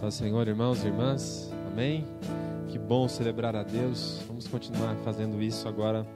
Paz 0.00 0.14
Senhor, 0.14 0.48
irmãos 0.48 0.82
e 0.82 0.86
irmãs. 0.86 1.52
Amém. 1.70 2.06
Que 2.68 2.78
bom 2.78 3.06
celebrar 3.06 3.54
a 3.54 3.62
Deus. 3.62 4.22
Vamos 4.26 4.48
continuar 4.48 4.96
fazendo 5.04 5.42
isso 5.42 5.68
agora, 5.68 6.06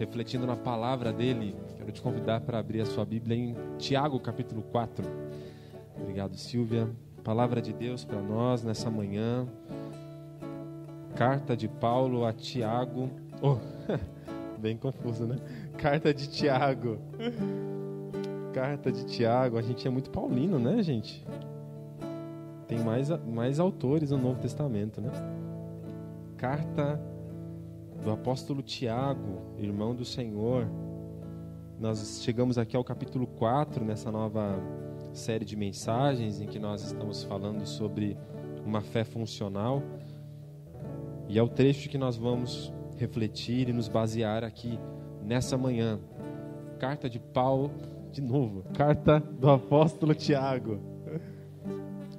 refletindo 0.00 0.48
na 0.48 0.56
palavra 0.56 1.12
dele. 1.12 1.54
Quero 1.76 1.92
te 1.92 2.02
convidar 2.02 2.40
para 2.40 2.58
abrir 2.58 2.80
a 2.80 2.86
sua 2.86 3.04
Bíblia 3.04 3.36
em 3.36 3.56
Tiago, 3.78 4.18
capítulo 4.18 4.62
4. 4.62 5.04
Obrigado, 5.96 6.36
Silvia. 6.36 6.90
Palavra 7.22 7.62
de 7.62 7.72
Deus 7.72 8.04
para 8.04 8.20
nós 8.20 8.64
nessa 8.64 8.90
manhã. 8.90 9.46
Carta 11.14 11.56
de 11.56 11.68
Paulo 11.68 12.24
a 12.24 12.32
Tiago. 12.32 13.08
Oh, 13.40 13.58
bem 14.58 14.76
confuso, 14.76 15.24
né? 15.24 15.36
Carta 15.78 16.12
de 16.12 16.28
Tiago. 16.28 16.98
Carta 18.52 18.90
de 18.90 19.04
Tiago. 19.04 19.56
A 19.56 19.62
gente 19.62 19.86
é 19.86 19.90
muito 19.90 20.10
paulino, 20.10 20.58
né, 20.58 20.82
gente? 20.82 21.24
Tem 22.70 22.78
mais, 22.78 23.08
mais 23.26 23.58
autores 23.58 24.12
no 24.12 24.18
Novo 24.18 24.38
Testamento, 24.38 25.00
né? 25.00 25.10
Carta 26.36 27.02
do 28.00 28.12
apóstolo 28.12 28.62
Tiago, 28.62 29.42
irmão 29.58 29.92
do 29.92 30.04
Senhor. 30.04 30.68
Nós 31.80 32.22
chegamos 32.22 32.58
aqui 32.58 32.76
ao 32.76 32.84
capítulo 32.84 33.26
4 33.26 33.84
nessa 33.84 34.12
nova 34.12 34.54
série 35.12 35.44
de 35.44 35.56
mensagens 35.56 36.40
em 36.40 36.46
que 36.46 36.60
nós 36.60 36.84
estamos 36.84 37.24
falando 37.24 37.66
sobre 37.66 38.16
uma 38.64 38.80
fé 38.80 39.02
funcional. 39.02 39.82
E 41.28 41.40
é 41.40 41.42
o 41.42 41.48
trecho 41.48 41.88
que 41.88 41.98
nós 41.98 42.16
vamos 42.16 42.72
refletir 42.96 43.68
e 43.68 43.72
nos 43.72 43.88
basear 43.88 44.44
aqui 44.44 44.78
nessa 45.24 45.58
manhã. 45.58 45.98
Carta 46.78 47.10
de 47.10 47.18
Paulo, 47.18 47.72
de 48.12 48.22
novo, 48.22 48.62
carta 48.74 49.18
do 49.18 49.50
apóstolo 49.50 50.14
Tiago. 50.14 50.99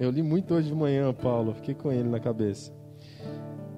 Eu 0.01 0.09
li 0.09 0.23
muito 0.23 0.55
hoje 0.55 0.67
de 0.67 0.73
manhã, 0.73 1.13
Paulo, 1.13 1.53
fiquei 1.53 1.75
com 1.75 1.91
ele 1.91 2.09
na 2.09 2.19
cabeça. 2.19 2.73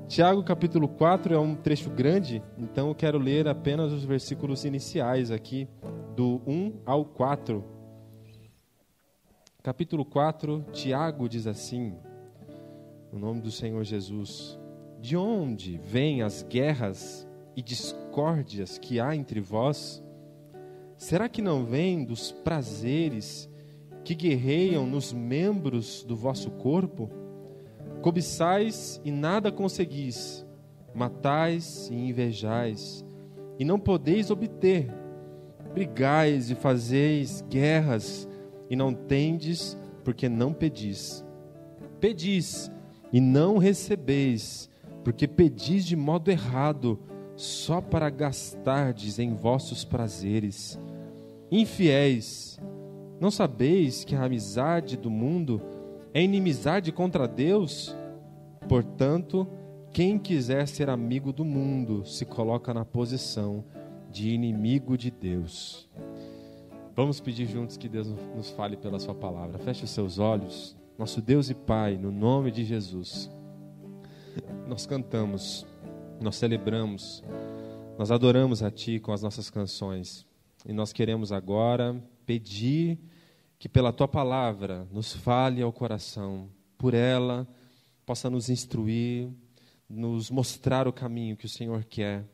Tiago 0.08 0.42
capítulo 0.42 0.88
4 0.88 1.34
é 1.34 1.38
um 1.38 1.54
trecho 1.54 1.90
grande, 1.90 2.42
então 2.58 2.88
eu 2.88 2.96
quero 2.96 3.18
ler 3.18 3.46
apenas 3.46 3.92
os 3.92 4.06
versículos 4.06 4.64
iniciais 4.64 5.32
aqui, 5.32 5.68
do 6.16 6.42
1 6.48 6.80
ao 6.86 7.04
4. 7.04 7.62
Capítulo 9.62 10.06
4, 10.06 10.66
Tiago 10.72 11.28
diz 11.28 11.46
assim, 11.46 11.94
no 13.12 13.20
nome 13.20 13.42
do 13.42 13.52
Senhor 13.52 13.84
Jesus: 13.84 14.58
De 15.02 15.18
onde 15.18 15.78
vêm 15.78 16.22
as 16.22 16.42
guerras 16.42 17.28
e 17.54 17.62
discórdias 17.62 18.78
que 18.78 18.98
há 18.98 19.14
entre 19.14 19.42
vós? 19.42 20.02
Será 20.96 21.28
que 21.28 21.42
não 21.42 21.66
vêm 21.66 22.06
dos 22.06 22.32
prazeres 22.32 23.52
que 24.04 24.14
guerreiam 24.14 24.86
nos 24.86 25.14
membros 25.14 26.04
do 26.04 26.16
vosso 26.16 26.52
corpo? 26.52 27.10
Cobiçais 28.02 29.00
e 29.06 29.12
nada 29.12 29.52
conseguis, 29.52 30.46
matais 30.94 31.90
e 31.90 31.96
invejais, 31.96 33.06
e 33.58 33.64
não 33.64 33.80
podeis 33.80 34.30
obter. 34.30 34.92
Brigais 35.74 36.52
e 36.52 36.56
fazeis 36.56 37.44
guerras, 37.50 38.28
e 38.70 38.76
não 38.76 38.94
tendes, 38.94 39.78
porque 40.04 40.28
não 40.28 40.54
pedis. 40.54 41.26
Pedis 42.00 42.70
e 43.12 43.22
não 43.22 43.58
recebeis, 43.58 44.70
porque 45.04 45.28
pedis 45.28 45.86
de 45.86 45.96
modo 45.96 46.30
errado, 46.30 47.00
só 47.36 47.82
para 47.82 48.10
gastardes 48.10 49.18
em 49.18 49.34
vossos 49.34 49.86
prazeres. 49.86 50.80
Infiéis, 51.50 52.60
não 53.24 53.32
sabeis 53.32 54.04
que 54.04 54.18
a 54.18 54.26
amizade 54.26 54.98
do 54.98 55.10
mundo 55.10 55.62
é 56.14 56.22
inimizade 56.22 56.92
contra 56.92 57.26
Deus? 57.26 57.96
Portanto, 58.68 59.48
quem 59.94 60.20
quiser 60.20 60.68
ser 60.68 60.90
amigo 60.90 61.32
do 61.32 61.46
mundo 61.46 62.06
se 62.06 62.26
coloca 62.26 62.74
na 62.74 62.84
posição 62.84 63.64
de 64.12 64.32
inimigo 64.32 64.98
de 64.98 65.10
Deus. 65.10 65.90
Vamos 66.94 67.22
pedir 67.22 67.48
juntos 67.48 67.78
que 67.78 67.88
Deus 67.88 68.14
nos 68.36 68.50
fale 68.50 68.76
pela 68.76 69.00
Sua 69.00 69.16
palavra. 69.16 69.58
Feche 69.58 69.86
os 69.86 69.92
seus 69.92 70.20
olhos. 70.20 70.76
Nosso 71.00 71.22
Deus 71.22 71.50
e 71.50 71.54
Pai, 71.54 71.96
no 71.96 72.12
nome 72.12 72.52
de 72.52 72.66
Jesus, 72.66 73.32
nós 74.68 74.86
cantamos, 74.86 75.66
nós 76.20 76.36
celebramos, 76.36 77.24
nós 77.98 78.12
adoramos 78.12 78.62
a 78.62 78.70
Ti 78.70 79.00
com 79.00 79.14
as 79.14 79.24
nossas 79.24 79.50
canções. 79.50 80.28
E 80.66 80.74
nós 80.74 80.92
queremos 80.92 81.32
agora 81.32 81.96
pedir 82.26 83.00
que 83.64 83.70
pela 83.70 83.94
tua 83.94 84.10
palavra 84.10 84.86
nos 84.92 85.14
fale 85.14 85.62
ao 85.62 85.72
coração, 85.72 86.50
por 86.78 86.94
ela 86.94 87.48
possa 88.06 88.30
nos 88.30 88.50
instruir, 88.50 89.30
nos 89.88 90.30
mostrar 90.30 90.86
o 90.86 90.92
caminho 90.92 91.38
que 91.38 91.46
o 91.46 91.50
Senhor 91.50 91.86
quer. 91.86 92.26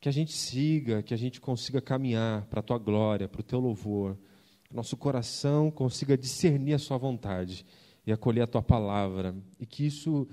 Que 0.00 0.08
a 0.08 0.12
gente 0.12 0.32
siga, 0.32 1.00
que 1.00 1.14
a 1.14 1.16
gente 1.16 1.40
consiga 1.40 1.80
caminhar 1.80 2.44
para 2.46 2.58
a 2.58 2.62
tua 2.62 2.76
glória, 2.76 3.28
para 3.28 3.40
o 3.40 3.44
teu 3.44 3.60
louvor. 3.60 4.18
Que 4.64 4.74
nosso 4.74 4.96
coração 4.96 5.70
consiga 5.70 6.18
discernir 6.18 6.74
a 6.74 6.78
sua 6.80 6.98
vontade 6.98 7.64
e 8.04 8.10
acolher 8.10 8.42
a 8.42 8.48
tua 8.48 8.62
palavra. 8.62 9.36
E 9.60 9.64
que 9.64 9.86
isso 9.86 10.26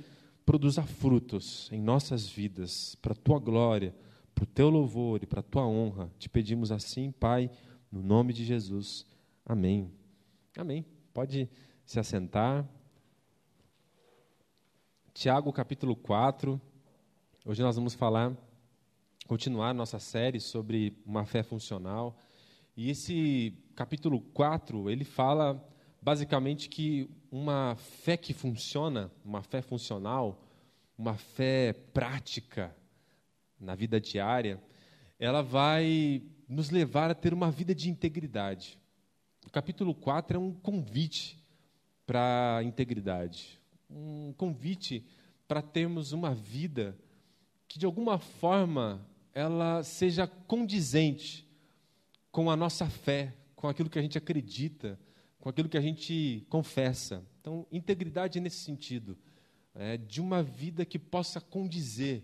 produza 0.44 0.82
frutos 0.82 1.70
em 1.72 1.80
nossas 1.80 2.28
vidas, 2.28 2.96
para 2.96 3.14
a 3.14 3.16
tua 3.16 3.38
glória, 3.38 3.94
para 4.34 4.44
o 4.44 4.48
teu 4.48 4.72
louvor 4.72 5.22
e 5.22 5.28
para 5.28 5.42
a 5.42 5.44
tua 5.44 5.68
honra. 5.68 6.10
Te 6.18 6.28
pedimos 6.28 6.72
assim, 6.72 7.12
Pai, 7.12 7.52
no 7.92 8.02
nome 8.02 8.34
de 8.34 8.44
Jesus. 8.44 9.06
Amém. 9.46 9.99
Amém. 10.60 10.86
Pode 11.14 11.50
se 11.86 12.02
assentar. 12.02 12.68
Tiago 15.14 15.54
capítulo 15.54 15.96
4. 15.96 16.60
Hoje 17.46 17.62
nós 17.62 17.78
vamos 17.78 17.94
falar, 17.94 18.36
continuar 19.26 19.74
nossa 19.74 20.00
série 20.00 20.38
sobre 20.42 21.02
uma 21.06 21.24
fé 21.24 21.44
funcional. 21.44 22.20
E 22.76 22.90
esse 22.90 23.58
capítulo 23.74 24.20
4, 24.20 24.90
ele 24.90 25.06
fala 25.06 25.66
basicamente 26.02 26.68
que 26.68 27.10
uma 27.32 27.78
fé 27.78 28.18
que 28.18 28.34
funciona, 28.34 29.10
uma 29.24 29.42
fé 29.42 29.62
funcional, 29.62 30.44
uma 30.98 31.14
fé 31.14 31.72
prática 31.72 32.76
na 33.58 33.76
vida 33.76 33.98
diária, 33.98 34.62
ela 35.18 35.42
vai 35.42 36.22
nos 36.50 36.70
levar 36.70 37.10
a 37.10 37.16
ter 37.16 37.34
uma 37.34 37.50
vida 37.50 37.74
de 37.74 37.90
integridade. 37.90 38.78
O 39.50 39.52
capítulo 39.52 39.96
4 39.96 40.38
é 40.38 40.40
um 40.40 40.54
convite 40.54 41.44
para 42.06 42.58
a 42.58 42.64
integridade, 42.64 43.60
um 43.90 44.32
convite 44.34 45.04
para 45.48 45.60
termos 45.60 46.12
uma 46.12 46.36
vida 46.36 46.96
que 47.68 47.80
de 47.80 47.86
alguma 47.88 48.20
forma 48.20 49.04
ela 49.34 49.82
seja 49.82 50.28
condizente 50.28 51.48
com 52.32 52.52
a 52.52 52.56
nossa 52.56 52.88
fé, 52.88 53.34
com 53.56 53.68
aquilo 53.68 53.90
que 53.90 53.98
a 53.98 54.04
gente 54.04 54.20
acredita, 54.20 55.00
com 55.40 55.50
aquilo 55.50 55.68
que 55.68 55.78
a 55.78 55.82
gente 55.82 56.46
confessa. 56.48 57.26
Então, 57.42 57.66
integridade 57.72 58.40
nesse 58.40 58.58
sentido, 58.58 59.18
é, 59.74 59.98
de 59.98 60.22
uma 60.22 60.44
vida 60.44 60.86
que 60.86 61.00
possa 61.00 61.42
condizer 61.42 62.24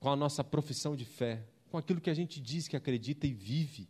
com 0.00 0.08
a 0.08 0.16
nossa 0.16 0.42
profissão 0.42 0.96
de 0.96 1.04
fé, 1.04 1.46
com 1.70 1.76
aquilo 1.76 2.00
que 2.00 2.08
a 2.08 2.14
gente 2.14 2.40
diz 2.40 2.66
que 2.66 2.74
acredita 2.74 3.26
e 3.26 3.34
vive. 3.34 3.86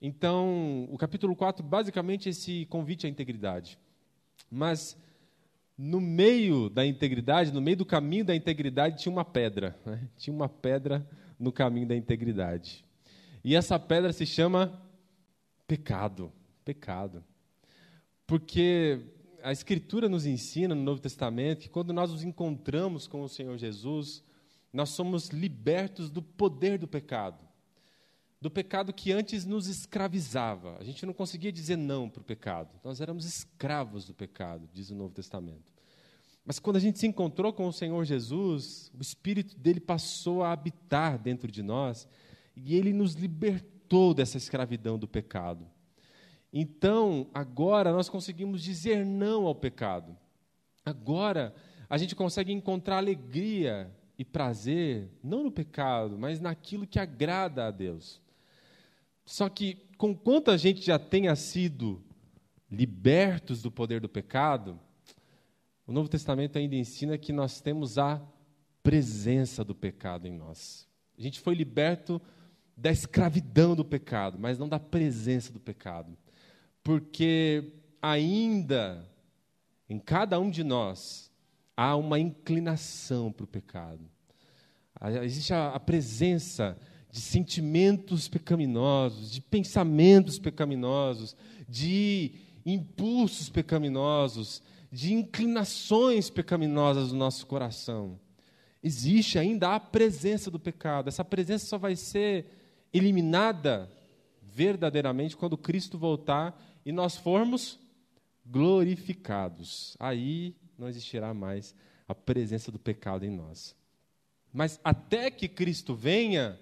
Então, 0.00 0.86
o 0.90 0.98
capítulo 0.98 1.34
4, 1.34 1.64
basicamente, 1.64 2.28
é 2.28 2.30
esse 2.30 2.66
convite 2.66 3.06
à 3.06 3.08
integridade. 3.08 3.78
Mas, 4.50 4.96
no 5.76 6.00
meio 6.00 6.68
da 6.68 6.84
integridade, 6.84 7.52
no 7.52 7.60
meio 7.60 7.78
do 7.78 7.86
caminho 7.86 8.24
da 8.24 8.34
integridade, 8.34 9.02
tinha 9.02 9.12
uma 9.12 9.24
pedra. 9.24 9.78
Né? 9.84 10.08
Tinha 10.16 10.34
uma 10.34 10.48
pedra 10.48 11.06
no 11.38 11.50
caminho 11.50 11.86
da 11.86 11.96
integridade. 11.96 12.84
E 13.42 13.54
essa 13.54 13.78
pedra 13.78 14.12
se 14.12 14.26
chama 14.26 14.82
pecado. 15.66 16.32
Pecado. 16.64 17.24
Porque 18.26 19.00
a 19.42 19.52
Escritura 19.52 20.08
nos 20.08 20.26
ensina 20.26 20.74
no 20.74 20.82
Novo 20.82 21.00
Testamento 21.00 21.60
que 21.60 21.68
quando 21.68 21.92
nós 21.92 22.10
nos 22.10 22.24
encontramos 22.24 23.06
com 23.06 23.22
o 23.22 23.28
Senhor 23.28 23.56
Jesus, 23.56 24.24
nós 24.72 24.90
somos 24.90 25.28
libertos 25.28 26.10
do 26.10 26.20
poder 26.20 26.78
do 26.78 26.88
pecado. 26.88 27.45
Do 28.40 28.50
pecado 28.50 28.92
que 28.92 29.12
antes 29.12 29.44
nos 29.46 29.66
escravizava. 29.66 30.76
A 30.78 30.84
gente 30.84 31.06
não 31.06 31.12
conseguia 31.12 31.50
dizer 31.50 31.76
não 31.76 32.08
para 32.08 32.20
o 32.20 32.24
pecado. 32.24 32.70
Nós 32.84 33.00
éramos 33.00 33.24
escravos 33.24 34.06
do 34.06 34.14
pecado, 34.14 34.68
diz 34.72 34.90
o 34.90 34.94
Novo 34.94 35.14
Testamento. 35.14 35.72
Mas 36.44 36.60
quando 36.60 36.76
a 36.76 36.80
gente 36.80 36.98
se 36.98 37.06
encontrou 37.06 37.52
com 37.52 37.66
o 37.66 37.72
Senhor 37.72 38.04
Jesus, 38.04 38.92
o 38.96 39.02
Espírito 39.02 39.58
dele 39.58 39.80
passou 39.80 40.44
a 40.44 40.52
habitar 40.52 41.18
dentro 41.18 41.50
de 41.50 41.62
nós 41.62 42.06
e 42.54 42.76
ele 42.76 42.92
nos 42.92 43.14
libertou 43.14 44.14
dessa 44.14 44.36
escravidão 44.36 44.96
do 44.96 45.08
pecado. 45.08 45.66
Então, 46.52 47.28
agora 47.34 47.92
nós 47.92 48.08
conseguimos 48.08 48.62
dizer 48.62 49.04
não 49.04 49.46
ao 49.46 49.54
pecado. 49.54 50.16
Agora 50.84 51.52
a 51.88 51.98
gente 51.98 52.14
consegue 52.14 52.52
encontrar 52.52 52.98
alegria 52.98 53.92
e 54.18 54.24
prazer, 54.24 55.10
não 55.22 55.42
no 55.42 55.50
pecado, 55.50 56.16
mas 56.16 56.40
naquilo 56.40 56.86
que 56.86 56.98
agrada 56.98 57.66
a 57.66 57.70
Deus. 57.70 58.22
Só 59.26 59.48
que, 59.48 59.74
com 59.98 60.14
quanto 60.14 60.52
a 60.52 60.56
gente 60.56 60.80
já 60.80 60.98
tenha 60.98 61.34
sido 61.34 62.00
libertos 62.70 63.60
do 63.60 63.70
poder 63.70 64.00
do 64.00 64.08
pecado, 64.08 64.78
o 65.84 65.92
Novo 65.92 66.08
Testamento 66.08 66.56
ainda 66.56 66.76
ensina 66.76 67.18
que 67.18 67.32
nós 67.32 67.60
temos 67.60 67.98
a 67.98 68.22
presença 68.82 69.64
do 69.64 69.74
pecado 69.74 70.26
em 70.26 70.32
nós. 70.32 70.88
A 71.18 71.22
gente 71.22 71.40
foi 71.40 71.56
liberto 71.56 72.22
da 72.76 72.90
escravidão 72.90 73.74
do 73.74 73.84
pecado, 73.84 74.38
mas 74.38 74.58
não 74.58 74.68
da 74.68 74.78
presença 74.78 75.52
do 75.52 75.58
pecado. 75.58 76.16
Porque 76.84 77.72
ainda 78.00 79.08
em 79.88 79.98
cada 79.98 80.38
um 80.38 80.50
de 80.50 80.62
nós 80.62 81.32
há 81.76 81.96
uma 81.96 82.18
inclinação 82.18 83.32
para 83.32 83.44
o 83.44 83.48
pecado. 83.48 84.08
Existe 85.22 85.52
a, 85.52 85.70
a 85.70 85.80
presença 85.80 86.78
de 87.16 87.22
sentimentos 87.22 88.28
pecaminosos, 88.28 89.32
de 89.32 89.40
pensamentos 89.40 90.38
pecaminosos, 90.38 91.34
de 91.66 92.32
impulsos 92.66 93.48
pecaminosos, 93.48 94.62
de 94.92 95.14
inclinações 95.14 96.28
pecaminosas 96.28 97.08
do 97.08 97.16
nosso 97.16 97.46
coração. 97.46 98.20
Existe 98.82 99.38
ainda 99.38 99.74
a 99.74 99.80
presença 99.80 100.50
do 100.50 100.60
pecado. 100.60 101.08
Essa 101.08 101.24
presença 101.24 101.64
só 101.64 101.78
vai 101.78 101.96
ser 101.96 102.52
eliminada 102.92 103.90
verdadeiramente 104.42 105.38
quando 105.38 105.56
Cristo 105.56 105.96
voltar 105.96 106.54
e 106.84 106.92
nós 106.92 107.16
formos 107.16 107.80
glorificados. 108.44 109.96
Aí 109.98 110.54
não 110.76 110.86
existirá 110.86 111.32
mais 111.32 111.74
a 112.06 112.14
presença 112.14 112.70
do 112.70 112.78
pecado 112.78 113.24
em 113.24 113.30
nós. 113.30 113.74
Mas 114.52 114.78
até 114.84 115.30
que 115.30 115.48
Cristo 115.48 115.94
venha, 115.94 116.58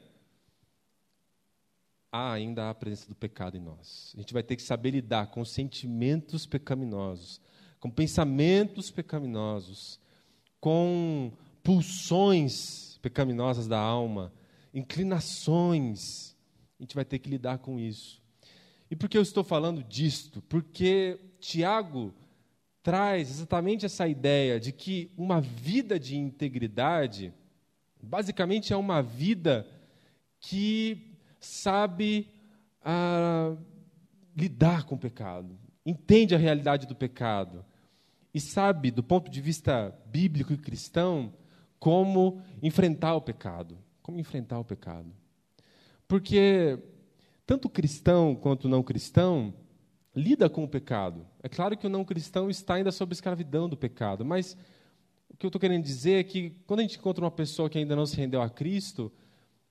há 2.15 2.33
ainda 2.33 2.71
a 2.71 2.75
presença 2.75 3.09
do 3.09 3.15
pecado 3.17 3.57
em 3.57 3.61
nós. 3.61 4.13
A 4.15 4.21
gente 4.21 4.33
vai 4.33 4.45
ter 4.45 4.55
que 4.55 4.63
saber 4.63 4.93
lidar 4.93 5.27
com 5.27 5.45
sentimentos 5.45 6.47
pecaminosos, 6.47 7.41
com 7.81 7.91
pensamentos 7.91 8.89
pecaminosos, 8.89 9.99
com 10.61 11.33
pulsões 11.61 12.99
pecaminosas 13.03 13.67
da 13.67 13.81
alma, 13.81 14.33
inclinações. 14.73 16.37
A 16.79 16.85
gente 16.85 16.95
vai 16.95 17.05
ter 17.05 17.19
que 17.19 17.29
lidar 17.29 17.59
com 17.59 17.81
isso. 17.81 18.23
E 18.89 18.95
por 18.95 19.09
que 19.09 19.19
eu 19.19 19.23
estou 19.23 19.43
falando 19.43 19.83
disto? 19.83 20.41
Porque 20.43 21.19
Tiago 21.41 22.15
traz 22.81 23.29
exatamente 23.29 23.87
essa 23.87 24.07
ideia 24.07 24.61
de 24.61 24.71
que 24.71 25.11
uma 25.17 25.41
vida 25.41 25.99
de 25.99 26.17
integridade, 26.17 27.35
basicamente, 28.01 28.73
é 28.73 28.77
uma 28.77 29.03
vida 29.03 29.67
que 30.39 31.14
sabe 31.45 32.29
ah, 32.83 33.57
lidar 34.37 34.85
com 34.85 34.95
o 34.95 34.99
pecado, 34.99 35.59
entende 35.85 36.35
a 36.35 36.39
realidade 36.39 36.87
do 36.87 36.95
pecado 36.95 37.65
e 38.33 38.41
sabe, 38.41 38.91
do 38.91 39.03
ponto 39.03 39.31
de 39.31 39.41
vista 39.41 39.97
bíblico 40.07 40.53
e 40.53 40.59
cristão, 40.59 41.33
como 41.79 42.43
enfrentar 42.63 43.15
o 43.15 43.21
pecado. 43.21 43.79
Como 44.03 44.19
enfrentar 44.19 44.59
o 44.59 44.65
pecado. 44.65 45.11
Porque 46.09 46.79
tanto 47.47 47.69
cristão 47.69 48.35
quanto 48.35 48.69
não 48.69 48.83
cristão 48.83 49.55
lida 50.15 50.49
com 50.49 50.65
o 50.65 50.69
pecado. 50.69 51.27
É 51.43 51.49
claro 51.49 51.77
que 51.77 51.87
o 51.87 51.91
não 51.91 52.05
cristão 52.05 52.51
está 52.51 52.75
ainda 52.75 52.93
sob 52.93 53.13
escravidão 53.13 53.69
do 53.69 53.77
pecado, 53.77 54.25
mas 54.25 54.57
o 55.29 55.37
que 55.37 55.47
eu 55.47 55.49
estou 55.49 55.61
querendo 55.61 55.83
dizer 55.83 56.21
é 56.21 56.25
que 56.25 56.51
quando 56.67 56.81
a 56.81 56.83
gente 56.83 56.99
encontra 56.99 57.25
uma 57.25 57.31
pessoa 57.31 57.69
que 57.69 57.79
ainda 57.79 57.97
não 57.97 58.07
se 58.07 58.17
rendeu 58.17 58.41
a 58.41 58.49
Cristo, 58.49 59.13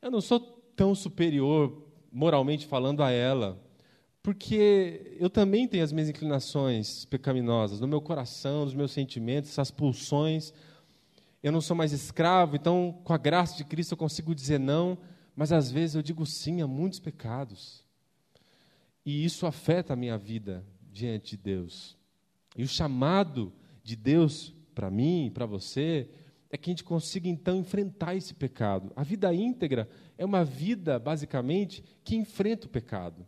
eu 0.01 0.11
não 0.11 0.19
sou 0.19 0.39
tão 0.75 0.93
superior, 0.93 1.85
moralmente 2.11 2.65
falando, 2.65 3.01
a 3.01 3.11
ela, 3.11 3.61
porque 4.21 5.17
eu 5.19 5.29
também 5.29 5.67
tenho 5.67 5.83
as 5.83 5.91
minhas 5.91 6.09
inclinações 6.09 7.05
pecaminosas 7.05 7.79
no 7.81 7.87
meu 7.87 7.99
coração, 7.99 8.63
nos 8.63 8.73
meus 8.73 8.91
sentimentos, 8.91 9.49
essas 9.51 9.69
pulsões. 9.69 10.53
Eu 11.41 11.51
não 11.51 11.59
sou 11.59 11.75
mais 11.75 11.91
escravo, 11.91 12.55
então, 12.55 13.01
com 13.03 13.13
a 13.13 13.17
graça 13.17 13.57
de 13.57 13.65
Cristo, 13.65 13.91
eu 13.91 13.97
consigo 13.97 14.33
dizer 14.33 14.59
não, 14.59 14.97
mas 15.35 15.51
às 15.51 15.69
vezes 15.69 15.95
eu 15.95 16.01
digo 16.01 16.25
sim 16.25 16.61
a 16.61 16.67
muitos 16.67 16.99
pecados. 16.99 17.83
E 19.05 19.25
isso 19.25 19.45
afeta 19.45 19.91
a 19.91 19.97
minha 19.97 20.17
vida 20.17 20.65
diante 20.89 21.31
de 21.31 21.43
Deus. 21.43 21.97
E 22.55 22.63
o 22.63 22.67
chamado 22.67 23.51
de 23.83 23.95
Deus 23.95 24.53
para 24.73 24.89
mim, 24.89 25.29
para 25.33 25.45
você, 25.45 26.07
é 26.49 26.57
que 26.57 26.69
a 26.69 26.71
gente 26.71 26.83
consiga 26.83 27.27
então 27.27 27.57
enfrentar 27.57 28.15
esse 28.15 28.33
pecado. 28.33 28.91
A 28.95 29.03
vida 29.03 29.33
íntegra 29.33 29.89
é 30.17 30.25
uma 30.25 30.43
vida, 30.43 30.99
basicamente, 30.99 31.83
que 32.03 32.15
enfrenta 32.15 32.67
o 32.67 32.69
pecado. 32.69 33.27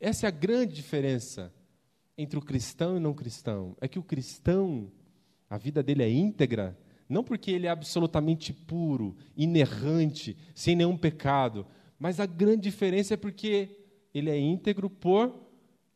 Essa 0.00 0.26
é 0.26 0.28
a 0.28 0.32
grande 0.32 0.74
diferença 0.74 1.52
entre 2.16 2.38
o 2.38 2.42
cristão 2.42 2.94
e 2.94 2.96
o 2.98 3.00
não 3.00 3.14
cristão. 3.14 3.76
É 3.80 3.88
que 3.88 3.98
o 3.98 4.02
cristão, 4.02 4.90
a 5.48 5.58
vida 5.58 5.82
dele 5.82 6.02
é 6.02 6.10
íntegra, 6.10 6.78
não 7.08 7.24
porque 7.24 7.50
ele 7.50 7.66
é 7.66 7.70
absolutamente 7.70 8.52
puro, 8.52 9.16
inerrante, 9.36 10.36
sem 10.54 10.76
nenhum 10.76 10.96
pecado, 10.96 11.66
mas 11.98 12.20
a 12.20 12.26
grande 12.26 12.62
diferença 12.62 13.14
é 13.14 13.16
porque 13.16 13.76
ele 14.12 14.30
é 14.30 14.38
íntegro 14.38 14.90
por 14.90 15.34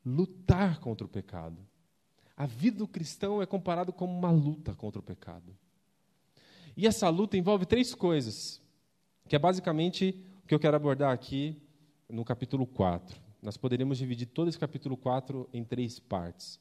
lutar 0.05 0.81
contra 0.81 1.07
o 1.07 1.11
pecado. 1.11 1.59
A 2.37 2.47
vida 2.47 2.79
do 2.79 2.89
cristão 2.89 3.43
é 3.43 3.47
comparado 3.47 3.93
como 3.93 4.17
uma 4.17 4.31
luta 4.31 4.75
contra 4.75 4.99
o 4.99 5.03
pecado. 5.03 5.57
E 6.77 6.87
essa 6.87 7.09
luta 7.09 7.37
envolve 7.37 7.67
três 7.67 7.95
coisas, 7.95 8.61
que 9.29 9.37
é 9.37 9.39
basicamente 9.39 10.23
o 10.45 10.47
que 10.47 10.55
eu 10.55 10.61
quero 10.61 10.77
abordar 10.77 11.13
aqui 11.13 11.61
no 12.09 12.25
capítulo 12.25 12.67
4. 12.67 13.21
Nós 13.43 13.57
poderíamos 13.57 13.99
dividir 13.99 14.27
todo 14.27 14.49
esse 14.49 14.59
capítulo 14.59 14.97
4 14.97 15.49
em 15.53 15.65
três 15.65 15.99
partes. 15.99 16.61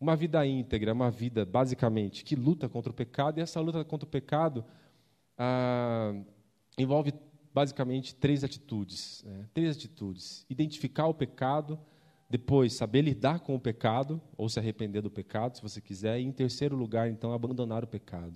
Uma 0.00 0.14
vida 0.14 0.46
íntegra, 0.46 0.92
uma 0.92 1.10
vida, 1.10 1.44
basicamente, 1.44 2.24
que 2.24 2.36
luta 2.36 2.68
contra 2.68 2.90
o 2.90 2.94
pecado, 2.94 3.38
e 3.38 3.42
essa 3.42 3.60
luta 3.60 3.84
contra 3.84 4.06
o 4.06 4.10
pecado 4.10 4.64
ah, 5.36 6.14
envolve, 6.78 7.12
basicamente, 7.52 8.14
três 8.14 8.44
atitudes. 8.44 9.24
Né? 9.26 9.46
Três 9.52 9.76
atitudes. 9.76 10.46
Identificar 10.48 11.06
o 11.06 11.14
pecado, 11.14 11.78
depois, 12.28 12.74
saber 12.74 13.02
lidar 13.02 13.40
com 13.40 13.54
o 13.54 13.60
pecado, 13.60 14.20
ou 14.36 14.48
se 14.48 14.58
arrepender 14.58 15.02
do 15.02 15.10
pecado, 15.10 15.56
se 15.56 15.62
você 15.62 15.80
quiser, 15.80 16.20
e, 16.20 16.24
em 16.24 16.32
terceiro 16.32 16.76
lugar, 16.76 17.08
então, 17.10 17.32
abandonar 17.32 17.82
o 17.82 17.86
pecado. 17.86 18.34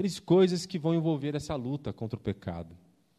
Três 0.00 0.18
coisas 0.18 0.64
que 0.64 0.78
vão 0.78 0.94
envolver 0.94 1.34
essa 1.34 1.54
luta 1.54 1.92
contra 1.92 2.18
o 2.18 2.22
pecado: 2.22 2.74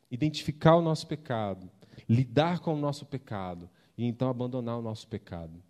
identificar 0.09 0.75
o 0.75 0.81
nosso 0.81 1.05
pecado, 1.05 1.69
lidar 2.09 2.59
com 2.59 2.73
o 2.73 2.79
nosso 2.79 3.05
pecado 3.05 3.69
e 3.95 4.03
então 4.03 4.27
abandonar 4.27 4.79
o 4.79 4.81
nosso 4.81 5.07
pecado. 5.07 5.61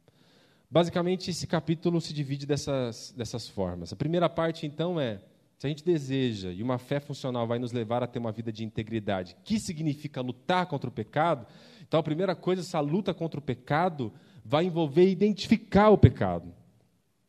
Basicamente, 0.69 1.29
esse 1.29 1.45
capítulo 1.45 1.99
se 1.99 2.13
divide 2.13 2.45
dessas, 2.45 3.13
dessas 3.17 3.49
formas. 3.49 3.91
A 3.91 3.95
primeira 3.97 4.29
parte, 4.29 4.65
então, 4.65 4.97
é: 4.97 5.19
se 5.57 5.67
a 5.67 5.69
gente 5.69 5.83
deseja 5.83 6.49
e 6.49 6.63
uma 6.63 6.77
fé 6.77 7.01
funcional 7.01 7.45
vai 7.45 7.59
nos 7.59 7.73
levar 7.73 8.01
a 8.01 8.07
ter 8.07 8.19
uma 8.19 8.31
vida 8.31 8.49
de 8.49 8.63
integridade, 8.63 9.35
que 9.43 9.59
significa 9.59 10.21
lutar 10.21 10.65
contra 10.65 10.89
o 10.89 10.93
pecado, 10.93 11.45
então 11.85 11.99
a 11.99 12.03
primeira 12.03 12.37
coisa, 12.37 12.61
essa 12.61 12.79
luta 12.79 13.13
contra 13.13 13.37
o 13.37 13.43
pecado, 13.43 14.13
vai 14.45 14.63
envolver 14.63 15.09
identificar 15.09 15.89
o 15.89 15.97
pecado. 15.97 16.53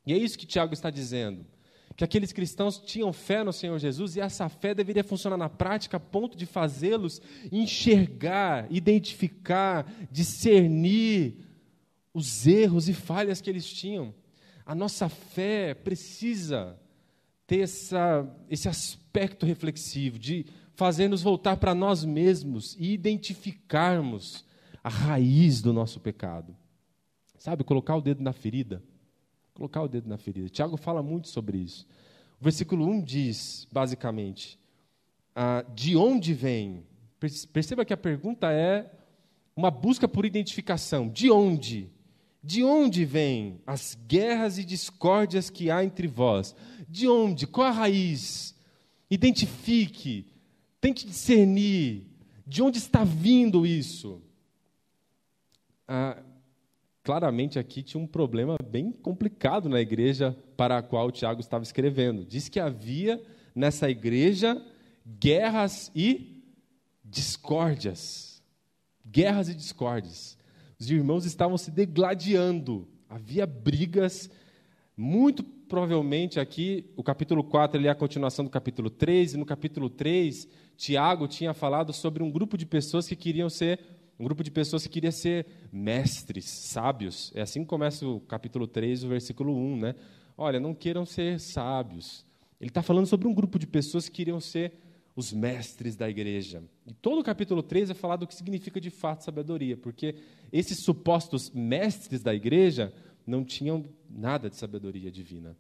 E 0.07 0.13
é 0.13 0.17
isso 0.17 0.39
que 0.39 0.47
Tiago 0.47 0.73
está 0.73 0.89
dizendo 0.89 1.45
que 1.97 2.05
aqueles 2.05 2.33
cristãos 2.33 2.79
tinham 2.79 3.13
fé 3.13 3.45
no 3.45 3.53
Senhor 3.53 3.79
Jesus 3.79 4.17
e 4.17 4.21
essa 4.21 4.49
fé 4.49 4.75
deveria 4.75 5.05
funcionar 5.05 5.37
na 5.37 5.49
prática 5.49 5.97
a 5.97 6.01
ponto 6.01 6.37
de 6.37 6.47
fazê-los 6.47 7.21
enxergar, 7.51 8.67
identificar, 8.71 9.91
discernir 10.11 11.37
os 12.15 12.47
erros 12.47 12.89
e 12.89 12.95
falhas 12.95 13.41
que 13.41 13.51
eles 13.51 13.71
tinham. 13.71 14.15
A 14.65 14.75
nossa 14.75 15.09
fé 15.09 15.75
precisa 15.75 16.79
ter 17.47 17.61
essa, 17.61 18.27
esse 18.49 18.69
aspecto 18.69 19.45
reflexivo 19.45 20.19
de 20.19 20.47
fazer-nos 20.75 21.23
voltar 21.23 21.57
para 21.57 21.75
nós 21.75 22.05
mesmos 22.05 22.77
e 22.79 22.93
identificarmos 22.93 24.45
a 24.83 24.89
raiz 24.89 25.61
do 25.61 25.73
nosso 25.73 26.01
pecado. 26.01 26.57
Sabe, 27.39 27.65
colocar 27.65 27.97
o 27.97 28.01
dedo 28.01 28.23
na 28.23 28.33
ferida 28.33 28.83
Colocar 29.55 29.83
o 29.83 29.89
dedo 29.89 30.09
na 30.09 30.17
ferida. 30.17 30.49
Tiago 30.49 30.77
fala 30.77 31.03
muito 31.03 31.29
sobre 31.29 31.59
isso. 31.59 31.87
O 32.41 32.45
versículo 32.45 32.87
1 32.87 33.03
diz, 33.03 33.69
basicamente, 33.71 34.59
ah, 35.35 35.65
de 35.75 35.97
onde 35.97 36.35
vem? 36.35 36.85
Perceba 37.53 37.85
que 37.85 37.93
a 37.93 37.97
pergunta 37.97 38.51
é 38.53 38.91
uma 39.55 39.71
busca 39.71 40.09
por 40.09 40.27
identificação. 40.27 41.09
De 41.09 41.31
onde? 41.31 41.91
De 42.43 42.65
onde 42.65 43.05
vêm 43.05 43.61
as 43.67 43.97
guerras 44.09 44.59
e 44.59 44.65
discórdias 44.65 45.49
que 45.49 45.71
há 45.71 45.85
entre 45.85 46.09
vós? 46.09 46.55
De 46.89 47.07
onde? 47.07 47.47
Qual 47.47 47.67
a 47.67 47.71
raiz? 47.71 48.55
Identifique, 49.11 50.27
tente 50.81 51.07
discernir 51.07 52.07
de 52.47 52.63
onde 52.63 52.79
está 52.79 53.05
vindo 53.05 53.65
isso. 53.65 54.21
Ah, 55.87 56.23
claramente 57.03 57.59
aqui 57.59 57.83
tinha 57.83 58.03
um 58.03 58.07
problema 58.07 58.57
bem 58.65 58.93
complicado 58.93 59.69
na 59.69 59.81
igreja 59.81 60.37
para 60.57 60.79
a 60.79 60.83
qual 60.83 61.11
Tiago 61.11 61.41
estava 61.41 61.65
escrevendo. 61.65 62.25
Diz 62.25 62.49
que 62.49 62.61
havia 62.61 63.21
nessa 63.55 63.91
igreja 63.91 64.61
guerras 65.05 65.91
e 65.95 66.43
discórdias. 67.05 68.43
Guerras 69.05 69.49
e 69.49 69.55
discórdias. 69.55 70.39
Os 70.79 70.91
irmãos 70.91 71.25
estavam 71.25 71.59
se 71.59 71.71
degladiando. 71.71 72.89
Havia 73.09 73.47
brigas 73.47 74.31
muito 74.97 75.43
provavelmente 75.73 76.39
aqui, 76.39 76.93
o 76.97 77.03
capítulo 77.03 77.43
4 77.43 77.81
ele 77.81 77.89
é 77.89 77.91
a 77.91 77.95
continuação 77.95 78.45
do 78.45 78.51
capítulo 78.51 78.91
3, 78.91 79.33
e 79.33 79.37
no 79.39 79.47
capítulo 79.47 79.89
3, 79.89 80.47
Tiago 80.77 81.27
tinha 81.27 81.55
falado 81.55 81.95
sobre 81.95 82.23
um 82.23 82.31
grupo 82.31 82.59
de 82.59 82.67
pessoas 82.67 83.09
que 83.09 83.17
queriam 83.17 83.49
ser 83.49 83.81
um 84.23 84.25
grupo 84.25 84.45
de 84.45 84.53
pessoas 84.53 84.85
que 84.85 84.89
queria 84.89 85.11
ser 85.11 85.45
mestres, 85.73 86.45
sábios. 86.45 87.33
É 87.35 87.43
assim 87.43 87.63
que 87.63 87.67
começa 87.67 88.07
o 88.07 88.21
capítulo 88.21 88.69
3, 88.69 89.03
o 89.03 89.09
versículo 89.09 89.53
1, 89.53 89.77
né? 89.79 89.95
Olha, 90.39 90.61
não 90.61 90.73
queiram 90.73 91.05
ser 91.05 91.41
sábios. 91.41 92.25
Ele 92.61 92.71
está 92.71 92.83
falando 92.83 93.07
sobre 93.07 93.27
um 93.27 93.35
grupo 93.35 93.59
de 93.59 93.67
pessoas 93.67 94.09
que 94.09 94.15
queriam 94.15 94.39
ser 94.39 94.75
os 95.17 95.33
mestres 95.33 95.97
da 95.97 96.09
igreja. 96.09 96.63
E 96.87 96.95
todo 96.95 97.19
o 97.19 97.25
capítulo 97.25 97.65
3 97.65 97.91
é 97.91 97.95
falado 97.95 98.21
do 98.21 98.29
que 98.29 98.35
significa 98.37 98.81
de 98.81 98.91
fato 98.91 99.25
sabedoria, 99.25 99.77
porque 99.77 100.15
esses 100.53 100.85
supostos 100.85 101.51
mestres 101.51 102.23
da 102.23 102.33
igreja 102.33 102.95
não 103.27 103.45
tinham 103.45 103.85
nada 104.09 104.49
de 104.49 104.55
sabedoria 104.55 105.11
divina. 105.11 105.57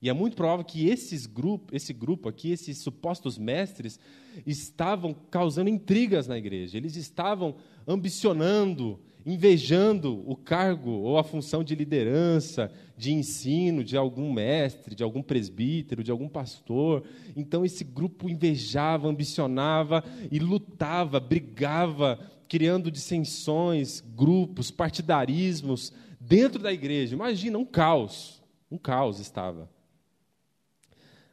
E 0.00 0.08
é 0.08 0.12
muito 0.12 0.36
provável 0.36 0.64
que 0.64 0.88
esses 0.88 1.26
grupo, 1.26 1.74
esse 1.74 1.92
grupo 1.92 2.28
aqui, 2.28 2.52
esses 2.52 2.78
supostos 2.78 3.36
mestres, 3.36 3.98
estavam 4.46 5.12
causando 5.12 5.68
intrigas 5.68 6.28
na 6.28 6.38
igreja. 6.38 6.76
Eles 6.76 6.94
estavam 6.94 7.56
ambicionando, 7.86 9.00
invejando 9.26 10.22
o 10.24 10.36
cargo 10.36 10.90
ou 10.90 11.18
a 11.18 11.24
função 11.24 11.64
de 11.64 11.74
liderança, 11.74 12.70
de 12.96 13.12
ensino 13.12 13.82
de 13.82 13.96
algum 13.96 14.32
mestre, 14.32 14.94
de 14.94 15.02
algum 15.02 15.20
presbítero, 15.20 16.04
de 16.04 16.12
algum 16.12 16.28
pastor. 16.28 17.02
Então 17.36 17.64
esse 17.64 17.82
grupo 17.82 18.30
invejava, 18.30 19.08
ambicionava 19.08 20.04
e 20.30 20.38
lutava, 20.38 21.18
brigava, 21.18 22.20
criando 22.48 22.88
dissensões, 22.88 24.00
grupos, 24.00 24.70
partidarismos 24.70 25.92
dentro 26.20 26.62
da 26.62 26.72
igreja. 26.72 27.16
Imagina 27.16 27.58
um 27.58 27.64
caos, 27.64 28.40
um 28.70 28.78
caos 28.78 29.18
estava. 29.18 29.68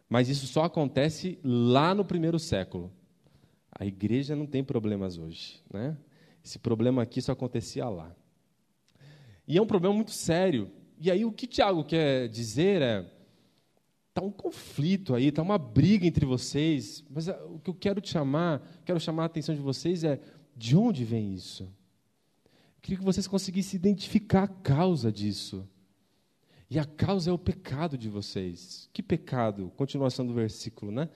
Mas 0.09 0.29
isso 0.29 0.47
só 0.47 0.63
acontece 0.63 1.39
lá 1.43 1.93
no 1.95 2.05
primeiro 2.05 2.39
século. 2.39 2.91
A 3.71 3.85
igreja 3.85 4.35
não 4.35 4.45
tem 4.45 4.63
problemas 4.63 5.17
hoje. 5.17 5.61
Né? 5.71 5.97
Esse 6.43 6.59
problema 6.59 7.01
aqui 7.01 7.21
só 7.21 7.31
acontecia 7.31 7.87
lá. 7.89 8.15
E 9.47 9.57
é 9.57 9.61
um 9.61 9.67
problema 9.67 9.95
muito 9.95 10.11
sério. 10.11 10.71
E 10.99 11.11
aí 11.11 11.25
o 11.25 11.31
que 11.31 11.47
Tiago 11.47 11.83
quer 11.83 12.29
dizer 12.29 12.81
é: 12.81 13.11
está 14.09 14.21
um 14.21 14.31
conflito 14.31 15.13
aí, 15.13 15.27
está 15.27 15.41
uma 15.41 15.57
briga 15.57 16.05
entre 16.07 16.25
vocês, 16.25 17.03
mas 17.09 17.27
ah, 17.27 17.37
o 17.47 17.59
que 17.59 17.69
eu 17.69 17.73
quero 17.73 17.99
te 17.99 18.09
chamar, 18.11 18.61
quero 18.85 18.99
chamar 18.99 19.23
a 19.23 19.25
atenção 19.25 19.53
de 19.53 19.61
vocês 19.61 20.03
é: 20.03 20.19
de 20.55 20.75
onde 20.75 21.03
vem 21.03 21.33
isso? 21.33 21.63
Eu 21.63 22.81
queria 22.81 22.97
que 22.99 23.03
vocês 23.03 23.27
conseguissem 23.27 23.77
identificar 23.77 24.43
a 24.43 24.47
causa 24.47 25.11
disso. 25.11 25.67
E 26.69 26.79
a 26.79 26.85
causa 26.85 27.29
é 27.29 27.33
o 27.33 27.37
pecado 27.37 27.97
de 27.97 28.09
vocês. 28.09 28.89
Que 28.91 29.03
pecado? 29.03 29.71
Continuação 29.75 30.25
do 30.25 30.33
versículo, 30.33 30.91
né? 30.91 31.09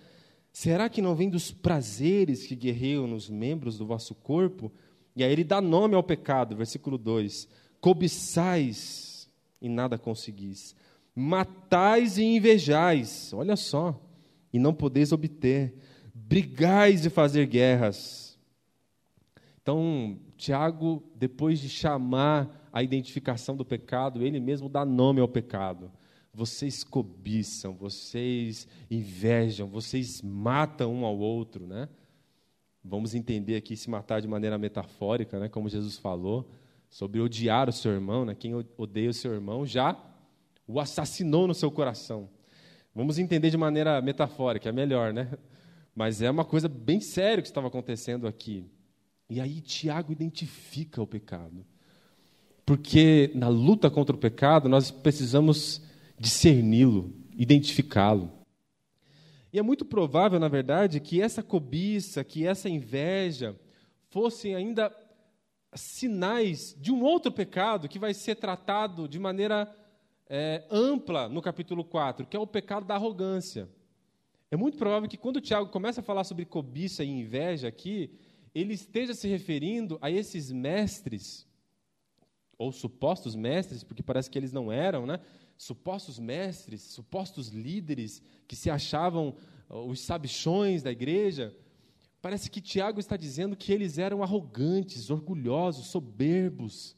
Será 0.51 0.89
que 0.89 1.01
não 1.01 1.15
vem 1.15 1.29
dos 1.29 1.51
prazeres 1.51 2.45
que 2.45 2.55
guerreiam 2.55 3.07
nos 3.07 3.29
membros 3.29 3.77
do 3.77 3.85
vosso 3.85 4.13
corpo? 4.15 4.71
E 5.15 5.23
aí 5.23 5.31
ele 5.31 5.43
dá 5.43 5.61
nome 5.61 5.95
ao 5.95 6.03
pecado, 6.03 6.55
versículo 6.55 6.97
2: 6.97 7.47
Cobiçais 7.81 9.29
e 9.61 9.67
nada 9.67 9.97
conseguis, 9.97 10.75
matais 11.15 12.17
e 12.17 12.23
invejais, 12.23 13.33
olha 13.33 13.55
só, 13.55 13.99
e 14.53 14.59
não 14.59 14.73
podeis 14.73 15.11
obter, 15.11 15.75
brigais 16.13 17.05
e 17.05 17.09
fazer 17.09 17.45
guerras. 17.45 18.37
Então, 19.61 20.17
Tiago, 20.37 21.03
depois 21.15 21.59
de 21.59 21.69
chamar 21.69 22.58
a 22.71 22.83
identificação 22.83 23.55
do 23.55 23.65
pecado, 23.65 24.23
ele 24.23 24.39
mesmo 24.39 24.69
dá 24.69 24.85
nome 24.85 25.21
ao 25.21 25.27
pecado. 25.27 25.91
Vocês 26.33 26.83
cobiçam, 26.83 27.73
vocês 27.73 28.67
invejam, 28.89 29.67
vocês 29.67 30.21
matam 30.21 30.93
um 30.93 31.05
ao 31.05 31.17
outro, 31.17 31.65
né? 31.65 31.89
Vamos 32.83 33.13
entender 33.13 33.55
aqui 33.55 33.75
se 33.75 33.89
matar 33.89 34.21
de 34.21 34.27
maneira 34.27 34.57
metafórica, 34.57 35.39
né? 35.39 35.49
Como 35.49 35.67
Jesus 35.67 35.97
falou 35.97 36.49
sobre 36.89 37.19
odiar 37.19 37.69
o 37.69 37.73
seu 37.73 37.91
irmão, 37.91 38.25
né? 38.25 38.35
Quem 38.35 38.53
odeia 38.77 39.09
o 39.09 39.13
seu 39.13 39.33
irmão 39.33 39.65
já 39.65 39.97
o 40.65 40.79
assassinou 40.79 41.47
no 41.47 41.53
seu 41.53 41.71
coração. 41.71 42.29
Vamos 42.93 43.17
entender 43.17 43.49
de 43.49 43.57
maneira 43.57 44.01
metafórica, 44.01 44.69
é 44.69 44.71
melhor, 44.71 45.11
né? 45.11 45.31
Mas 45.95 46.21
é 46.21 46.29
uma 46.29 46.45
coisa 46.45 46.69
bem 46.69 47.01
séria 47.01 47.41
que 47.41 47.47
estava 47.47 47.67
acontecendo 47.67 48.27
aqui. 48.27 48.65
E 49.29 49.41
aí 49.41 49.61
Tiago 49.61 50.11
identifica 50.11 51.01
o 51.01 51.07
pecado. 51.07 51.65
Porque 52.69 53.31
na 53.33 53.47
luta 53.47 53.89
contra 53.89 54.15
o 54.15 54.19
pecado, 54.19 54.69
nós 54.69 54.91
precisamos 54.91 55.81
discerni-lo, 56.19 57.11
identificá-lo. 57.35 58.31
E 59.51 59.57
é 59.57 59.61
muito 59.63 59.83
provável, 59.83 60.39
na 60.39 60.47
verdade, 60.47 60.99
que 60.99 61.19
essa 61.19 61.41
cobiça, 61.41 62.23
que 62.23 62.45
essa 62.45 62.69
inveja 62.69 63.59
fossem 64.11 64.53
ainda 64.53 64.95
sinais 65.73 66.77
de 66.79 66.91
um 66.91 67.01
outro 67.01 67.31
pecado 67.31 67.89
que 67.89 67.97
vai 67.97 68.13
ser 68.13 68.35
tratado 68.35 69.07
de 69.07 69.17
maneira 69.17 69.67
é, 70.29 70.63
ampla 70.69 71.27
no 71.27 71.41
capítulo 71.41 71.83
4, 71.83 72.27
que 72.27 72.37
é 72.37 72.39
o 72.39 72.45
pecado 72.45 72.85
da 72.85 72.93
arrogância. 72.93 73.67
É 74.51 74.55
muito 74.55 74.77
provável 74.77 75.09
que 75.09 75.17
quando 75.17 75.37
o 75.37 75.41
Tiago 75.41 75.71
começa 75.71 76.01
a 76.01 76.03
falar 76.03 76.23
sobre 76.23 76.45
cobiça 76.45 77.03
e 77.03 77.09
inveja 77.09 77.67
aqui, 77.67 78.11
ele 78.53 78.75
esteja 78.75 79.15
se 79.15 79.27
referindo 79.27 79.97
a 80.03 80.11
esses 80.11 80.51
mestres 80.51 81.48
ou 82.59 82.73
supostos 82.73 83.35
mestres, 83.35 83.83
porque 83.83 84.03
parece 84.03 84.29
que 84.29 84.37
eles 84.37 84.51
não 84.51 84.69
eram, 84.69 85.05
né? 85.05 85.19
Supostos 85.57 86.19
mestres, 86.19 86.81
supostos 86.81 87.47
líderes 87.47 88.21
que 88.45 88.55
se 88.55 88.69
achavam 88.69 89.33
os 89.69 90.01
sabichões 90.01 90.83
da 90.83 90.91
igreja. 90.91 91.55
Parece 92.21 92.51
que 92.51 92.59
Tiago 92.59 92.99
está 92.99 93.15
dizendo 93.15 93.55
que 93.55 93.71
eles 93.71 93.97
eram 93.97 94.21
arrogantes, 94.21 95.09
orgulhosos, 95.09 95.87
soberbos. 95.87 96.97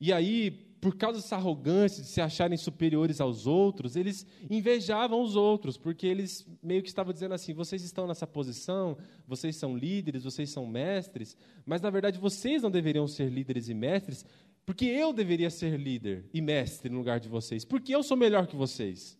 E 0.00 0.12
aí, 0.12 0.52
por 0.80 0.96
causa 0.96 1.20
dessa 1.20 1.36
arrogância 1.36 2.02
de 2.02 2.08
se 2.08 2.20
acharem 2.20 2.56
superiores 2.56 3.20
aos 3.20 3.46
outros, 3.46 3.96
eles 3.96 4.24
invejavam 4.48 5.20
os 5.20 5.34
outros, 5.34 5.76
porque 5.76 6.06
eles 6.06 6.46
meio 6.62 6.82
que 6.82 6.88
estavam 6.88 7.12
dizendo 7.12 7.34
assim: 7.34 7.52
vocês 7.52 7.82
estão 7.82 8.06
nessa 8.06 8.26
posição, 8.26 8.96
vocês 9.26 9.56
são 9.56 9.76
líderes, 9.76 10.22
vocês 10.22 10.48
são 10.48 10.64
mestres, 10.64 11.36
mas 11.66 11.80
na 11.80 11.90
verdade 11.90 12.18
vocês 12.18 12.62
não 12.62 12.70
deveriam 12.70 13.06
ser 13.06 13.30
líderes 13.30 13.68
e 13.68 13.74
mestres, 13.74 14.24
porque 14.64 14.84
eu 14.84 15.12
deveria 15.12 15.50
ser 15.50 15.78
líder 15.78 16.24
e 16.32 16.40
mestre 16.40 16.88
no 16.88 16.98
lugar 16.98 17.18
de 17.18 17.28
vocês. 17.28 17.64
Porque 17.64 17.94
eu 17.94 18.02
sou 18.02 18.16
melhor 18.16 18.46
que 18.46 18.56
vocês. 18.56 19.18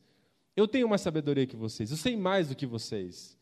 Eu 0.57 0.69
tenho 0.69 0.89
mais 0.89 1.01
sabedoria 1.01 1.47
que 1.47 1.57
vocês. 1.57 1.91
Eu 1.91 1.97
sei 1.97 2.17
mais 2.17 2.49
do 2.49 2.55
que 2.55 2.67
vocês. 2.67 3.37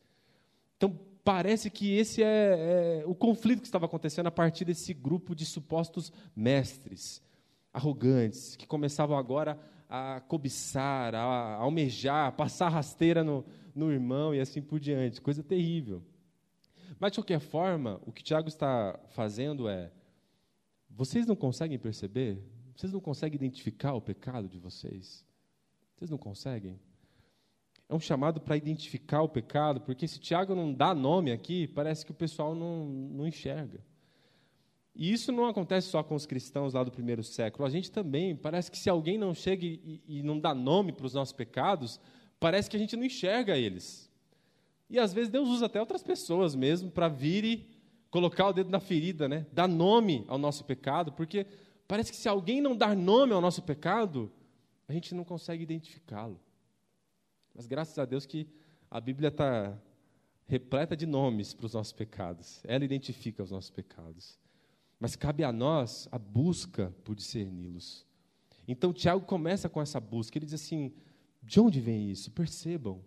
Então, 0.77 0.97
parece 1.23 1.69
que 1.69 1.93
esse 1.93 2.23
é, 2.23 3.01
é 3.01 3.03
o 3.05 3.13
conflito 3.13 3.61
que 3.61 3.67
estava 3.67 3.85
acontecendo 3.85 4.27
a 4.27 4.31
partir 4.31 4.65
desse 4.65 4.93
grupo 4.93 5.35
de 5.35 5.45
supostos 5.45 6.11
mestres 6.35 7.21
arrogantes, 7.71 8.55
que 8.55 8.65
começavam 8.65 9.17
agora 9.17 9.59
a 9.87 10.21
cobiçar, 10.21 11.13
a, 11.15 11.55
almejar, 11.55 12.27
a 12.27 12.31
passar 12.31 12.69
rasteira 12.69 13.23
no, 13.23 13.45
no 13.75 13.91
irmão 13.91 14.33
e 14.33 14.39
assim 14.39 14.61
por 14.61 14.79
diante. 14.79 15.21
Coisa 15.21 15.43
terrível. 15.43 16.03
Mas, 16.99 17.11
de 17.11 17.19
qualquer 17.19 17.39
forma, 17.39 17.99
o 18.05 18.11
que 18.11 18.23
Tiago 18.23 18.47
está 18.47 18.99
fazendo 19.09 19.69
é 19.69 19.91
vocês 20.89 21.25
não 21.25 21.35
conseguem 21.35 21.77
perceber? 21.77 22.41
Vocês 22.75 22.91
não 22.91 22.99
conseguem 22.99 23.35
identificar 23.35 23.93
o 23.93 24.01
pecado 24.01 24.47
de 24.47 24.57
vocês? 24.57 25.25
Vocês 25.95 26.09
não 26.09 26.17
conseguem? 26.17 26.79
É 27.89 27.95
um 27.95 27.99
chamado 27.99 28.39
para 28.39 28.55
identificar 28.55 29.21
o 29.21 29.29
pecado, 29.29 29.81
porque 29.81 30.07
se 30.07 30.19
Tiago 30.19 30.53
não 30.53 30.73
dá 30.73 30.93
nome 30.93 31.31
aqui, 31.31 31.67
parece 31.67 32.05
que 32.05 32.11
o 32.11 32.15
pessoal 32.15 32.53
não, 32.53 32.85
não 32.85 33.27
enxerga. 33.27 33.83
E 34.95 35.11
isso 35.11 35.31
não 35.31 35.45
acontece 35.45 35.87
só 35.87 36.03
com 36.03 36.13
os 36.13 36.25
cristãos 36.25 36.73
lá 36.73 36.83
do 36.83 36.91
primeiro 36.91 37.23
século. 37.23 37.65
A 37.65 37.69
gente 37.69 37.91
também, 37.91 38.35
parece 38.35 38.69
que 38.69 38.77
se 38.77 38.89
alguém 38.89 39.17
não 39.17 39.33
chega 39.33 39.65
e, 39.65 40.01
e 40.07 40.21
não 40.21 40.39
dá 40.39 40.53
nome 40.53 40.91
para 40.91 41.05
os 41.05 41.13
nossos 41.13 41.33
pecados, 41.33 41.99
parece 42.39 42.69
que 42.69 42.75
a 42.75 42.79
gente 42.79 42.95
não 42.95 43.05
enxerga 43.05 43.57
eles. 43.57 44.09
E 44.89 44.99
às 44.99 45.13
vezes 45.13 45.29
Deus 45.29 45.49
usa 45.49 45.67
até 45.67 45.79
outras 45.79 46.03
pessoas 46.03 46.55
mesmo 46.55 46.89
para 46.91 47.07
vir 47.07 47.43
e 47.43 47.78
colocar 48.09 48.47
o 48.47 48.53
dedo 48.53 48.69
na 48.69 48.79
ferida, 48.79 49.27
né? 49.27 49.45
dar 49.51 49.67
nome 49.67 50.25
ao 50.27 50.37
nosso 50.37 50.63
pecado, 50.63 51.11
porque 51.11 51.45
parece 51.87 52.11
que 52.11 52.17
se 52.17 52.27
alguém 52.27 52.61
não 52.61 52.75
dar 52.75 52.95
nome 52.95 53.33
ao 53.33 53.41
nosso 53.41 53.61
pecado, 53.61 54.31
a 54.87 54.93
gente 54.93 55.13
não 55.13 55.23
consegue 55.23 55.63
identificá-lo. 55.63 56.39
Mas 57.53 57.67
graças 57.67 57.97
a 57.99 58.05
Deus 58.05 58.25
que 58.25 58.47
a 58.89 58.99
Bíblia 58.99 59.29
está 59.29 59.77
repleta 60.47 60.97
de 60.97 61.05
nomes 61.05 61.53
para 61.53 61.67
os 61.67 61.73
nossos 61.73 61.93
pecados. 61.93 62.59
Ela 62.63 62.83
identifica 62.83 63.43
os 63.43 63.51
nossos 63.51 63.69
pecados. 63.69 64.39
Mas 64.99 65.15
cabe 65.15 65.43
a 65.43 65.51
nós 65.53 66.07
a 66.11 66.17
busca 66.17 66.93
por 67.03 67.15
discerni-los. 67.15 68.05
Então 68.67 68.91
Tiago 68.91 69.25
começa 69.25 69.69
com 69.69 69.79
essa 69.81 69.99
busca. 69.99 70.37
Ele 70.37 70.45
diz 70.45 70.55
assim: 70.55 70.91
de 71.41 71.59
onde 71.59 71.79
vem 71.79 72.09
isso? 72.09 72.31
Percebam 72.31 73.03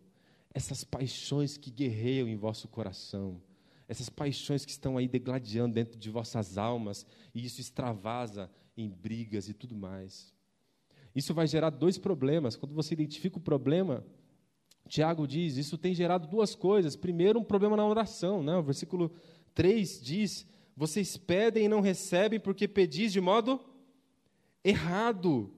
essas 0.54 0.84
paixões 0.84 1.56
que 1.56 1.70
guerreiam 1.70 2.28
em 2.28 2.36
vosso 2.36 2.68
coração 2.68 3.42
essas 3.88 4.08
paixões 4.08 4.64
que 4.64 4.70
estão 4.70 4.96
aí 4.96 5.08
degladiando 5.08 5.74
dentro 5.74 5.98
de 5.98 6.10
vossas 6.10 6.56
almas, 6.56 7.06
e 7.34 7.44
isso 7.44 7.60
extravasa 7.60 8.50
em 8.76 8.88
brigas 8.88 9.48
e 9.48 9.54
tudo 9.54 9.76
mais. 9.76 10.32
Isso 11.14 11.34
vai 11.34 11.46
gerar 11.46 11.70
dois 11.70 11.98
problemas. 11.98 12.56
Quando 12.56 12.74
você 12.74 12.94
identifica 12.94 13.38
o 13.38 13.40
problema, 13.40 14.04
Tiago 14.88 15.26
diz, 15.26 15.56
isso 15.56 15.76
tem 15.76 15.94
gerado 15.94 16.26
duas 16.26 16.54
coisas. 16.54 16.96
Primeiro, 16.96 17.38
um 17.38 17.44
problema 17.44 17.76
na 17.76 17.86
oração. 17.86 18.42
Né? 18.42 18.56
O 18.56 18.62
versículo 18.62 19.12
3 19.54 20.00
diz: 20.00 20.46
Vocês 20.76 21.16
pedem 21.16 21.66
e 21.66 21.68
não 21.68 21.80
recebem 21.80 22.40
porque 22.40 22.66
pedis 22.66 23.12
de 23.12 23.20
modo 23.20 23.60
errado. 24.64 25.52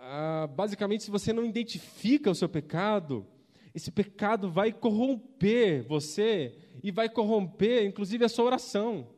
Ah, 0.00 0.46
basicamente, 0.46 1.04
se 1.04 1.10
você 1.10 1.32
não 1.32 1.44
identifica 1.44 2.30
o 2.30 2.34
seu 2.34 2.48
pecado, 2.48 3.26
esse 3.74 3.90
pecado 3.90 4.50
vai 4.50 4.72
corromper 4.72 5.86
você 5.86 6.58
e 6.82 6.90
vai 6.90 7.08
corromper, 7.08 7.86
inclusive, 7.86 8.24
a 8.24 8.28
sua 8.28 8.46
oração. 8.46 9.08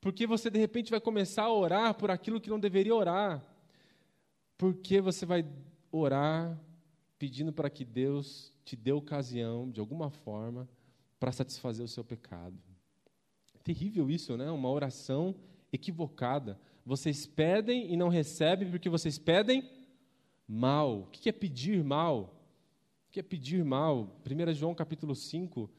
Porque 0.00 0.26
você, 0.26 0.50
de 0.50 0.58
repente, 0.58 0.90
vai 0.90 1.00
começar 1.00 1.44
a 1.44 1.52
orar 1.52 1.94
por 1.94 2.10
aquilo 2.10 2.40
que 2.40 2.50
não 2.50 2.58
deveria 2.58 2.94
orar. 2.94 3.44
Porque 4.58 5.00
você 5.00 5.24
vai 5.24 5.46
orar 5.90 6.58
pedindo 7.18 7.52
para 7.52 7.70
que 7.70 7.84
Deus 7.84 8.52
te 8.64 8.74
dê 8.74 8.92
ocasião, 8.92 9.70
de 9.70 9.80
alguma 9.80 10.10
forma, 10.10 10.68
para 11.20 11.32
satisfazer 11.32 11.84
o 11.84 11.88
seu 11.88 12.04
pecado. 12.04 12.58
Terrível 13.62 14.10
isso, 14.10 14.36
né? 14.36 14.50
Uma 14.50 14.70
oração 14.70 15.36
equivocada. 15.72 16.58
Vocês 16.84 17.26
pedem 17.26 17.92
e 17.92 17.96
não 17.96 18.08
recebem 18.08 18.68
porque 18.68 18.88
vocês 18.88 19.18
pedem 19.18 19.70
mal. 20.48 21.02
O 21.02 21.06
que 21.06 21.28
é 21.28 21.32
pedir 21.32 21.84
mal? 21.84 22.41
Que 23.12 23.20
é 23.20 23.22
pedir 23.22 23.62
mal? 23.62 24.18
1 24.24 24.54
João 24.54 24.74
capítulo 24.74 25.14
5, 25.14 25.70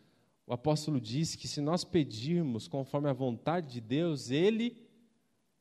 o 0.46 0.54
apóstolo 0.54 1.02
diz 1.02 1.36
que 1.36 1.48
se 1.48 1.62
nós 1.62 1.84
pedirmos 1.84 2.68
conforme 2.68 3.10
a 3.10 3.14
vontade 3.14 3.74
de 3.74 3.82
Deus, 3.82 4.30
Ele, 4.30 4.78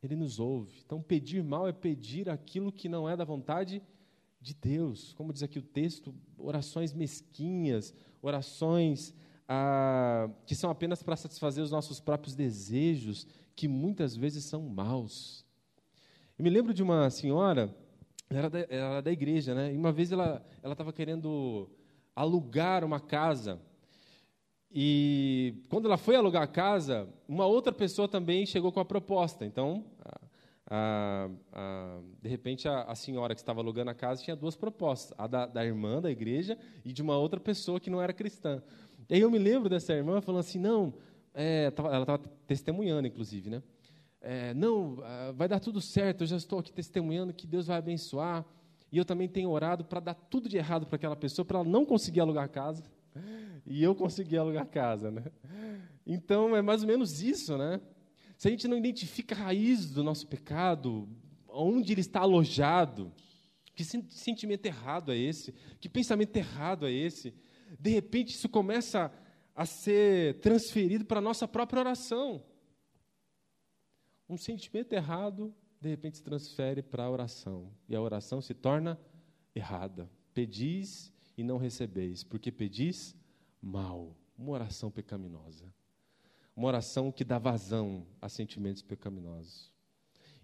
Ele 0.02 0.14
nos 0.14 0.38
ouve. 0.38 0.83
Então, 0.85 1.00
pedir 1.00 1.43
mal 1.43 1.67
é 1.67 1.73
pedir 1.73 2.29
aquilo 2.29 2.71
que 2.71 2.91
não 2.91 3.09
é 3.09 3.17
da 3.17 3.25
vontade 3.25 3.83
de 4.38 4.52
Deus. 4.52 5.14
Como 5.14 5.33
diz 5.33 5.43
aqui 5.43 5.59
o 5.59 5.62
texto, 5.62 6.14
orações 6.37 6.93
mesquinhas, 6.93 7.95
orações 8.21 9.14
ah, 9.49 10.29
que 10.45 10.55
são 10.55 10.69
apenas 10.69 11.02
para 11.02 11.17
satisfazer 11.17 11.64
os 11.64 11.71
nossos 11.71 11.99
próprios 12.00 12.35
desejos, 12.35 13.26
que 13.57 13.67
muitas 13.67 14.14
vezes 14.14 14.45
são 14.45 14.61
maus. 14.61 15.43
Eu 16.38 16.43
me 16.43 16.50
lembro 16.50 16.75
de 16.75 16.83
uma 16.83 17.09
senhora, 17.09 17.75
era 18.37 18.51
da, 18.51 18.59
era 18.69 19.01
da 19.01 19.12
igreja, 19.12 19.55
né? 19.55 19.73
E 19.73 19.77
uma 19.77 19.93
vez 19.93 20.12
ela 20.12 20.45
estava 20.65 20.93
querendo 20.93 21.69
alugar 22.15 22.85
uma 22.85 23.01
casa. 23.01 23.61
E 24.71 25.55
quando 25.69 25.87
ela 25.87 25.99
foi 25.99 26.17
alugar 26.17 26.43
a 26.43 26.47
casa, 26.47 27.09
uma 27.29 27.47
outra 27.47 27.73
pessoa 27.73 28.09
também 28.09 28.47
chegou 28.47 28.73
com 28.73 28.81
a 28.81 28.85
proposta. 28.85 29.45
Então, 29.45 29.85
a, 30.75 31.29
a, 31.53 32.01
de 32.23 32.29
repente, 32.29 32.67
a, 32.67 32.85
a, 32.85 32.95
senhora 32.95 33.35
que 33.35 33.41
estava 33.41 33.61
alugando 33.61 33.91
a 33.91 33.95
casa 33.95 34.23
tinha 34.23 34.35
duas 34.35 34.57
propostas: 34.57 35.15
a 35.19 35.27
da, 35.27 35.47
da, 35.47 35.65
irmã 35.65 36.01
da 36.01 36.11
igreja 36.11 36.57
e 36.85 36.93
de 36.93 37.03
uma 37.03 37.19
outra 37.19 37.39
pessoa 37.39 37.79
que 37.79 37.91
não 37.91 38.01
era 38.01 38.15
cristã. 38.15 38.62
E 39.11 39.15
aí 39.15 39.21
eu 39.21 39.31
me 39.31 39.39
lembro 39.39 39.69
dessa 39.69 39.93
irmã 39.93 40.23
falando 40.23 40.41
assim: 40.41 40.59
não, 40.59 40.95
é, 41.35 41.71
ela 41.77 42.01
estava 42.01 42.19
testemunhando, 42.47 43.07
inclusive, 43.07 43.51
né? 43.51 43.62
É, 44.23 44.55
não, 44.55 44.99
ah, 45.02 45.33
vai 45.35 45.49
dar 45.49 45.59
tudo 45.59 45.81
certo, 45.81 46.23
eu 46.23 46.26
já 46.29 46.37
estou 46.37 46.61
aqui 46.61 46.73
testemunhando 46.73 47.35
que 47.35 47.47
Deus 47.47 47.67
vai 47.67 47.76
abençoar. 47.76 48.47
E 48.91 48.97
eu 48.97 49.05
também 49.05 49.26
tenho 49.26 49.50
orado 49.50 49.85
para 49.85 50.00
dar 50.00 50.14
tudo 50.14 50.49
de 50.49 50.57
errado 50.57 50.87
para 50.87 50.97
aquela 50.97 51.17
pessoa, 51.17 51.45
para 51.45 51.59
ela 51.59 51.69
não 51.69 51.85
conseguir 51.85 52.21
alugar 52.21 52.49
casa. 52.49 52.85
E 53.64 53.81
eu 53.81 53.95
conseguir 53.95 54.38
alugar 54.38 54.67
casa, 54.67 55.09
né? 55.09 55.23
Então, 56.05 56.57
é 56.57 56.61
mais 56.61 56.83
ou 56.83 56.88
menos 56.88 57.23
isso, 57.23 57.57
né? 57.57 57.81
Se 58.37 58.49
a 58.49 58.50
gente 58.50 58.67
não 58.67 58.76
identifica 58.76 59.37
a 59.37 59.38
raiz 59.38 59.88
do 59.88 60.02
nosso 60.02 60.26
pecado, 60.26 61.09
onde 61.49 61.93
ele 61.93 62.00
está 62.00 62.19
alojado, 62.21 63.12
que 63.73 63.85
sentimento 63.85 64.67
errado 64.67 65.12
é 65.12 65.17
esse? 65.17 65.55
Que 65.79 65.88
pensamento 65.88 66.37
errado 66.37 66.88
é 66.88 66.93
esse? 66.93 67.33
De 67.79 67.91
repente, 67.91 68.35
isso 68.35 68.49
começa 68.49 69.12
a 69.55 69.64
ser 69.64 70.40
transferido 70.40 71.05
para 71.05 71.18
a 71.18 71.23
nossa 71.23 71.47
própria 71.47 71.81
oração. 71.81 72.42
Um 74.33 74.38
sentimento 74.38 74.95
errado, 74.95 75.55
de 75.79 75.90
repente, 75.90 76.16
se 76.16 76.23
transfere 76.23 76.81
para 76.81 77.05
a 77.05 77.11
oração. 77.11 77.71
E 77.87 77.95
a 77.95 78.01
oração 78.01 78.40
se 78.40 78.55
torna 78.55 78.99
errada. 79.55 80.09
Pedis 80.33 81.12
e 81.37 81.45
não 81.45 81.59
recebeis, 81.59 82.25
porque 82.25 82.51
pedis 82.51 83.14
mal. 83.61 84.16
Uma 84.38 84.53
oração 84.53 84.90
pecaminosa. 84.90 85.66
Uma 86.57 86.68
oração 86.68 87.12
que 87.12 87.25
dá 87.25 87.38
vazão 87.38 88.07
a 88.23 88.29
sentimentos 88.31 88.81
pecaminosos. 88.81 89.71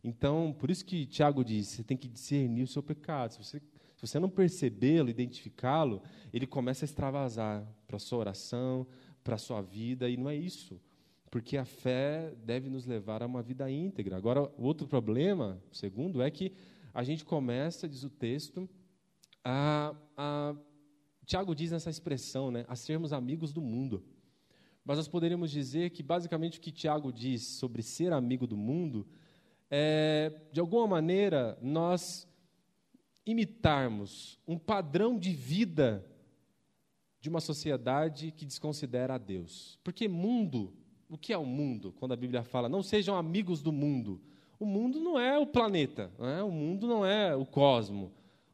Então, 0.05 0.55
por 0.59 0.71
isso 0.71 0.85
que 0.85 1.07
Tiago 1.07 1.43
diz: 1.43 1.69
você 1.69 1.83
tem 1.83 1.97
que 1.97 2.09
discernir 2.09 2.65
o 2.65 2.69
seu 2.69 2.83
pecado. 2.83 3.33
Se 3.33 3.39
você, 3.39 3.59
se 3.59 4.07
você 4.07 4.19
não 4.19 4.29
percebê-lo, 4.29 5.09
identificá-lo, 5.09 6.03
ele 6.31 6.47
começa 6.47 6.85
a 6.85 6.87
extravasar 6.87 7.67
para 7.87 7.97
a 7.97 8.01
sua 8.01 8.19
oração, 8.19 8.87
para 9.25 9.37
a 9.37 9.39
sua 9.39 9.63
vida, 9.63 10.11
e 10.11 10.19
não 10.19 10.29
é 10.29 10.37
isso. 10.37 10.79
Porque 11.31 11.57
a 11.57 11.65
fé 11.65 12.35
deve 12.45 12.71
nos 12.71 12.87
levar 12.87 13.23
a 13.23 13.27
uma 13.27 13.43
vida 13.43 13.71
íntegra. 13.71 14.17
Agora, 14.17 14.51
outro 14.57 14.87
problema, 14.87 15.63
segundo, 15.71 16.23
é 16.23 16.31
que 16.31 16.53
a 16.93 17.03
gente 17.03 17.25
começa, 17.25 17.89
diz 17.89 18.03
o 18.03 18.11
texto, 18.11 18.69
a, 19.45 19.95
a 20.17 20.57
Tiago 21.27 21.55
diz 21.55 21.71
nessa 21.71 21.91
expressão, 21.91 22.51
né, 22.51 22.65
a 22.69 22.75
sermos 22.75 23.13
amigos 23.13 23.53
do 23.53 23.61
mundo. 23.61 24.05
Mas 24.85 24.97
nós 24.97 25.09
poderíamos 25.09 25.51
dizer 25.51 25.91
que, 25.91 26.03
basicamente, 26.03 26.59
o 26.59 26.63
que 26.63 26.73
Tiago 26.73 27.13
diz 27.13 27.43
sobre 27.43 27.83
ser 27.83 28.13
amigo 28.13 28.47
do 28.47 28.57
mundo 28.57 29.07
é, 29.71 30.33
de 30.51 30.61
alguma 30.61 30.87
maneira, 30.87 31.59
nós 31.61 32.27
imitarmos 33.27 34.39
um 34.47 34.59
padrão 34.59 35.19
de 35.19 35.31
vida 35.35 36.05
de 37.21 37.29
uma 37.29 37.41
sociedade 37.41 38.33
que 38.33 38.47
desconsidera 38.47 39.15
a 39.15 39.19
Deus. 39.19 39.79
Porque 39.85 40.09
mundo, 40.09 40.73
o 41.09 41.17
que 41.17 41.33
é 41.33 41.39
o 41.39 41.45
mundo? 41.45 41.93
Quando 41.99 42.13
a 42.13 42.17
Bíblia 42.17 42.43
fala, 42.43 42.69
não 42.69 42.83
sejam 42.83 43.17
amigos 43.17 43.63
do 43.63 43.73
mundo. 43.73 44.21
O 44.61 44.67
mundo 44.67 45.01
não 45.01 45.19
é 45.19 45.39
o 45.39 45.47
planeta, 45.47 46.11
é? 46.19 46.43
o 46.43 46.51
mundo 46.51 46.87
não 46.87 47.07
é 47.07 47.35
o 47.35 47.47
cosmo. 47.47 48.13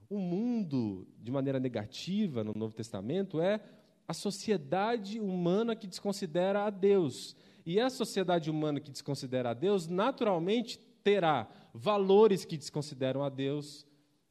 O 0.09 0.19
mundo, 0.19 1.07
de 1.19 1.33
maneira 1.33 1.59
negativa, 1.59 2.45
no 2.45 2.53
Novo 2.55 2.75
Testamento, 2.75 3.41
é 3.41 3.61
a 4.07 4.13
sociedade 4.13 5.19
humana 5.19 5.75
que 5.75 5.87
desconsidera 5.87 6.65
a 6.65 6.71
Deus. 6.71 7.35
E 7.65 7.81
a 7.81 7.89
sociedade 7.89 8.51
humana 8.51 8.79
que 8.81 8.91
desconsidera 8.91 9.51
a 9.51 9.55
Deus, 9.55 9.89
naturalmente 9.89 10.79
terá 11.03 11.49
valores 11.73 12.45
que 12.45 12.57
desconsideram 12.57 13.23
a 13.23 13.29
Deus, 13.29 13.87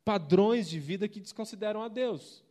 padrões 0.05 0.69
de 0.69 0.79
vida 0.79 1.07
que 1.07 1.19
desconsideram 1.19 1.81
a 1.81 1.87
Deus. 1.87 2.42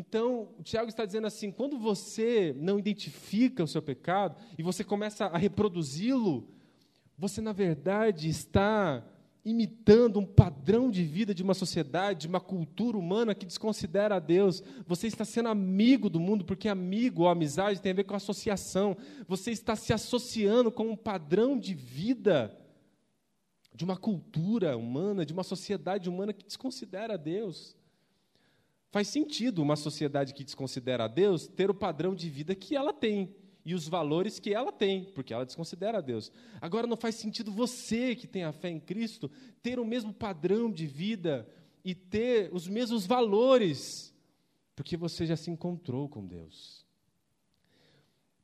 Então, 0.00 0.50
o 0.56 0.62
Tiago 0.62 0.88
está 0.88 1.04
dizendo 1.04 1.26
assim: 1.26 1.50
quando 1.50 1.76
você 1.76 2.54
não 2.56 2.78
identifica 2.78 3.64
o 3.64 3.66
seu 3.66 3.82
pecado 3.82 4.36
e 4.56 4.62
você 4.62 4.84
começa 4.84 5.26
a 5.26 5.36
reproduzi-lo, 5.36 6.48
você, 7.18 7.40
na 7.40 7.52
verdade, 7.52 8.28
está 8.28 9.04
imitando 9.44 10.20
um 10.20 10.24
padrão 10.24 10.88
de 10.88 11.02
vida 11.02 11.34
de 11.34 11.42
uma 11.42 11.52
sociedade, 11.52 12.20
de 12.20 12.26
uma 12.28 12.38
cultura 12.38 12.96
humana 12.96 13.34
que 13.34 13.44
desconsidera 13.44 14.14
a 14.14 14.20
Deus. 14.20 14.62
Você 14.86 15.08
está 15.08 15.24
sendo 15.24 15.48
amigo 15.48 16.08
do 16.08 16.20
mundo, 16.20 16.44
porque 16.44 16.68
amigo 16.68 17.22
ou 17.22 17.28
amizade 17.28 17.82
tem 17.82 17.90
a 17.90 17.96
ver 17.96 18.04
com 18.04 18.14
associação. 18.14 18.96
Você 19.26 19.50
está 19.50 19.74
se 19.74 19.92
associando 19.92 20.70
com 20.70 20.90
um 20.90 20.96
padrão 20.96 21.58
de 21.58 21.74
vida 21.74 22.56
de 23.74 23.82
uma 23.82 23.96
cultura 23.96 24.76
humana, 24.76 25.26
de 25.26 25.32
uma 25.32 25.42
sociedade 25.42 26.08
humana 26.08 26.32
que 26.32 26.46
desconsidera 26.46 27.14
a 27.14 27.16
Deus. 27.16 27.76
Faz 28.90 29.08
sentido 29.08 29.62
uma 29.62 29.76
sociedade 29.76 30.32
que 30.32 30.44
desconsidera 30.44 31.04
a 31.04 31.08
Deus 31.08 31.46
ter 31.46 31.70
o 31.70 31.74
padrão 31.74 32.14
de 32.14 32.28
vida 32.30 32.54
que 32.54 32.74
ela 32.74 32.92
tem 32.92 33.34
e 33.64 33.74
os 33.74 33.86
valores 33.86 34.38
que 34.38 34.54
ela 34.54 34.72
tem, 34.72 35.04
porque 35.14 35.34
ela 35.34 35.44
desconsidera 35.44 35.98
a 35.98 36.00
Deus. 36.00 36.32
Agora 36.60 36.86
não 36.86 36.96
faz 36.96 37.16
sentido 37.16 37.52
você 37.52 38.16
que 38.16 38.26
tem 38.26 38.44
a 38.44 38.52
fé 38.52 38.70
em 38.70 38.80
Cristo 38.80 39.30
ter 39.62 39.78
o 39.78 39.84
mesmo 39.84 40.12
padrão 40.12 40.70
de 40.70 40.86
vida 40.86 41.46
e 41.84 41.94
ter 41.94 42.48
os 42.52 42.66
mesmos 42.66 43.06
valores, 43.06 44.14
porque 44.74 44.96
você 44.96 45.26
já 45.26 45.36
se 45.36 45.50
encontrou 45.50 46.08
com 46.08 46.26
Deus. 46.26 46.86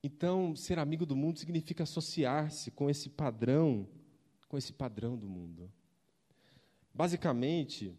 Então, 0.03 0.55
ser 0.55 0.79
amigo 0.79 1.07
do 1.07 1.17
mundo 1.17 1.39
significa 1.39 1.85
associar-se 1.85 2.71
com 2.71 2.91
esse 2.91 3.09
padrão 3.09 3.89
com 4.55 4.59
esse 4.59 4.73
padrão 4.73 5.17
do 5.17 5.29
mundo. 5.29 5.69
Basicamente, 6.95 7.93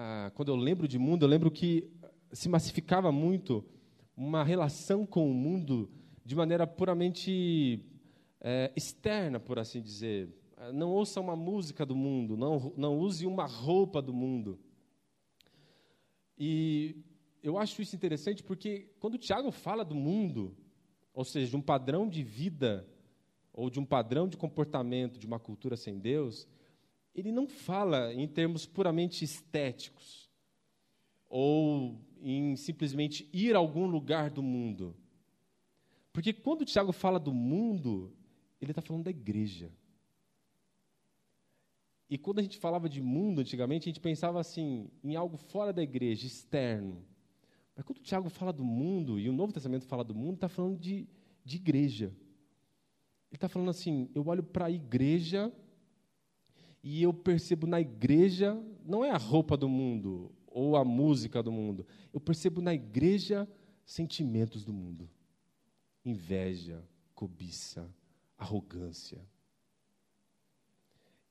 ah, 0.00 0.30
quando 0.36 0.50
eu 0.50 0.54
lembro 0.54 0.86
de 0.86 0.96
mundo, 0.96 1.24
eu 1.24 1.28
lembro 1.28 1.50
que 1.50 1.90
se 2.30 2.48
massificava 2.48 3.10
muito 3.10 3.64
uma 4.16 4.44
relação 4.44 5.04
com 5.04 5.28
o 5.28 5.34
mundo 5.34 5.90
de 6.24 6.36
maneira 6.36 6.68
puramente 6.68 7.84
é, 8.40 8.70
externa, 8.76 9.40
por 9.40 9.58
assim 9.58 9.82
dizer. 9.82 10.32
Não 10.72 10.90
ouça 10.92 11.20
uma 11.20 11.34
música 11.34 11.84
do 11.84 11.96
mundo, 11.96 12.36
não, 12.36 12.72
não 12.76 12.96
use 12.96 13.26
uma 13.26 13.44
roupa 13.44 14.00
do 14.00 14.12
mundo. 14.12 14.60
E 16.38 17.02
eu 17.42 17.58
acho 17.58 17.82
isso 17.82 17.96
interessante 17.96 18.40
porque 18.40 18.92
quando 19.00 19.14
o 19.14 19.18
Tiago 19.18 19.50
fala 19.50 19.84
do 19.84 19.96
mundo, 19.96 20.56
ou 21.12 21.24
seja, 21.24 21.50
de 21.50 21.56
um 21.56 21.60
padrão 21.60 22.08
de 22.08 22.22
vida 22.22 22.88
ou 23.52 23.68
de 23.68 23.80
um 23.80 23.84
padrão 23.84 24.28
de 24.28 24.36
comportamento 24.36 25.18
de 25.18 25.26
uma 25.26 25.40
cultura 25.40 25.76
sem 25.76 25.98
Deus, 25.98 26.46
ele 27.18 27.32
não 27.32 27.48
fala 27.48 28.14
em 28.14 28.28
termos 28.28 28.64
puramente 28.64 29.24
estéticos 29.24 30.30
ou 31.28 31.98
em 32.20 32.54
simplesmente 32.54 33.28
ir 33.32 33.56
a 33.56 33.58
algum 33.58 33.86
lugar 33.86 34.30
do 34.30 34.42
mundo. 34.42 34.96
Porque 36.12 36.32
quando 36.32 36.62
o 36.62 36.64
Tiago 36.64 36.92
fala 36.92 37.18
do 37.18 37.34
mundo, 37.34 38.12
ele 38.60 38.70
está 38.70 38.80
falando 38.80 39.04
da 39.04 39.10
igreja. 39.10 39.72
E 42.08 42.16
quando 42.16 42.38
a 42.38 42.42
gente 42.42 42.56
falava 42.56 42.88
de 42.88 43.02
mundo 43.02 43.40
antigamente, 43.40 43.88
a 43.88 43.90
gente 43.90 44.00
pensava 44.00 44.40
assim, 44.40 44.88
em 45.02 45.16
algo 45.16 45.36
fora 45.36 45.72
da 45.72 45.82
igreja, 45.82 46.26
externo. 46.26 47.04
Mas 47.74 47.84
quando 47.84 47.98
o 47.98 48.02
Tiago 48.02 48.28
fala 48.30 48.52
do 48.52 48.64
mundo, 48.64 49.18
e 49.18 49.28
o 49.28 49.32
Novo 49.32 49.52
Testamento 49.52 49.86
fala 49.86 50.02
do 50.02 50.14
mundo, 50.14 50.34
está 50.34 50.48
falando 50.48 50.78
de, 50.78 51.06
de 51.44 51.56
igreja. 51.56 52.06
Ele 52.06 53.36
está 53.36 53.48
falando 53.48 53.70
assim: 53.70 54.08
eu 54.14 54.26
olho 54.26 54.42
para 54.42 54.66
a 54.66 54.70
igreja 54.70 55.52
e 56.96 57.02
eu 57.02 57.12
percebo 57.12 57.66
na 57.66 57.80
igreja, 57.80 58.60
não 58.84 59.04
é 59.04 59.10
a 59.10 59.16
roupa 59.16 59.56
do 59.56 59.68
mundo 59.68 60.30
ou 60.46 60.76
a 60.76 60.84
música 60.84 61.42
do 61.42 61.52
mundo, 61.52 61.86
eu 62.12 62.20
percebo 62.20 62.60
na 62.60 62.74
igreja 62.74 63.48
sentimentos 63.84 64.64
do 64.64 64.72
mundo: 64.72 65.08
inveja, 66.04 66.82
cobiça, 67.14 67.88
arrogância 68.36 69.20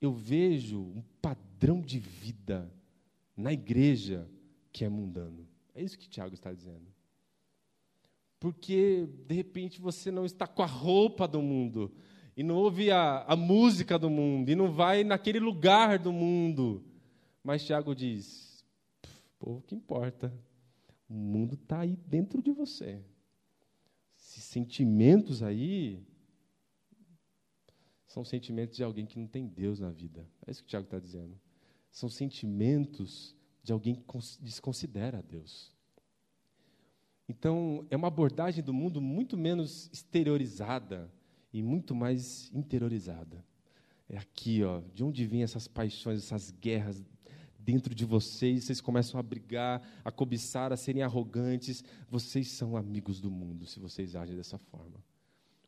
eu 0.02 0.12
vejo 0.12 0.80
um 0.80 1.04
padrão 1.22 1.82
de 1.82 2.00
vida 2.00 2.72
na 3.36 3.52
igreja 3.52 4.30
que 4.72 4.86
é 4.86 4.90
mundano. 4.90 5.48
É 5.74 5.82
isso 5.82 5.98
que 5.98 6.08
Tiago 6.08 6.34
está 6.34 6.54
dizendo. 6.54 6.94
Porque, 8.40 9.08
de 9.26 9.34
repente, 9.34 9.82
você 9.82 10.12
não 10.12 10.26
está 10.26 10.46
com 10.46 10.62
a 10.62 10.68
roupa 10.68 11.28
do 11.28 11.42
mundo, 11.42 11.92
e 12.38 12.44
não 12.44 12.56
ouve 12.56 12.92
a, 12.92 13.24
a 13.24 13.36
música 13.36 13.98
do 13.98 14.12
mundo, 14.12 14.52
e 14.52 14.56
não 14.56 14.72
vai 14.72 15.04
naquele 15.04 15.40
lugar 15.40 15.98
do 15.98 16.14
mundo. 16.14 16.84
Mas 17.44 17.66
Tiago 17.66 17.96
diz: 17.96 18.64
povo 19.40 19.64
que 19.64 19.74
importa, 19.74 20.32
o 21.10 21.16
mundo 21.16 21.56
está 21.56 21.80
aí 21.80 21.98
dentro 22.06 22.40
de 22.40 22.52
você. 22.52 23.04
Esses 24.20 24.44
sentimentos 24.44 25.42
aí 25.42 26.06
são 28.06 28.24
sentimentos 28.24 28.78
de 28.78 28.84
alguém 28.84 29.08
que 29.08 29.18
não 29.18 29.28
tem 29.28 29.48
Deus 29.48 29.80
na 29.80 29.90
vida. 29.90 30.30
É 30.46 30.52
isso 30.52 30.62
que 30.62 30.68
o 30.68 30.70
Tiago 30.70 30.86
está 30.86 31.00
dizendo. 31.00 31.40
São 31.90 32.08
sentimentos 32.08 33.36
de 33.64 33.74
alguém 33.74 33.96
que 33.96 34.04
desconsidera 34.42 35.24
Deus. 35.24 35.76
Então, 37.28 37.86
é 37.90 37.96
uma 37.96 38.08
abordagem 38.08 38.64
do 38.64 38.74
mundo 38.74 39.02
muito 39.02 39.36
menos 39.36 39.90
exteriorizada 39.92 41.12
e 41.60 41.64
muito 41.64 41.96
mais 41.96 42.52
interiorizada. 42.54 43.44
É 44.10 44.18
aqui, 44.18 44.64
ó, 44.64 44.82
de 44.94 45.04
onde 45.04 45.26
vêm 45.26 45.44
essas 45.44 45.68
paixões, 45.68 46.24
essas 46.24 46.52
guerras 46.52 47.04
dentro 47.60 47.94
de 47.94 48.06
vocês, 48.06 48.64
vocês 48.64 48.80
começam 48.80 49.20
a 49.20 49.24
brigar, 49.24 49.82
a 50.04 50.12
cobiçar, 50.12 50.72
a 50.72 50.78
serem 50.78 51.04
arrogantes. 51.04 51.84
Vocês 52.10 52.50
são 52.50 52.78
amigos 52.78 53.20
do 53.20 53.30
mundo 53.30 53.66
se 53.66 53.80
vocês 53.80 54.16
agem 54.16 54.36
dessa 54.36 54.58
forma 54.58 55.04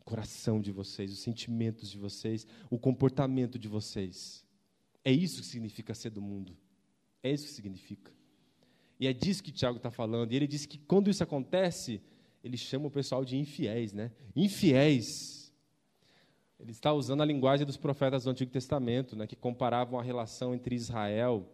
coração 0.09 0.59
de 0.59 0.71
vocês, 0.71 1.11
os 1.11 1.19
sentimentos 1.19 1.91
de 1.91 1.97
vocês, 1.99 2.47
o 2.67 2.79
comportamento 2.79 3.59
de 3.59 3.67
vocês. 3.67 4.43
É 5.05 5.11
isso 5.11 5.41
que 5.41 5.47
significa 5.47 5.93
ser 5.93 6.09
do 6.09 6.19
mundo. 6.19 6.57
É 7.21 7.31
isso 7.31 7.45
que 7.45 7.53
significa. 7.53 8.11
E 8.99 9.05
é 9.05 9.13
disso 9.13 9.43
que 9.43 9.51
Tiago 9.51 9.77
está 9.77 9.91
falando. 9.91 10.33
E 10.33 10.35
ele 10.35 10.47
diz 10.47 10.65
que 10.65 10.79
quando 10.79 11.11
isso 11.11 11.21
acontece, 11.21 12.01
ele 12.43 12.57
chama 12.57 12.87
o 12.87 12.91
pessoal 12.91 13.23
de 13.23 13.37
infiéis, 13.37 13.93
né? 13.93 14.11
Infiéis. 14.35 15.38
Ele 16.59 16.71
está 16.71 16.91
usando 16.91 17.21
a 17.21 17.25
linguagem 17.25 17.65
dos 17.65 17.77
profetas 17.77 18.25
do 18.25 18.29
Antigo 18.29 18.51
Testamento, 18.51 19.15
né, 19.15 19.25
que 19.25 19.35
comparavam 19.35 19.97
a 19.97 20.03
relação 20.03 20.53
entre 20.53 20.75
Israel 20.75 21.47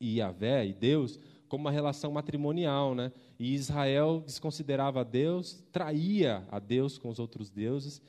e 0.00 0.18
Yahvé, 0.18 0.66
e 0.66 0.72
Deus, 0.72 1.18
como 1.48 1.64
uma 1.64 1.70
relação 1.70 2.10
matrimonial, 2.10 2.94
né? 2.94 3.12
E 3.38 3.54
Israel 3.54 4.22
desconsiderava 4.26 5.04
Deus, 5.04 5.62
traía 5.70 6.44
a 6.50 6.58
Deus 6.58 6.98
com 6.98 7.08
os 7.08 7.18
outros 7.18 7.50
deuses. 7.50 8.02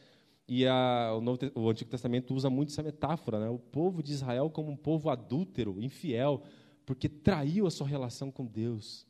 E 0.47 0.65
a, 0.65 1.13
o, 1.15 1.21
Novo, 1.21 1.39
o, 1.53 1.69
Antigo 1.69 1.91
Testamento 1.91 2.33
usa 2.33 2.49
muito 2.49 2.69
essa 2.69 2.81
metáfora, 2.81 3.39
né? 3.39 3.49
O 3.49 3.59
povo 3.59 4.01
de 4.01 4.11
Israel 4.11 4.49
como 4.49 4.71
um 4.71 4.75
povo 4.75 5.09
adúltero, 5.09 5.79
infiel, 5.81 6.41
porque 6.85 7.07
traiu 7.07 7.67
a 7.67 7.71
sua 7.71 7.87
relação 7.87 8.31
com 8.31 8.45
Deus. 8.45 9.05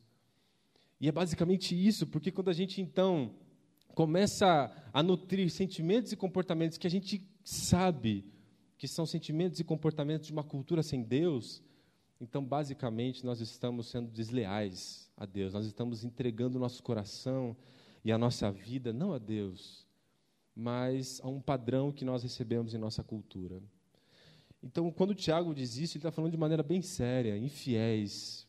E 1.00 1.08
é 1.08 1.12
basicamente 1.12 1.74
isso, 1.74 2.06
porque 2.06 2.30
quando 2.30 2.50
a 2.50 2.52
gente 2.52 2.82
então 2.82 3.30
começa 3.94 4.70
a 4.92 5.02
nutrir 5.02 5.50
sentimentos 5.50 6.12
e 6.12 6.16
comportamentos 6.16 6.76
que 6.76 6.86
a 6.86 6.90
gente 6.90 7.22
sabe 7.44 8.24
que 8.76 8.88
são 8.88 9.06
sentimentos 9.06 9.60
e 9.60 9.64
comportamentos 9.64 10.26
de 10.26 10.32
uma 10.32 10.44
cultura 10.44 10.82
sem 10.82 11.02
Deus, 11.02 11.62
então, 12.20 12.44
basicamente, 12.44 13.24
nós 13.24 13.40
estamos 13.40 13.88
sendo 13.88 14.10
desleais 14.10 15.10
a 15.16 15.26
Deus, 15.26 15.52
nós 15.52 15.66
estamos 15.66 16.04
entregando 16.04 16.56
o 16.56 16.60
nosso 16.60 16.82
coração 16.82 17.56
e 18.04 18.12
a 18.12 18.18
nossa 18.18 18.50
vida, 18.50 18.92
não 18.92 19.12
a 19.12 19.18
Deus, 19.18 19.86
mas 20.54 21.20
a 21.22 21.28
um 21.28 21.40
padrão 21.40 21.92
que 21.92 22.04
nós 22.04 22.22
recebemos 22.22 22.74
em 22.74 22.78
nossa 22.78 23.02
cultura. 23.02 23.62
Então, 24.62 24.90
quando 24.90 25.10
o 25.10 25.14
Tiago 25.14 25.54
diz 25.54 25.76
isso, 25.76 25.96
ele 25.96 26.00
está 26.00 26.10
falando 26.10 26.30
de 26.30 26.38
maneira 26.38 26.62
bem 26.62 26.80
séria, 26.80 27.36
infiéis. 27.36 28.46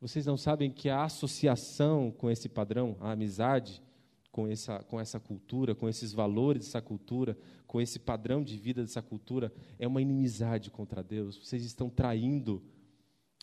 Vocês 0.00 0.24
não 0.24 0.36
sabem 0.36 0.70
que 0.70 0.88
a 0.88 1.04
associação 1.04 2.10
com 2.10 2.30
esse 2.30 2.48
padrão, 2.48 2.96
a 3.00 3.12
amizade 3.12 3.82
com 4.30 4.46
essa, 4.46 4.80
com 4.84 5.00
essa 5.00 5.18
cultura, 5.18 5.74
com 5.74 5.88
esses 5.88 6.12
valores 6.12 6.66
dessa 6.66 6.82
cultura, 6.82 7.36
com 7.66 7.80
esse 7.80 7.98
padrão 7.98 8.42
de 8.42 8.56
vida 8.56 8.82
dessa 8.82 9.02
cultura, 9.02 9.52
é 9.78 9.86
uma 9.86 10.02
inimizade 10.02 10.70
contra 10.70 11.02
Deus. 11.02 11.36
Vocês 11.36 11.64
estão 11.64 11.88
traindo 11.88 12.62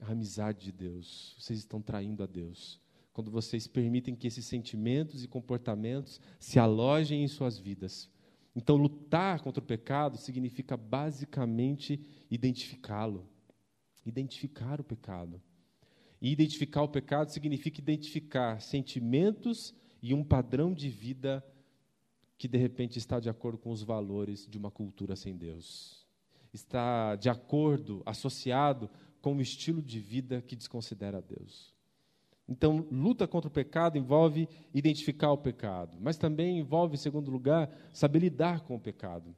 a 0.01 0.11
amizade 0.11 0.65
de 0.65 0.71
Deus. 0.71 1.35
Vocês 1.39 1.59
estão 1.59 1.81
traindo 1.81 2.23
a 2.23 2.25
Deus. 2.25 2.79
Quando 3.13 3.31
vocês 3.31 3.65
permitem 3.67 4.15
que 4.15 4.27
esses 4.27 4.45
sentimentos 4.45 5.23
e 5.23 5.27
comportamentos 5.27 6.19
se 6.39 6.59
alojem 6.59 7.23
em 7.23 7.27
suas 7.27 7.57
vidas. 7.57 8.09
Então, 8.55 8.75
lutar 8.75 9.41
contra 9.41 9.61
o 9.61 9.65
pecado 9.65 10.17
significa 10.17 10.77
basicamente 10.77 11.99
identificá-lo. 12.29 13.27
Identificar 14.05 14.79
o 14.79 14.83
pecado. 14.83 15.41
E 16.21 16.31
identificar 16.31 16.81
o 16.81 16.89
pecado 16.89 17.31
significa 17.31 17.79
identificar 17.79 18.61
sentimentos 18.61 19.73
e 20.05 20.13
um 20.13 20.23
padrão 20.23 20.71
de 20.71 20.87
vida 20.87 21.43
que 22.37 22.47
de 22.47 22.59
repente 22.59 22.99
está 22.99 23.19
de 23.19 23.27
acordo 23.27 23.57
com 23.57 23.71
os 23.71 23.81
valores 23.81 24.45
de 24.45 24.55
uma 24.55 24.69
cultura 24.69 25.15
sem 25.15 25.35
Deus. 25.35 26.05
Está 26.53 27.15
de 27.15 27.27
acordo, 27.27 28.03
associado 28.05 28.87
com 29.19 29.33
um 29.33 29.41
estilo 29.41 29.81
de 29.81 29.99
vida 29.99 30.43
que 30.43 30.55
desconsidera 30.55 31.23
Deus. 31.23 31.73
Então, 32.47 32.85
luta 32.91 33.27
contra 33.27 33.47
o 33.47 33.51
pecado 33.51 33.97
envolve 33.97 34.47
identificar 34.75 35.31
o 35.31 35.39
pecado, 35.39 35.97
mas 35.99 36.17
também 36.17 36.59
envolve, 36.59 36.93
em 36.93 36.99
segundo 36.99 37.31
lugar, 37.31 37.67
saber 37.91 38.19
lidar 38.19 38.61
com 38.61 38.75
o 38.75 38.79
pecado. 38.79 39.35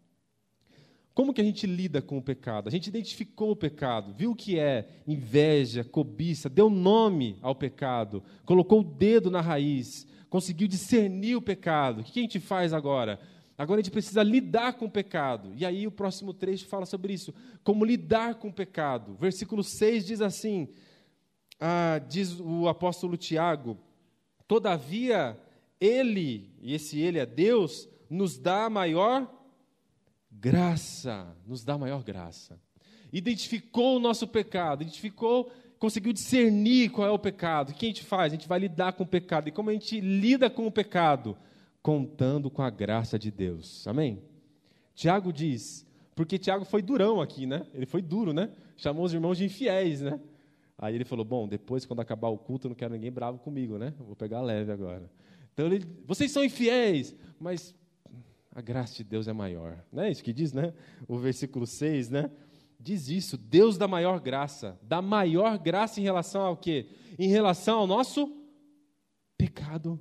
Como 1.13 1.33
que 1.33 1.39
a 1.39 1.45
gente 1.45 1.65
lida 1.65 2.01
com 2.01 2.17
o 2.17 2.21
pecado? 2.21 2.67
A 2.67 2.71
gente 2.71 2.87
identificou 2.87 3.51
o 3.51 3.55
pecado, 3.55 4.13
viu 4.13 4.31
o 4.31 4.35
que 4.35 4.59
é 4.59 5.01
inveja, 5.07 5.85
cobiça, 5.85 6.49
deu 6.49 6.69
nome 6.69 7.37
ao 7.41 7.55
pecado, 7.55 8.21
colocou 8.45 8.81
o 8.81 8.83
dedo 8.83 9.31
na 9.31 9.39
raiz, 9.39 10.05
conseguiu 10.29 10.67
discernir 10.67 11.35
o 11.35 11.41
pecado. 11.41 12.01
O 12.01 12.03
que 12.03 12.19
a 12.19 12.23
gente 12.23 12.39
faz 12.39 12.73
agora? 12.73 13.19
Agora 13.57 13.79
a 13.79 13.83
gente 13.83 13.91
precisa 13.91 14.21
lidar 14.21 14.73
com 14.73 14.85
o 14.85 14.91
pecado. 14.91 15.51
E 15.55 15.65
aí 15.65 15.87
o 15.87 15.91
próximo 15.91 16.33
trecho 16.33 16.67
fala 16.67 16.85
sobre 16.85 17.13
isso. 17.13 17.33
Como 17.63 17.83
lidar 17.83 18.35
com 18.35 18.49
o 18.49 18.53
pecado. 18.53 19.15
Versículo 19.15 19.63
6 19.63 20.05
diz 20.05 20.21
assim: 20.21 20.69
ah, 21.59 21.99
diz 22.07 22.39
o 22.39 22.67
apóstolo 22.67 23.17
Tiago: 23.17 23.77
Todavia, 24.47 25.39
ele, 25.79 26.53
e 26.61 26.73
esse 26.73 26.99
ele 26.99 27.17
é 27.17 27.25
Deus, 27.25 27.89
nos 28.09 28.37
dá 28.37 28.69
maior 28.69 29.31
graça. 30.31 31.35
Nos 31.45 31.63
dá 31.63 31.77
maior 31.77 32.03
graça. 32.03 32.59
Identificou 33.11 33.97
o 33.97 33.99
nosso 33.99 34.27
pecado, 34.27 34.83
identificou, 34.83 35.51
conseguiu 35.79 36.13
discernir 36.13 36.89
qual 36.89 37.07
é 37.07 37.11
o 37.11 37.19
pecado. 37.19 37.69
O 37.69 37.73
que 37.73 37.85
a 37.85 37.89
gente 37.89 38.03
faz? 38.03 38.33
A 38.33 38.35
gente 38.35 38.47
vai 38.47 38.59
lidar 38.59 38.93
com 38.93 39.03
o 39.03 39.07
pecado. 39.07 39.47
E 39.47 39.51
como 39.51 39.69
a 39.69 39.73
gente 39.73 39.99
lida 39.99 40.49
com 40.49 40.65
o 40.67 40.71
pecado? 40.71 41.37
contando 41.87 42.49
com 42.49 42.61
a 42.61 42.69
graça 42.69 43.17
de 43.17 43.31
Deus. 43.31 43.87
Amém? 43.87 44.21
Tiago 44.93 45.31
diz, 45.31 45.87
porque 46.13 46.37
Tiago 46.37 46.65
foi 46.65 46.81
durão 46.81 47.21
aqui, 47.21 47.45
né? 47.45 47.65
Ele 47.73 47.85
foi 47.85 48.01
duro, 48.01 48.33
né? 48.33 48.51
Chamou 48.75 49.05
os 49.05 49.13
irmãos 49.13 49.37
de 49.37 49.45
infiéis, 49.45 50.01
né? 50.01 50.19
Aí 50.77 50.95
ele 50.95 51.05
falou: 51.05 51.23
Bom, 51.23 51.47
depois, 51.47 51.85
quando 51.85 52.01
acabar 52.01 52.27
o 52.27 52.37
culto, 52.37 52.67
eu 52.67 52.69
não 52.71 52.75
quero 52.75 52.93
ninguém 52.93 53.09
bravo 53.09 53.39
comigo, 53.39 53.77
né? 53.77 53.93
vou 53.99 54.17
pegar 54.17 54.41
leve 54.41 54.69
agora. 54.69 55.09
Então 55.53 55.67
ele, 55.67 55.85
vocês 56.05 56.29
são 56.29 56.43
infiéis, 56.43 57.15
mas 57.39 57.73
a 58.53 58.59
graça 58.59 58.95
de 58.95 59.05
Deus 59.05 59.29
é 59.29 59.33
maior. 59.33 59.81
Não 59.89 60.03
é 60.03 60.11
isso 60.11 60.21
que 60.21 60.33
diz, 60.33 60.51
né? 60.51 60.73
O 61.07 61.17
versículo 61.17 61.65
6, 61.65 62.09
né? 62.09 62.29
Diz 62.87 63.09
isso, 63.09 63.37
Deus 63.37 63.77
da 63.77 63.85
maior 63.85 64.17
graça. 64.17 64.79
Da 64.81 65.01
maior 65.01 65.57
graça 65.57 65.99
em 65.99 66.03
relação 66.03 66.41
ao 66.43 66.55
quê? 66.55 66.87
Em 67.19 67.27
relação 67.27 67.79
ao 67.79 67.85
nosso 67.85 68.33
pecado. 69.37 69.99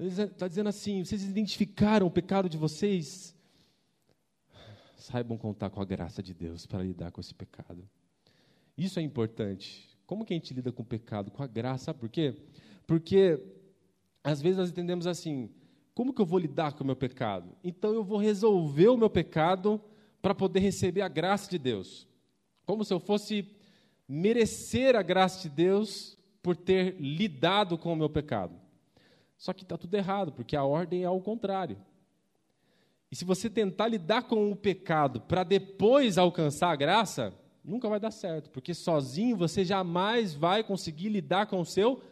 Está 0.00 0.48
dizendo 0.48 0.68
assim: 0.68 1.04
vocês 1.04 1.22
identificaram 1.22 2.08
o 2.08 2.10
pecado 2.10 2.48
de 2.48 2.58
vocês? 2.58 3.36
saibam 4.96 5.38
contar 5.38 5.70
com 5.70 5.80
a 5.80 5.84
graça 5.84 6.20
de 6.20 6.34
Deus 6.34 6.66
para 6.66 6.82
lidar 6.82 7.12
com 7.12 7.20
esse 7.20 7.34
pecado. 7.34 7.88
Isso 8.76 8.98
é 8.98 9.02
importante. 9.02 9.96
Como 10.04 10.24
que 10.24 10.34
a 10.34 10.36
gente 10.36 10.52
lida 10.52 10.72
com 10.72 10.82
o 10.82 10.86
pecado? 10.86 11.30
Com 11.30 11.44
a 11.44 11.46
graça. 11.46 11.84
Sabe 11.84 12.00
por 12.00 12.08
quê? 12.08 12.36
Porque 12.84 13.40
às 14.24 14.42
vezes 14.42 14.58
nós 14.58 14.70
entendemos 14.70 15.06
assim: 15.06 15.48
como 15.94 16.12
que 16.12 16.20
eu 16.20 16.26
vou 16.26 16.40
lidar 16.40 16.72
com 16.72 16.82
o 16.82 16.86
meu 16.86 16.96
pecado? 16.96 17.56
Então 17.62 17.94
eu 17.94 18.02
vou 18.02 18.18
resolver 18.18 18.88
o 18.88 18.96
meu 18.96 19.08
pecado 19.08 19.80
para 20.22 20.34
poder 20.34 20.60
receber 20.60 21.02
a 21.02 21.08
graça 21.08 21.50
de 21.50 21.58
Deus. 21.58 22.06
Como 22.64 22.84
se 22.84 22.94
eu 22.94 23.00
fosse 23.00 23.50
merecer 24.08 24.94
a 24.94 25.02
graça 25.02 25.42
de 25.42 25.54
Deus 25.54 26.16
por 26.42 26.56
ter 26.56 26.96
lidado 27.00 27.76
com 27.76 27.92
o 27.92 27.96
meu 27.96 28.08
pecado. 28.08 28.54
Só 29.36 29.52
que 29.52 29.64
está 29.64 29.76
tudo 29.76 29.94
errado, 29.94 30.32
porque 30.32 30.54
a 30.54 30.64
ordem 30.64 31.02
é 31.02 31.06
ao 31.06 31.20
contrário. 31.20 31.76
E 33.10 33.16
se 33.16 33.24
você 33.24 33.50
tentar 33.50 33.88
lidar 33.88 34.22
com 34.22 34.50
o 34.50 34.56
pecado 34.56 35.20
para 35.20 35.42
depois 35.42 36.16
alcançar 36.16 36.70
a 36.70 36.76
graça, 36.76 37.34
nunca 37.64 37.88
vai 37.88 38.00
dar 38.00 38.10
certo, 38.10 38.50
porque 38.50 38.72
sozinho 38.72 39.36
você 39.36 39.64
jamais 39.64 40.34
vai 40.34 40.62
conseguir 40.62 41.08
lidar 41.08 41.46
com 41.46 41.60
o 41.60 41.66
seu 41.66 42.02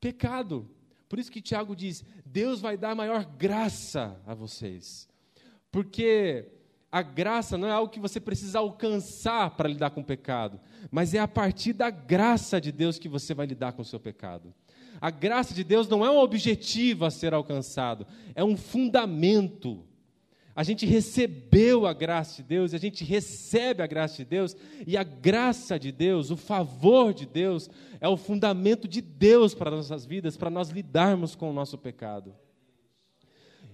pecado. 0.00 0.68
Por 1.08 1.18
isso 1.18 1.30
que 1.30 1.42
Tiago 1.42 1.76
diz: 1.76 2.04
Deus 2.24 2.60
vai 2.60 2.76
dar 2.76 2.94
maior 2.94 3.24
graça 3.24 4.20
a 4.26 4.34
vocês. 4.34 5.08
Porque 5.70 6.61
a 6.92 7.00
graça 7.00 7.56
não 7.56 7.66
é 7.66 7.72
algo 7.72 7.90
que 7.90 7.98
você 7.98 8.20
precisa 8.20 8.58
alcançar 8.58 9.50
para 9.56 9.68
lidar 9.68 9.90
com 9.90 10.02
o 10.02 10.04
pecado, 10.04 10.60
mas 10.90 11.14
é 11.14 11.18
a 11.18 11.26
partir 11.26 11.72
da 11.72 11.88
graça 11.88 12.60
de 12.60 12.70
Deus 12.70 12.98
que 12.98 13.08
você 13.08 13.32
vai 13.32 13.46
lidar 13.46 13.72
com 13.72 13.80
o 13.80 13.84
seu 13.84 13.98
pecado. 13.98 14.52
A 15.00 15.10
graça 15.10 15.54
de 15.54 15.64
Deus 15.64 15.88
não 15.88 16.04
é 16.04 16.10
um 16.10 16.18
objetivo 16.18 17.06
a 17.06 17.10
ser 17.10 17.32
alcançado, 17.32 18.06
é 18.34 18.44
um 18.44 18.56
fundamento 18.56 19.82
a 20.54 20.62
gente 20.62 20.84
recebeu 20.84 21.86
a 21.86 21.94
graça 21.94 22.42
de 22.42 22.42
Deus, 22.42 22.74
a 22.74 22.78
gente 22.78 23.04
recebe 23.04 23.82
a 23.82 23.86
graça 23.86 24.18
de 24.18 24.24
Deus, 24.26 24.54
e 24.86 24.98
a 24.98 25.02
graça 25.02 25.78
de 25.78 25.90
Deus, 25.90 26.30
o 26.30 26.36
favor 26.36 27.14
de 27.14 27.24
Deus, 27.24 27.70
é 28.00 28.06
o 28.06 28.18
fundamento 28.18 28.86
de 28.86 29.00
Deus 29.00 29.54
para 29.54 29.70
nossas 29.70 30.04
vidas, 30.04 30.36
para 30.36 30.50
nós 30.50 30.68
lidarmos 30.68 31.34
com 31.34 31.48
o 31.48 31.54
nosso 31.54 31.78
pecado. 31.78 32.34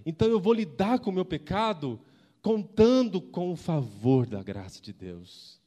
Então 0.05 0.29
eu 0.29 0.39
vou 0.39 0.53
lidar 0.53 0.99
com 0.99 1.09
o 1.09 1.13
meu 1.13 1.25
pecado 1.25 1.99
contando 2.41 3.21
com 3.21 3.51
o 3.51 3.55
favor 3.55 4.25
da 4.25 4.41
graça 4.41 4.81
de 4.81 4.93
Deus. 4.93 5.59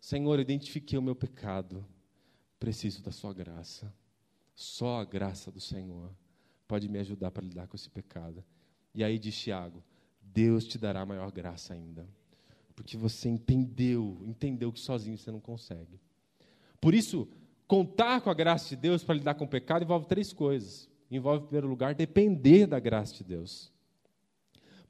Senhor, 0.00 0.38
identifiquei 0.38 0.98
o 0.98 1.02
meu 1.02 1.14
pecado, 1.14 1.84
preciso 2.58 3.02
da 3.02 3.10
Sua 3.10 3.32
graça. 3.32 3.92
Só 4.54 5.00
a 5.00 5.04
graça 5.04 5.50
do 5.50 5.60
Senhor 5.60 6.10
pode 6.66 6.88
me 6.88 6.98
ajudar 6.98 7.30
para 7.30 7.44
lidar 7.44 7.66
com 7.66 7.76
esse 7.76 7.88
pecado. 7.88 8.44
E 8.94 9.02
aí 9.04 9.18
diz 9.18 9.36
Tiago: 9.38 9.82
Deus 10.20 10.64
te 10.64 10.78
dará 10.78 11.04
maior 11.06 11.30
graça 11.30 11.74
ainda. 11.74 12.08
Porque 12.74 12.96
você 12.96 13.28
entendeu, 13.28 14.22
entendeu 14.24 14.72
que 14.72 14.78
sozinho 14.78 15.18
você 15.18 15.32
não 15.32 15.40
consegue. 15.40 16.00
Por 16.80 16.94
isso, 16.94 17.28
contar 17.66 18.20
com 18.20 18.30
a 18.30 18.34
graça 18.34 18.68
de 18.68 18.76
Deus 18.76 19.02
para 19.02 19.16
lidar 19.16 19.34
com 19.34 19.44
o 19.44 19.48
pecado 19.48 19.82
envolve 19.82 20.06
três 20.06 20.32
coisas. 20.32 20.88
Envolve, 21.10 21.42
em 21.42 21.46
primeiro 21.46 21.66
lugar, 21.66 21.94
depender 21.94 22.66
da 22.66 22.78
graça 22.78 23.14
de 23.14 23.24
Deus. 23.24 23.72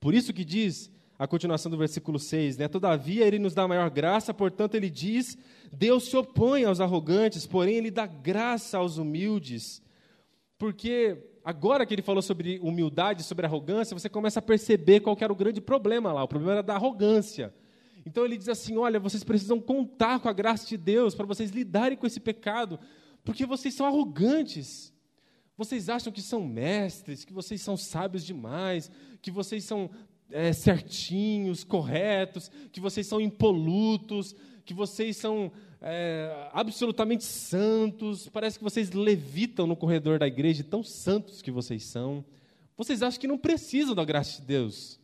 Por 0.00 0.14
isso 0.14 0.32
que 0.32 0.44
diz 0.44 0.90
a 1.18 1.26
continuação 1.26 1.70
do 1.70 1.76
versículo 1.76 2.18
6, 2.18 2.58
né? 2.58 2.68
Todavia 2.68 3.26
ele 3.26 3.38
nos 3.38 3.54
dá 3.54 3.66
maior 3.66 3.90
graça, 3.90 4.32
portanto 4.32 4.74
ele 4.76 4.88
diz: 4.88 5.36
Deus 5.72 6.04
se 6.04 6.16
opõe 6.16 6.64
aos 6.64 6.80
arrogantes, 6.80 7.46
porém 7.46 7.76
ele 7.76 7.90
dá 7.90 8.06
graça 8.06 8.78
aos 8.78 8.98
humildes. 8.98 9.82
Porque 10.56 11.16
agora 11.44 11.84
que 11.84 11.94
ele 11.94 12.02
falou 12.02 12.22
sobre 12.22 12.58
humildade, 12.60 13.22
sobre 13.22 13.46
arrogância, 13.46 13.98
você 13.98 14.08
começa 14.08 14.38
a 14.38 14.42
perceber 14.42 15.00
qual 15.00 15.16
era 15.20 15.32
o 15.32 15.36
grande 15.36 15.60
problema 15.60 16.12
lá. 16.12 16.22
O 16.22 16.28
problema 16.28 16.52
era 16.52 16.62
da 16.62 16.74
arrogância. 16.74 17.52
Então 18.06 18.24
ele 18.24 18.36
diz 18.36 18.48
assim: 18.48 18.76
olha, 18.76 19.00
vocês 19.00 19.24
precisam 19.24 19.60
contar 19.60 20.20
com 20.20 20.28
a 20.28 20.32
graça 20.32 20.66
de 20.66 20.76
Deus 20.76 21.14
para 21.14 21.26
vocês 21.26 21.50
lidarem 21.50 21.98
com 21.98 22.06
esse 22.06 22.20
pecado, 22.20 22.78
porque 23.24 23.44
vocês 23.44 23.74
são 23.74 23.86
arrogantes. 23.86 24.92
Vocês 25.58 25.88
acham 25.88 26.12
que 26.12 26.22
são 26.22 26.46
mestres, 26.46 27.24
que 27.24 27.32
vocês 27.32 27.60
são 27.60 27.76
sábios 27.76 28.24
demais, 28.24 28.88
que 29.20 29.28
vocês 29.28 29.64
são 29.64 29.90
é, 30.30 30.52
certinhos, 30.52 31.64
corretos, 31.64 32.48
que 32.70 32.80
vocês 32.80 33.08
são 33.08 33.20
impolutos, 33.20 34.36
que 34.64 34.72
vocês 34.72 35.16
são 35.16 35.50
é, 35.82 36.48
absolutamente 36.52 37.24
santos, 37.24 38.28
parece 38.28 38.56
que 38.56 38.62
vocês 38.62 38.92
levitam 38.92 39.66
no 39.66 39.74
corredor 39.74 40.20
da 40.20 40.28
igreja, 40.28 40.62
tão 40.62 40.84
santos 40.84 41.42
que 41.42 41.50
vocês 41.50 41.82
são. 41.82 42.24
Vocês 42.76 43.02
acham 43.02 43.20
que 43.20 43.26
não 43.26 43.36
precisam 43.36 43.96
da 43.96 44.04
graça 44.04 44.40
de 44.40 44.46
Deus. 44.46 45.00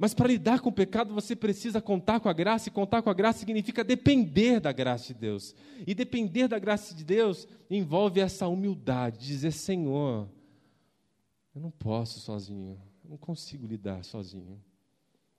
Mas 0.00 0.14
para 0.14 0.28
lidar 0.28 0.60
com 0.60 0.70
o 0.70 0.72
pecado, 0.72 1.12
você 1.12 1.36
precisa 1.36 1.78
contar 1.78 2.20
com 2.20 2.28
a 2.30 2.32
graça, 2.32 2.70
e 2.70 2.72
contar 2.72 3.02
com 3.02 3.10
a 3.10 3.14
graça 3.14 3.40
significa 3.40 3.84
depender 3.84 4.58
da 4.58 4.72
graça 4.72 5.12
de 5.12 5.20
Deus. 5.20 5.54
E 5.86 5.94
depender 5.94 6.48
da 6.48 6.58
graça 6.58 6.94
de 6.94 7.04
Deus 7.04 7.46
envolve 7.68 8.18
essa 8.18 8.48
humildade, 8.48 9.18
dizer: 9.18 9.52
Senhor, 9.52 10.26
eu 11.54 11.60
não 11.60 11.70
posso 11.70 12.18
sozinho, 12.18 12.80
eu 13.04 13.10
não 13.10 13.18
consigo 13.18 13.66
lidar 13.66 14.02
sozinho. 14.02 14.58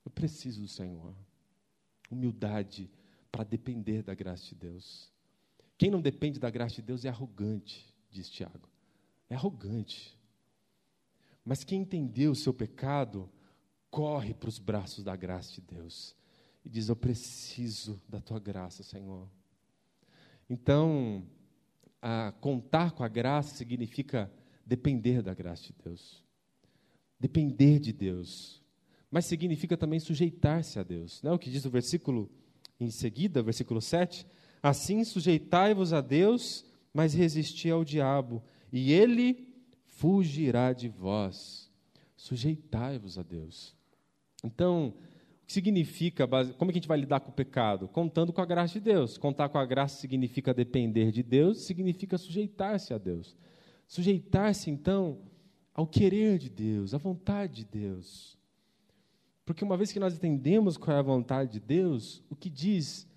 Eu 0.06 0.12
preciso 0.12 0.62
do 0.62 0.68
Senhor. 0.68 1.16
Humildade 2.12 2.88
para 3.32 3.44
depender 3.44 4.04
da 4.04 4.14
graça 4.14 4.46
de 4.46 4.54
Deus. 4.54 5.12
Quem 5.76 5.90
não 5.90 6.00
depende 6.00 6.40
da 6.40 6.52
graça 6.52 6.76
de 6.76 6.84
Deus 6.84 7.04
é 7.04 7.10
arrogante, 7.10 7.92
diz 8.12 8.30
Tiago. 8.30 8.70
É 9.28 9.34
arrogante. 9.34 10.16
Mas 11.44 11.64
quem 11.64 11.82
entendeu 11.82 12.34
o 12.34 12.36
seu 12.36 12.54
pecado, 12.54 13.28
corre 13.92 14.34
para 14.34 14.50
os 14.50 14.58
braços 14.58 15.04
da 15.04 15.16
graça 15.16 15.52
de 15.52 15.62
Deus 15.62 16.16
e 16.66 16.70
diz: 16.70 16.90
Eu 16.90 16.96
preciso 16.96 18.02
da 18.08 18.20
tua 18.20 18.40
graça, 18.40 18.82
Senhor. 18.82 19.28
Então, 20.50 21.24
contar 22.40 22.92
com 22.92 23.04
a 23.04 23.08
graça 23.08 23.56
significa 23.56 24.32
depender 24.66 25.22
da 25.22 25.34
graça 25.34 25.68
de 25.68 25.76
Deus. 25.84 26.24
Depender 27.20 27.80
de 27.80 27.94
Deus. 27.94 28.62
Mas 29.12 29.26
significa 29.26 29.78
também 29.78 30.00
sujeitar-se 30.00 30.80
a 30.80 30.84
Deus. 30.84 31.22
Não 31.22 31.32
é 31.32 31.36
o 31.36 31.40
que 31.40 31.52
diz 31.52 31.66
o 31.66 31.70
versículo 31.70 32.32
em 32.80 32.90
seguida, 32.90 33.44
versículo 33.44 33.80
7, 33.80 34.26
assim 34.64 35.04
sujeitai-vos 35.04 35.94
a 35.94 36.02
Deus, 36.02 36.66
mas 36.92 37.14
resisti 37.14 37.70
ao 37.70 37.86
diabo, 37.86 38.42
e 38.72 38.92
ele 38.92 39.48
fugirá 39.86 40.74
de 40.74 40.90
vós. 40.90 41.70
Sujeitai-vos 42.16 43.20
a 43.20 43.24
Deus. 43.24 43.76
Então, 44.44 44.94
o 45.44 45.46
que 45.46 45.54
significa, 45.54 46.28
como 46.28 46.72
é 46.72 46.74
que 46.74 46.80
a 46.80 46.82
gente 46.82 46.88
vai 46.88 47.00
lidar 47.00 47.20
com 47.20 47.30
o 47.30 47.34
pecado? 47.34 47.88
Contando 47.88 48.34
com 48.34 48.42
a 48.42 48.46
graça 48.46 48.74
de 48.74 48.80
Deus. 48.80 49.18
Contar 49.18 49.50
com 49.50 49.58
a 49.58 49.66
graça 49.66 50.00
significa 50.00 50.54
depender 50.54 51.12
de 51.12 51.24
Deus, 51.24 51.62
significa 51.62 52.18
sujeitar-se 52.18 52.94
a 52.94 52.98
Deus. 52.98 53.36
Sujeitar-se, 53.88 54.70
então, 54.70 55.20
ao 55.74 55.86
querer 55.86 56.38
de 56.38 56.50
Deus, 56.50 56.94
à 56.94 56.98
vontade 56.98 57.64
de 57.64 57.66
Deus. 57.66 58.38
Porque 59.46 59.64
uma 59.64 59.76
vez 59.76 59.92
que 59.92 60.00
nós 60.00 60.14
entendemos 60.14 60.78
qual 60.78 60.96
é 60.96 61.00
a 61.00 61.04
vontade 61.04 61.52
de 61.52 61.60
Deus, 61.60 62.24
o 62.30 62.36
que 62.36 62.50
diz 62.50 63.08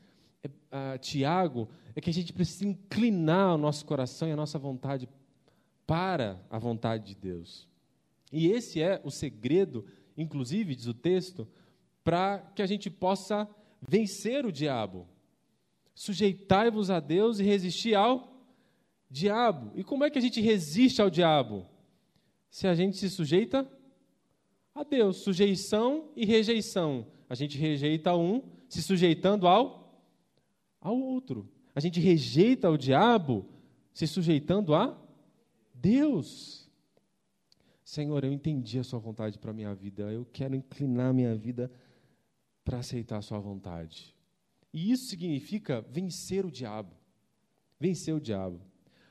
é, 0.70 0.98
Tiago 0.98 1.68
é 1.94 2.00
que 2.00 2.10
a 2.10 2.12
gente 2.12 2.32
precisa 2.32 2.66
inclinar 2.66 3.54
o 3.54 3.58
nosso 3.58 3.84
coração 3.84 4.28
e 4.28 4.32
a 4.32 4.36
nossa 4.36 4.58
vontade 4.58 5.08
para 5.86 6.40
a 6.50 6.58
vontade 6.58 7.06
de 7.06 7.14
Deus. 7.14 7.68
E 8.32 8.48
esse 8.48 8.82
é 8.82 9.00
o 9.04 9.10
segredo, 9.10 9.84
inclusive, 10.16 10.74
diz 10.74 10.86
o 10.86 10.94
texto, 10.94 11.46
para 12.02 12.38
que 12.54 12.62
a 12.62 12.66
gente 12.66 12.90
possa 12.90 13.48
vencer 13.80 14.44
o 14.44 14.52
diabo. 14.52 15.08
Sujeitai-vos 15.94 16.90
a 16.90 17.00
Deus 17.00 17.38
e 17.38 17.44
resistir 17.44 17.94
ao 17.94 18.34
diabo. 19.10 19.72
E 19.74 19.84
como 19.84 20.04
é 20.04 20.10
que 20.10 20.18
a 20.18 20.22
gente 20.22 20.40
resiste 20.40 21.00
ao 21.00 21.10
diabo? 21.10 21.66
Se 22.50 22.66
a 22.66 22.74
gente 22.74 22.96
se 22.96 23.08
sujeita 23.08 23.68
a 24.74 24.82
Deus. 24.82 25.18
Sujeição 25.18 26.10
e 26.16 26.24
rejeição. 26.24 27.06
A 27.28 27.34
gente 27.34 27.56
rejeita 27.56 28.14
um, 28.14 28.42
se 28.68 28.82
sujeitando 28.82 29.46
ao, 29.46 30.02
ao 30.80 30.98
outro. 30.98 31.48
A 31.74 31.80
gente 31.80 32.00
rejeita 32.00 32.70
o 32.70 32.76
diabo, 32.76 33.46
se 33.92 34.06
sujeitando 34.06 34.74
a 34.74 34.96
Deus. 35.72 36.63
Senhor, 37.84 38.24
eu 38.24 38.32
entendi 38.32 38.78
a 38.78 38.84
Sua 38.84 38.98
vontade 38.98 39.38
para 39.38 39.50
a 39.50 39.54
minha 39.54 39.74
vida. 39.74 40.04
Eu 40.10 40.26
quero 40.32 40.56
inclinar 40.56 41.12
minha 41.12 41.34
vida 41.34 41.70
para 42.64 42.78
aceitar 42.78 43.18
a 43.18 43.22
Sua 43.22 43.38
vontade. 43.38 44.14
E 44.72 44.90
isso 44.90 45.06
significa 45.06 45.82
vencer 45.82 46.46
o 46.46 46.50
diabo. 46.50 46.96
Vencer 47.78 48.14
o 48.14 48.20
diabo. 48.20 48.60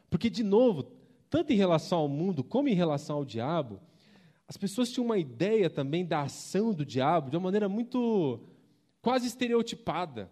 Porque, 0.09 0.29
de 0.29 0.43
novo, 0.43 0.91
tanto 1.29 1.53
em 1.53 1.55
relação 1.55 1.99
ao 1.99 2.07
mundo 2.07 2.43
como 2.43 2.67
em 2.67 2.73
relação 2.73 3.17
ao 3.17 3.25
diabo, 3.25 3.79
as 4.47 4.57
pessoas 4.57 4.91
tinham 4.91 5.05
uma 5.05 5.17
ideia 5.17 5.69
também 5.69 6.05
da 6.05 6.21
ação 6.21 6.73
do 6.73 6.85
diabo 6.85 7.29
de 7.29 7.37
uma 7.37 7.43
maneira 7.43 7.69
muito 7.69 8.41
quase 9.01 9.27
estereotipada. 9.27 10.29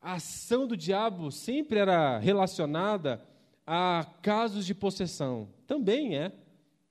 A 0.00 0.14
ação 0.14 0.66
do 0.66 0.76
diabo 0.76 1.30
sempre 1.32 1.78
era 1.78 2.18
relacionada 2.18 3.26
a 3.66 4.06
casos 4.22 4.64
de 4.64 4.74
possessão. 4.74 5.48
Também 5.66 6.16
é. 6.16 6.32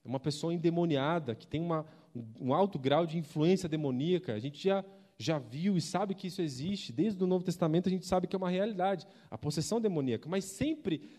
É 0.05 0.07
uma 0.07 0.19
pessoa 0.19 0.53
endemoniada, 0.53 1.33
que 1.33 1.47
tem 1.47 1.59
uma, 1.59 1.83
um 2.39 2.53
alto 2.53 2.77
grau 2.77 3.07
de 3.07 3.17
influência 3.17 3.67
demoníaca. 3.67 4.35
A 4.35 4.39
gente 4.39 4.63
já, 4.63 4.85
já 5.17 5.39
viu 5.39 5.75
e 5.75 5.81
sabe 5.81 6.13
que 6.13 6.27
isso 6.27 6.43
existe. 6.43 6.93
Desde 6.93 7.21
o 7.23 7.25
Novo 7.27 7.43
Testamento 7.43 7.89
a 7.89 7.91
gente 7.91 8.05
sabe 8.05 8.27
que 8.27 8.35
é 8.35 8.37
uma 8.37 8.51
realidade, 8.51 9.07
a 9.31 9.37
possessão 9.37 9.81
demoníaca. 9.81 10.29
Mas 10.29 10.45
sempre 10.45 11.09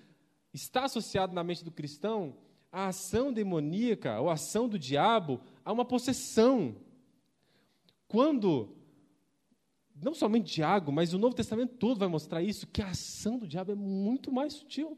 está 0.54 0.84
associado 0.84 1.34
na 1.34 1.42
mente 1.42 1.64
do 1.64 1.72
cristão 1.72 2.36
a 2.70 2.88
ação 2.88 3.32
demoníaca 3.32 4.20
ou 4.20 4.30
a 4.30 4.34
ação 4.34 4.68
do 4.68 4.78
diabo 4.78 5.40
a 5.64 5.72
uma 5.72 5.84
possessão. 5.84 6.76
Quando, 8.06 8.76
não 10.00 10.14
somente 10.14 10.52
Tiago, 10.52 10.92
mas 10.92 11.12
o 11.12 11.18
Novo 11.18 11.34
Testamento 11.34 11.74
todo 11.74 11.98
vai 11.98 12.08
mostrar 12.08 12.40
isso, 12.40 12.68
que 12.68 12.82
a 12.82 12.90
ação 12.90 13.36
do 13.36 13.48
diabo 13.48 13.72
é 13.72 13.74
muito 13.74 14.30
mais 14.30 14.52
sutil. 14.52 14.96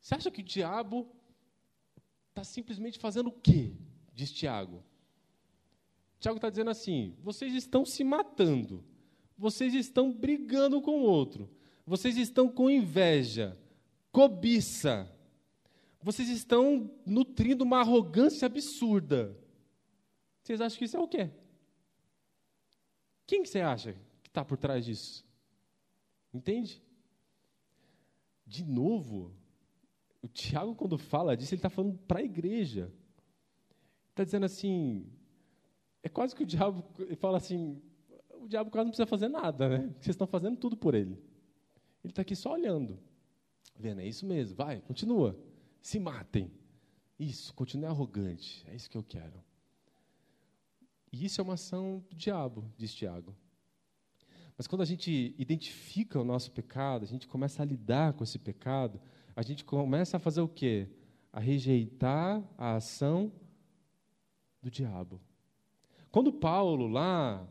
Você 0.00 0.14
acha 0.14 0.30
que 0.30 0.42
o 0.42 0.44
diabo 0.44 1.08
está 2.30 2.42
simplesmente 2.44 2.98
fazendo 2.98 3.28
o 3.28 3.32
quê? 3.32 3.72
Diz 4.14 4.32
Tiago. 4.32 4.82
Tiago 6.18 6.36
está 6.38 6.50
dizendo 6.50 6.70
assim: 6.70 7.14
vocês 7.22 7.54
estão 7.54 7.84
se 7.84 8.02
matando, 8.02 8.84
vocês 9.36 9.74
estão 9.74 10.12
brigando 10.12 10.80
com 10.80 11.00
o 11.00 11.04
outro, 11.04 11.50
vocês 11.86 12.16
estão 12.16 12.48
com 12.48 12.70
inveja, 12.70 13.58
cobiça, 14.12 15.10
vocês 16.02 16.28
estão 16.28 16.90
nutrindo 17.04 17.64
uma 17.64 17.80
arrogância 17.80 18.46
absurda. 18.46 19.36
Vocês 20.42 20.60
acham 20.60 20.78
que 20.78 20.84
isso 20.84 20.96
é 20.96 21.00
o 21.00 21.08
quê? 21.08 21.30
Quem 23.26 23.42
que 23.42 23.48
você 23.48 23.60
acha 23.60 23.92
que 24.22 24.28
está 24.28 24.44
por 24.44 24.56
trás 24.56 24.84
disso? 24.84 25.24
Entende? 26.32 26.82
De 28.46 28.64
novo, 28.64 29.32
o 30.22 30.28
Tiago, 30.28 30.74
quando 30.74 30.98
fala 30.98 31.36
disso, 31.36 31.54
ele 31.54 31.58
está 31.58 31.70
falando 31.70 31.98
para 31.98 32.20
a 32.20 32.22
igreja. 32.22 32.92
Está 34.10 34.24
dizendo 34.24 34.44
assim, 34.44 35.06
é 36.02 36.08
quase 36.08 36.34
que 36.34 36.42
o 36.42 36.46
diabo 36.46 36.84
ele 36.98 37.16
fala 37.16 37.38
assim, 37.38 37.80
o 38.40 38.48
diabo 38.48 38.70
quase 38.70 38.84
não 38.84 38.90
precisa 38.90 39.06
fazer 39.06 39.28
nada, 39.28 39.68
né? 39.68 39.78
Vocês 39.98 40.08
estão 40.08 40.26
fazendo 40.26 40.56
tudo 40.56 40.76
por 40.76 40.94
ele. 40.94 41.12
Ele 42.02 42.10
está 42.12 42.22
aqui 42.22 42.34
só 42.34 42.52
olhando. 42.52 42.98
Vendo, 43.76 44.00
é 44.00 44.06
isso 44.06 44.26
mesmo, 44.26 44.56
vai, 44.56 44.80
continua. 44.80 45.38
Se 45.80 45.98
matem. 45.98 46.50
Isso, 47.18 47.52
continue 47.54 47.86
arrogante. 47.86 48.64
É 48.66 48.74
isso 48.74 48.90
que 48.90 48.96
eu 48.96 49.02
quero. 49.02 49.42
E 51.12 51.24
isso 51.24 51.40
é 51.40 51.44
uma 51.44 51.54
ação 51.54 52.04
do 52.08 52.16
diabo, 52.16 52.70
diz 52.76 52.94
Tiago. 52.94 53.34
Mas 54.56 54.66
quando 54.66 54.82
a 54.82 54.86
gente 54.86 55.34
identifica 55.38 56.20
o 56.20 56.24
nosso 56.24 56.50
pecado, 56.50 57.04
a 57.04 57.06
gente 57.06 57.26
começa 57.26 57.62
a 57.62 57.66
lidar 57.66 58.12
com 58.12 58.22
esse 58.22 58.38
pecado, 58.38 59.00
a 59.40 59.42
gente 59.42 59.64
começa 59.64 60.18
a 60.18 60.20
fazer 60.20 60.42
o 60.42 60.48
quê? 60.48 60.86
A 61.32 61.40
rejeitar 61.40 62.42
a 62.58 62.74
ação 62.74 63.32
do 64.62 64.70
diabo. 64.70 65.18
Quando 66.12 66.30
Paulo 66.30 66.86
lá 66.86 67.48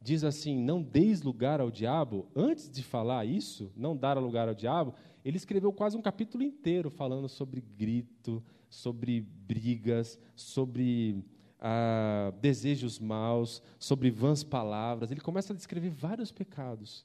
diz 0.00 0.24
assim, 0.24 0.56
não 0.56 0.82
deis 0.82 1.20
lugar 1.20 1.60
ao 1.60 1.70
diabo, 1.70 2.26
antes 2.34 2.70
de 2.70 2.82
falar 2.82 3.26
isso, 3.26 3.70
não 3.76 3.94
dar 3.94 4.16
lugar 4.16 4.48
ao 4.48 4.54
diabo, 4.54 4.94
ele 5.22 5.36
escreveu 5.36 5.70
quase 5.74 5.94
um 5.94 6.00
capítulo 6.00 6.42
inteiro 6.42 6.88
falando 6.88 7.28
sobre 7.28 7.60
grito, 7.60 8.42
sobre 8.70 9.20
brigas, 9.20 10.18
sobre 10.34 11.22
ah, 11.60 12.32
desejos 12.40 12.98
maus, 12.98 13.62
sobre 13.78 14.10
vãs 14.10 14.42
palavras. 14.42 15.10
Ele 15.10 15.20
começa 15.20 15.52
a 15.52 15.56
descrever 15.56 15.90
vários 15.90 16.32
pecados. 16.32 17.04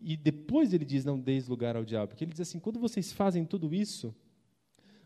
E 0.00 0.16
depois 0.16 0.72
ele 0.72 0.84
diz: 0.84 1.04
não 1.04 1.18
deis 1.18 1.48
lugar 1.48 1.76
ao 1.76 1.84
diabo. 1.84 2.08
Porque 2.08 2.24
ele 2.24 2.32
diz 2.32 2.40
assim: 2.40 2.58
quando 2.58 2.78
vocês 2.78 3.12
fazem 3.12 3.44
tudo 3.44 3.74
isso, 3.74 4.14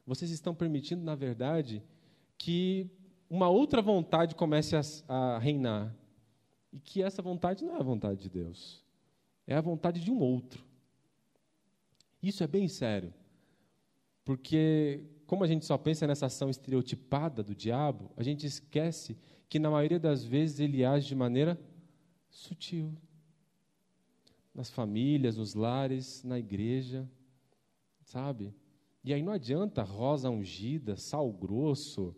vocês 0.06 0.30
estão 0.30 0.54
permitindo, 0.54 1.02
na 1.02 1.14
verdade, 1.14 1.82
que 2.36 2.90
uma 3.28 3.48
outra 3.48 3.80
vontade 3.80 4.34
comece 4.34 4.76
a, 4.76 4.80
a 5.08 5.38
reinar. 5.38 5.94
E 6.72 6.78
que 6.78 7.02
essa 7.02 7.20
vontade 7.20 7.64
não 7.64 7.76
é 7.76 7.80
a 7.80 7.82
vontade 7.82 8.20
de 8.20 8.28
Deus, 8.28 8.84
é 9.46 9.56
a 9.56 9.60
vontade 9.60 10.00
de 10.00 10.10
um 10.10 10.20
outro. 10.20 10.64
Isso 12.22 12.44
é 12.44 12.46
bem 12.46 12.68
sério. 12.68 13.12
Porque, 14.24 15.02
como 15.26 15.42
a 15.42 15.46
gente 15.46 15.64
só 15.64 15.76
pensa 15.76 16.06
nessa 16.06 16.26
ação 16.26 16.50
estereotipada 16.50 17.42
do 17.42 17.54
diabo, 17.54 18.10
a 18.16 18.22
gente 18.22 18.46
esquece 18.46 19.16
que, 19.48 19.58
na 19.58 19.70
maioria 19.70 19.98
das 19.98 20.24
vezes, 20.24 20.60
ele 20.60 20.84
age 20.84 21.08
de 21.08 21.14
maneira 21.16 21.58
sutil, 22.28 22.94
nas 24.54 24.70
famílias, 24.70 25.36
nos 25.36 25.54
lares, 25.54 26.22
na 26.24 26.38
igreja, 26.38 27.08
sabe? 28.02 28.54
E 29.02 29.14
aí 29.14 29.22
não 29.22 29.32
adianta 29.32 29.82
rosa 29.82 30.28
ungida, 30.28 30.96
sal 30.96 31.32
grosso, 31.32 32.14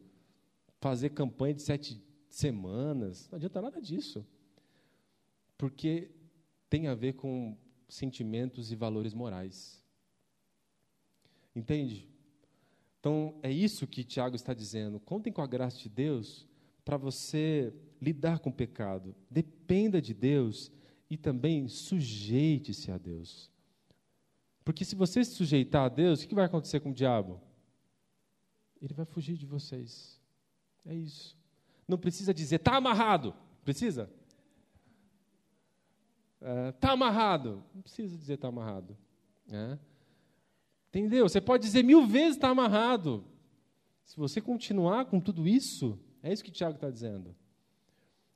fazer 0.81 1.11
campanha 1.11 1.55
de 1.55 1.63
sete 1.63 2.03
semanas, 2.29 3.29
não 3.31 3.37
adianta 3.37 3.63
nada 3.63 3.81
disso. 3.81 4.27
Porque 5.57 6.11
tem 6.69 6.89
a 6.89 6.95
ver 6.95 7.13
com 7.13 7.57
sentimentos 7.89 8.73
e 8.73 8.77
valores 8.77 9.15
morais. 9.15 9.83
Entende? 11.55 12.09
Então, 12.99 13.39
é 13.43 13.51
isso 13.51 13.87
que 13.87 14.03
Tiago 14.03 14.35
está 14.35 14.55
dizendo. 14.55 14.99
Contem 14.99 15.33
com 15.33 15.43
a 15.43 15.47
graça 15.47 15.79
de 15.79 15.89
Deus 15.89 16.49
para 16.85 16.97
você 16.97 17.75
lidar 18.01 18.39
com 18.39 18.51
o 18.51 18.53
pecado. 18.53 19.15
Dependa 19.31 20.01
de 20.01 20.15
Deus 20.15 20.73
e 21.13 21.17
também 21.19 21.69
sujeite-se 21.69 22.91
a 22.91 22.97
Deus. 22.97 23.51
Porque 24.65 24.83
se 24.83 24.95
você 24.95 25.23
se 25.23 25.33
sujeitar 25.33 25.85
a 25.85 25.89
Deus, 25.91 26.23
o 26.23 26.27
que 26.27 26.35
vai 26.35 26.47
acontecer 26.47 26.81
com 26.81 26.89
o 26.89 26.95
diabo? 26.95 27.39
Ele 28.81 28.95
vai 28.95 29.05
fugir 29.05 29.37
de 29.37 29.45
vocês. 29.45 30.19
É 30.87 30.95
isso. 30.95 31.37
Não 31.87 31.99
precisa 31.99 32.33
dizer, 32.33 32.57
está 32.57 32.77
amarrado. 32.77 33.35
Precisa? 33.63 34.11
Está 36.41 36.49
é, 36.49 36.73
tá 36.73 36.93
amarrado. 36.93 37.63
Não 37.75 37.83
precisa 37.83 38.17
dizer 38.17 38.35
está 38.35 38.49
amarrado. 38.49 38.97
É. 39.51 39.79
Entendeu? 40.89 41.29
Você 41.29 41.43
pode 41.43 41.63
dizer 41.63 41.83
mil 41.83 42.07
vezes 42.07 42.37
está 42.37 42.49
amarrado. 42.49 43.23
Se 44.03 44.17
você 44.17 44.41
continuar 44.41 45.05
com 45.05 45.21
tudo 45.21 45.47
isso, 45.47 46.01
é 46.23 46.33
isso 46.33 46.43
que 46.43 46.49
o 46.49 46.55
Tiago 46.55 46.77
está 46.77 46.89
dizendo. 46.89 47.37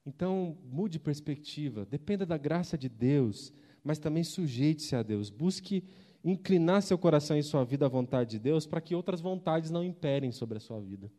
Então, 0.07 0.57
mude 0.63 1.01
perspectiva, 1.01 1.85
dependa 1.85 2.25
da 2.25 2.39
graça 2.39 2.79
de 2.79 2.89
Deus, 2.89 3.53
mas 3.83 3.99
também 3.99 4.23
sujeite-se 4.23 4.95
a 4.95 5.03
Deus. 5.03 5.31
Busque 5.31 5.83
inclinar 6.25 6.81
seu 6.83 6.97
coração 6.97 7.37
e 7.37 7.43
sua 7.43 7.65
vida 7.65 7.87
à 7.87 7.89
vontade 7.89 8.31
de 8.31 8.39
Deus 8.39 8.67
para 8.67 8.81
que 8.81 8.95
outras 8.95 9.21
vontades 9.21 9.69
não 9.69 9.83
imperem 9.83 10.31
sobre 10.31 10.59
a 10.59 10.61
sua 10.61 10.81
vida. 10.81 11.11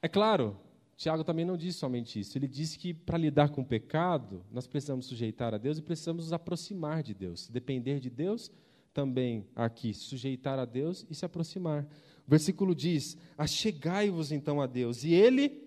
É 0.00 0.08
claro, 0.08 0.56
Tiago 0.96 1.24
também 1.24 1.44
não 1.44 1.58
disse 1.58 1.78
somente 1.78 2.18
isso. 2.18 2.38
Ele 2.38 2.48
disse 2.48 2.78
que 2.78 2.94
para 2.94 3.18
lidar 3.18 3.50
com 3.50 3.60
o 3.60 3.66
pecado, 3.66 4.42
nós 4.50 4.66
precisamos 4.66 5.04
sujeitar 5.04 5.52
a 5.52 5.58
Deus 5.58 5.76
e 5.76 5.82
precisamos 5.82 6.24
nos 6.24 6.32
aproximar 6.32 7.02
de 7.02 7.12
Deus. 7.12 7.48
Depender 7.48 8.00
de 8.00 8.08
Deus, 8.08 8.50
também 8.94 9.46
aqui, 9.54 9.92
sujeitar 9.92 10.58
a 10.58 10.64
Deus 10.64 11.04
e 11.10 11.14
se 11.14 11.26
aproximar. 11.26 11.86
O 12.26 12.30
versículo 12.30 12.74
diz: 12.74 13.18
Achegai-vos 13.36 14.32
então 14.32 14.58
a 14.58 14.66
Deus, 14.66 15.04
e 15.04 15.12
Ele 15.12 15.65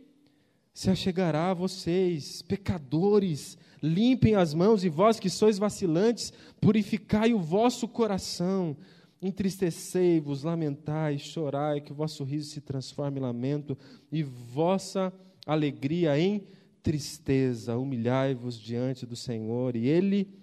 se 0.80 0.90
achegará 0.90 1.52
a 1.52 1.54
vocês, 1.54 2.42
pecadores, 2.42 3.58
limpem 3.84 4.36
as 4.36 4.54
mãos, 4.54 4.86
e 4.86 4.88
vós 4.88 5.20
que 5.20 5.30
sois 5.30 5.58
vacilantes, 5.58 6.32
purificai 6.62 7.34
o 7.34 7.40
vosso 7.42 7.86
coração, 7.86 8.78
entristecei-vos, 9.22 10.44
lamentai, 10.44 11.18
chorai, 11.18 11.82
que 11.82 11.92
o 11.92 11.96
vosso 11.96 12.24
riso 12.24 12.52
se 12.52 12.62
transforme 12.62 13.20
em 13.20 13.24
lamento, 13.24 13.78
e 14.10 14.24
vossa 14.24 15.12
alegria 15.46 16.18
em 16.18 16.48
tristeza, 16.82 17.78
humilhai-vos 17.78 18.58
diante 18.58 19.06
do 19.06 19.18
Senhor, 19.18 19.76
e 19.76 19.86
Ele, 19.86 20.34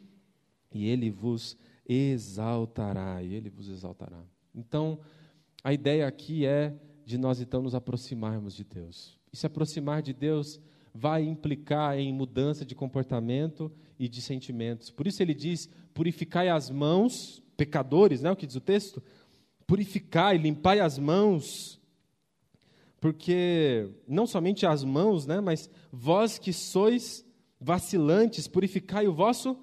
e 0.70 0.86
Ele 0.86 1.10
vos 1.10 1.56
exaltará, 1.88 3.22
e 3.22 3.32
Ele 3.32 3.48
vos 3.48 3.70
exaltará. 3.70 4.22
Então, 4.54 5.00
a 5.64 5.72
ideia 5.72 6.06
aqui 6.06 6.44
é 6.44 6.74
de 7.06 7.16
nós 7.16 7.40
então 7.40 7.62
nos 7.62 7.74
aproximarmos 7.74 8.54
de 8.54 8.64
Deus. 8.64 9.16
E 9.36 9.38
se 9.38 9.46
aproximar 9.46 10.00
de 10.00 10.14
Deus 10.14 10.58
vai 10.94 11.22
implicar 11.22 11.98
em 11.98 12.10
mudança 12.10 12.64
de 12.64 12.74
comportamento 12.74 13.70
e 13.98 14.08
de 14.08 14.22
sentimentos. 14.22 14.90
Por 14.90 15.06
isso 15.06 15.22
ele 15.22 15.34
diz: 15.34 15.68
purificai 15.92 16.48
as 16.48 16.70
mãos, 16.70 17.42
pecadores, 17.54 18.22
não 18.22 18.30
é 18.30 18.32
o 18.32 18.36
que 18.36 18.46
diz 18.46 18.56
o 18.56 18.62
texto? 18.62 19.02
Purificai, 19.66 20.38
limpai 20.38 20.80
as 20.80 20.98
mãos, 20.98 21.78
porque 22.98 23.90
não 24.08 24.26
somente 24.26 24.64
as 24.64 24.82
mãos, 24.82 25.26
né, 25.26 25.38
mas 25.38 25.68
vós 25.92 26.38
que 26.38 26.50
sois 26.50 27.22
vacilantes, 27.60 28.48
purificai 28.48 29.06
o 29.06 29.12
vosso 29.12 29.54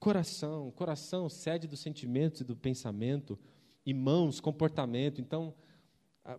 coração. 0.00 0.72
Coração, 0.72 1.28
sede 1.28 1.68
dos 1.68 1.78
sentimentos 1.78 2.40
e 2.40 2.44
do 2.44 2.56
pensamento, 2.56 3.38
e 3.86 3.94
mãos, 3.94 4.40
comportamento. 4.40 5.20
Então, 5.20 5.54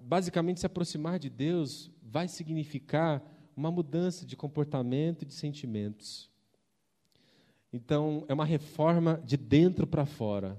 basicamente, 0.02 0.60
se 0.60 0.66
aproximar 0.66 1.20
de 1.20 1.30
Deus 1.30 1.90
vai 2.16 2.30
significar 2.30 3.22
uma 3.58 3.70
mudança 3.70 4.26
de 4.26 4.38
comportamento 4.38 5.24
e 5.24 5.26
de 5.26 5.34
sentimentos. 5.34 6.32
Então, 7.74 8.24
é 8.30 8.34
uma 8.34 8.46
reforma 8.46 9.22
de 9.26 9.36
dentro 9.36 9.86
para 9.86 10.06
fora, 10.06 10.58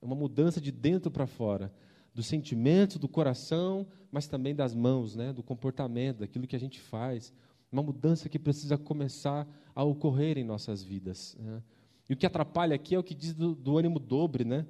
é 0.00 0.06
uma 0.06 0.14
mudança 0.14 0.60
de 0.60 0.70
dentro 0.70 1.10
para 1.10 1.26
fora. 1.26 1.74
do 2.14 2.22
sentimento, 2.22 3.00
do 3.00 3.08
coração, 3.08 3.86
mas 4.12 4.28
também 4.28 4.54
das 4.54 4.74
mãos, 4.74 5.16
né? 5.16 5.32
do 5.32 5.42
comportamento, 5.42 6.18
daquilo 6.18 6.46
que 6.46 6.54
a 6.54 6.60
gente 6.60 6.78
faz. 6.78 7.32
Uma 7.72 7.82
mudança 7.82 8.28
que 8.28 8.38
precisa 8.38 8.78
começar 8.78 9.48
a 9.74 9.82
ocorrer 9.82 10.36
em 10.38 10.44
nossas 10.44 10.84
vidas. 10.84 11.34
Né? 11.40 11.62
E 12.08 12.12
o 12.12 12.16
que 12.16 12.26
atrapalha 12.26 12.76
aqui 12.76 12.94
é 12.94 12.98
o 12.98 13.02
que 13.02 13.14
diz 13.14 13.34
do, 13.34 13.56
do 13.56 13.78
ânimo 13.78 13.98
dobre, 13.98 14.44
né? 14.44 14.66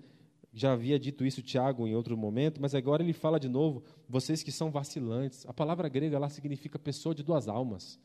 Já 0.52 0.72
havia 0.72 0.98
dito 0.98 1.24
isso 1.24 1.42
Tiago 1.42 1.86
em 1.86 1.94
outro 1.94 2.16
momento, 2.16 2.60
mas 2.60 2.74
agora 2.74 3.02
ele 3.02 3.14
fala 3.14 3.40
de 3.40 3.48
novo, 3.48 3.82
vocês 4.06 4.42
que 4.42 4.52
são 4.52 4.70
vacilantes. 4.70 5.46
A 5.46 5.52
palavra 5.52 5.88
grega 5.88 6.18
lá 6.18 6.28
significa 6.28 6.78
pessoa 6.78 7.14
de 7.14 7.22
duas 7.22 7.48
almas. 7.48 7.98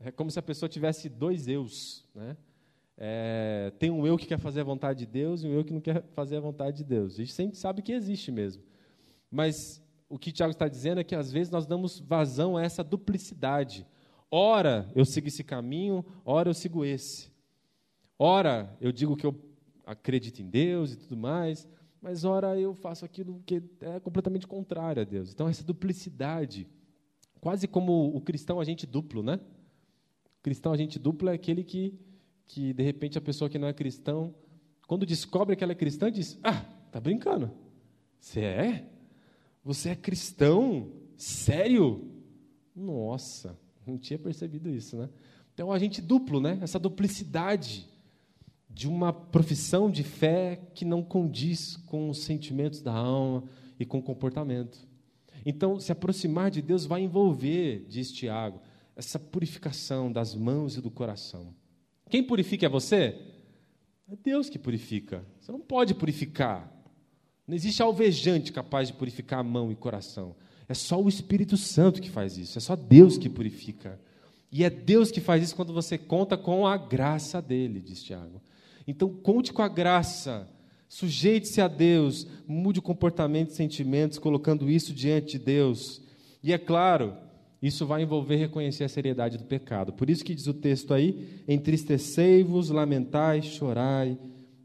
É 0.00 0.12
como 0.12 0.30
se 0.30 0.38
a 0.38 0.42
pessoa 0.42 0.68
tivesse 0.68 1.08
dois 1.08 1.48
eus, 1.48 2.04
né? 2.14 2.36
É, 2.96 3.72
tem 3.78 3.90
um 3.90 4.06
eu 4.06 4.16
que 4.16 4.26
quer 4.26 4.38
fazer 4.38 4.60
a 4.60 4.64
vontade 4.64 5.00
de 5.00 5.06
Deus 5.06 5.42
e 5.42 5.48
um 5.48 5.52
eu 5.52 5.64
que 5.64 5.72
não 5.72 5.80
quer 5.80 6.04
fazer 6.12 6.36
a 6.36 6.40
vontade 6.40 6.76
de 6.76 6.84
Deus. 6.84 7.14
A 7.14 7.16
gente 7.16 7.32
sempre 7.32 7.56
sabe 7.56 7.82
que 7.82 7.92
existe 7.92 8.30
mesmo. 8.30 8.62
Mas 9.28 9.82
o 10.08 10.16
que 10.16 10.30
Tiago 10.30 10.52
está 10.52 10.68
dizendo 10.68 11.00
é 11.00 11.04
que 11.04 11.14
às 11.14 11.32
vezes 11.32 11.50
nós 11.50 11.66
damos 11.66 11.98
vazão 11.98 12.56
a 12.56 12.62
essa 12.62 12.84
duplicidade. 12.84 13.84
Ora 14.30 14.88
eu 14.94 15.04
sigo 15.04 15.26
esse 15.26 15.42
caminho, 15.42 16.04
ora 16.24 16.48
eu 16.48 16.54
sigo 16.54 16.84
esse. 16.84 17.32
Ora 18.16 18.76
eu 18.80 18.92
digo 18.92 19.16
que 19.16 19.26
eu 19.26 19.34
acredito 19.84 20.40
em 20.40 20.48
Deus 20.48 20.92
e 20.92 20.96
tudo 20.96 21.16
mais, 21.16 21.68
mas 22.00 22.24
ora 22.24 22.58
eu 22.58 22.74
faço 22.74 23.04
aquilo 23.04 23.42
que 23.46 23.62
é 23.80 24.00
completamente 24.00 24.46
contrário 24.46 25.02
a 25.02 25.04
Deus. 25.04 25.32
Então 25.32 25.48
essa 25.48 25.64
duplicidade, 25.64 26.66
quase 27.40 27.66
como 27.66 28.14
o 28.14 28.20
cristão 28.20 28.60
agente 28.60 28.86
duplo, 28.86 29.22
né? 29.22 29.40
O 30.38 30.42
cristão 30.42 30.72
agente 30.72 30.98
duplo 30.98 31.28
é 31.28 31.34
aquele 31.34 31.64
que 31.64 31.98
que 32.46 32.72
de 32.72 32.82
repente 32.82 33.16
a 33.16 33.22
pessoa 33.22 33.48
que 33.48 33.58
não 33.58 33.68
é 33.68 33.72
cristão, 33.72 34.34
quando 34.86 35.06
descobre 35.06 35.56
que 35.56 35.64
ela 35.64 35.72
é 35.72 35.76
cristã, 35.76 36.10
diz: 36.10 36.38
Ah, 36.42 36.60
tá 36.90 37.00
brincando? 37.00 37.50
Você 38.20 38.40
é? 38.40 38.90
Você 39.62 39.90
é 39.90 39.96
cristão? 39.96 40.92
Sério? 41.16 42.10
Nossa, 42.74 43.58
não 43.86 43.96
tinha 43.96 44.18
percebido 44.18 44.68
isso, 44.68 44.96
né? 44.96 45.08
Então, 45.52 45.70
a 45.70 45.78
gente 45.78 46.02
duplo, 46.02 46.40
né? 46.40 46.58
Essa 46.60 46.78
duplicidade 46.78 47.88
de 48.74 48.88
uma 48.88 49.12
profissão 49.12 49.88
de 49.88 50.02
fé 50.02 50.60
que 50.74 50.84
não 50.84 51.00
condiz 51.00 51.76
com 51.86 52.10
os 52.10 52.18
sentimentos 52.18 52.82
da 52.82 52.92
alma 52.92 53.44
e 53.78 53.86
com 53.86 53.98
o 53.98 54.02
comportamento. 54.02 54.76
Então, 55.46 55.78
se 55.78 55.92
aproximar 55.92 56.50
de 56.50 56.60
Deus 56.60 56.84
vai 56.84 57.02
envolver, 57.02 57.86
diz 57.88 58.10
Tiago, 58.10 58.60
essa 58.96 59.18
purificação 59.18 60.10
das 60.10 60.34
mãos 60.34 60.76
e 60.76 60.80
do 60.80 60.90
coração. 60.90 61.54
Quem 62.10 62.22
purifica 62.22 62.66
é 62.66 62.68
você? 62.68 63.16
É 64.08 64.16
Deus 64.16 64.48
que 64.48 64.58
purifica. 64.58 65.24
Você 65.40 65.52
não 65.52 65.60
pode 65.60 65.94
purificar. 65.94 66.70
Não 67.46 67.54
existe 67.54 67.80
alvejante 67.80 68.52
capaz 68.52 68.88
de 68.88 68.94
purificar 68.94 69.38
a 69.38 69.44
mão 69.44 69.70
e 69.70 69.76
coração. 69.76 70.34
É 70.68 70.74
só 70.74 71.00
o 71.00 71.08
Espírito 71.08 71.56
Santo 71.56 72.02
que 72.02 72.10
faz 72.10 72.36
isso. 72.38 72.58
É 72.58 72.60
só 72.60 72.74
Deus 72.74 73.16
que 73.16 73.28
purifica. 73.28 74.00
E 74.50 74.64
é 74.64 74.70
Deus 74.70 75.10
que 75.10 75.20
faz 75.20 75.44
isso 75.44 75.56
quando 75.56 75.72
você 75.72 75.96
conta 75.96 76.36
com 76.36 76.66
a 76.66 76.76
graça 76.76 77.40
dele, 77.40 77.80
diz 77.80 78.02
Tiago. 78.02 78.40
Então, 78.86 79.08
conte 79.08 79.52
com 79.52 79.62
a 79.62 79.68
graça. 79.68 80.48
Sujeite-se 80.88 81.60
a 81.60 81.68
Deus. 81.68 82.26
Mude 82.46 82.78
o 82.78 82.82
comportamento 82.82 83.50
e 83.50 83.54
sentimentos, 83.54 84.18
colocando 84.18 84.70
isso 84.70 84.92
diante 84.92 85.38
de 85.38 85.44
Deus. 85.44 86.02
E 86.42 86.52
é 86.52 86.58
claro, 86.58 87.16
isso 87.62 87.86
vai 87.86 88.02
envolver 88.02 88.36
reconhecer 88.36 88.84
a 88.84 88.88
seriedade 88.88 89.38
do 89.38 89.44
pecado. 89.44 89.92
Por 89.92 90.10
isso 90.10 90.24
que 90.24 90.34
diz 90.34 90.46
o 90.46 90.52
texto 90.52 90.92
aí: 90.92 91.42
entristecei-vos, 91.48 92.68
lamentai, 92.68 93.40
chorai, 93.40 94.18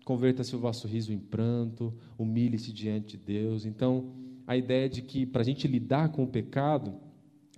converta-se 0.04 0.56
o 0.56 0.60
vosso 0.60 0.88
riso 0.88 1.14
em 1.14 1.18
pranto, 1.18 1.94
humilhe-se 2.18 2.74
diante 2.74 3.16
de 3.16 3.24
Deus. 3.24 3.66
Então, 3.66 4.12
a 4.46 4.58
ideia 4.58 4.90
de 4.90 5.02
que 5.02 5.26
para 5.26 5.42
a 5.42 5.46
gente 5.46 5.68
lidar 5.68 6.10
com 6.10 6.24
o 6.24 6.28
pecado, 6.28 6.94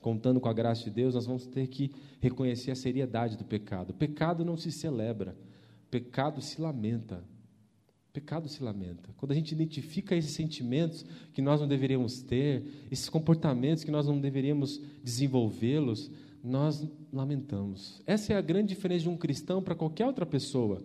contando 0.01 0.39
com 0.39 0.49
a 0.49 0.53
graça 0.53 0.84
de 0.84 0.91
Deus, 0.91 1.16
nós 1.16 1.26
vamos 1.26 1.47
ter 1.47 1.68
que 1.68 1.91
reconhecer 2.20 2.70
a 2.70 2.76
seriedade 2.76 3.38
do 3.38 3.43
pecado. 3.43 3.91
O 3.91 3.93
pecado 3.93 4.45
não 4.45 4.57
se 4.57 4.72
celebra, 4.72 5.36
pecado 5.91 6.41
se 6.41 6.59
lamenta. 6.61 7.23
Pecado 8.13 8.49
se 8.49 8.63
lamenta. 8.63 9.09
Quando 9.17 9.31
a 9.31 9.35
gente 9.35 9.51
identifica 9.51 10.15
esses 10.15 10.31
sentimentos 10.31 11.05
que 11.33 11.41
nós 11.41 11.61
não 11.61 11.67
deveríamos 11.67 12.21
ter, 12.21 12.63
esses 12.89 13.09
comportamentos 13.09 13.83
que 13.83 13.91
nós 13.91 14.07
não 14.07 14.19
deveríamos 14.19 14.81
desenvolvê-los, 15.03 16.09
nós 16.43 16.85
lamentamos. 17.13 18.01
Essa 18.05 18.33
é 18.33 18.37
a 18.37 18.41
grande 18.41 18.69
diferença 18.69 19.03
de 19.03 19.09
um 19.09 19.17
cristão 19.17 19.61
para 19.61 19.75
qualquer 19.75 20.07
outra 20.07 20.25
pessoa. 20.25 20.81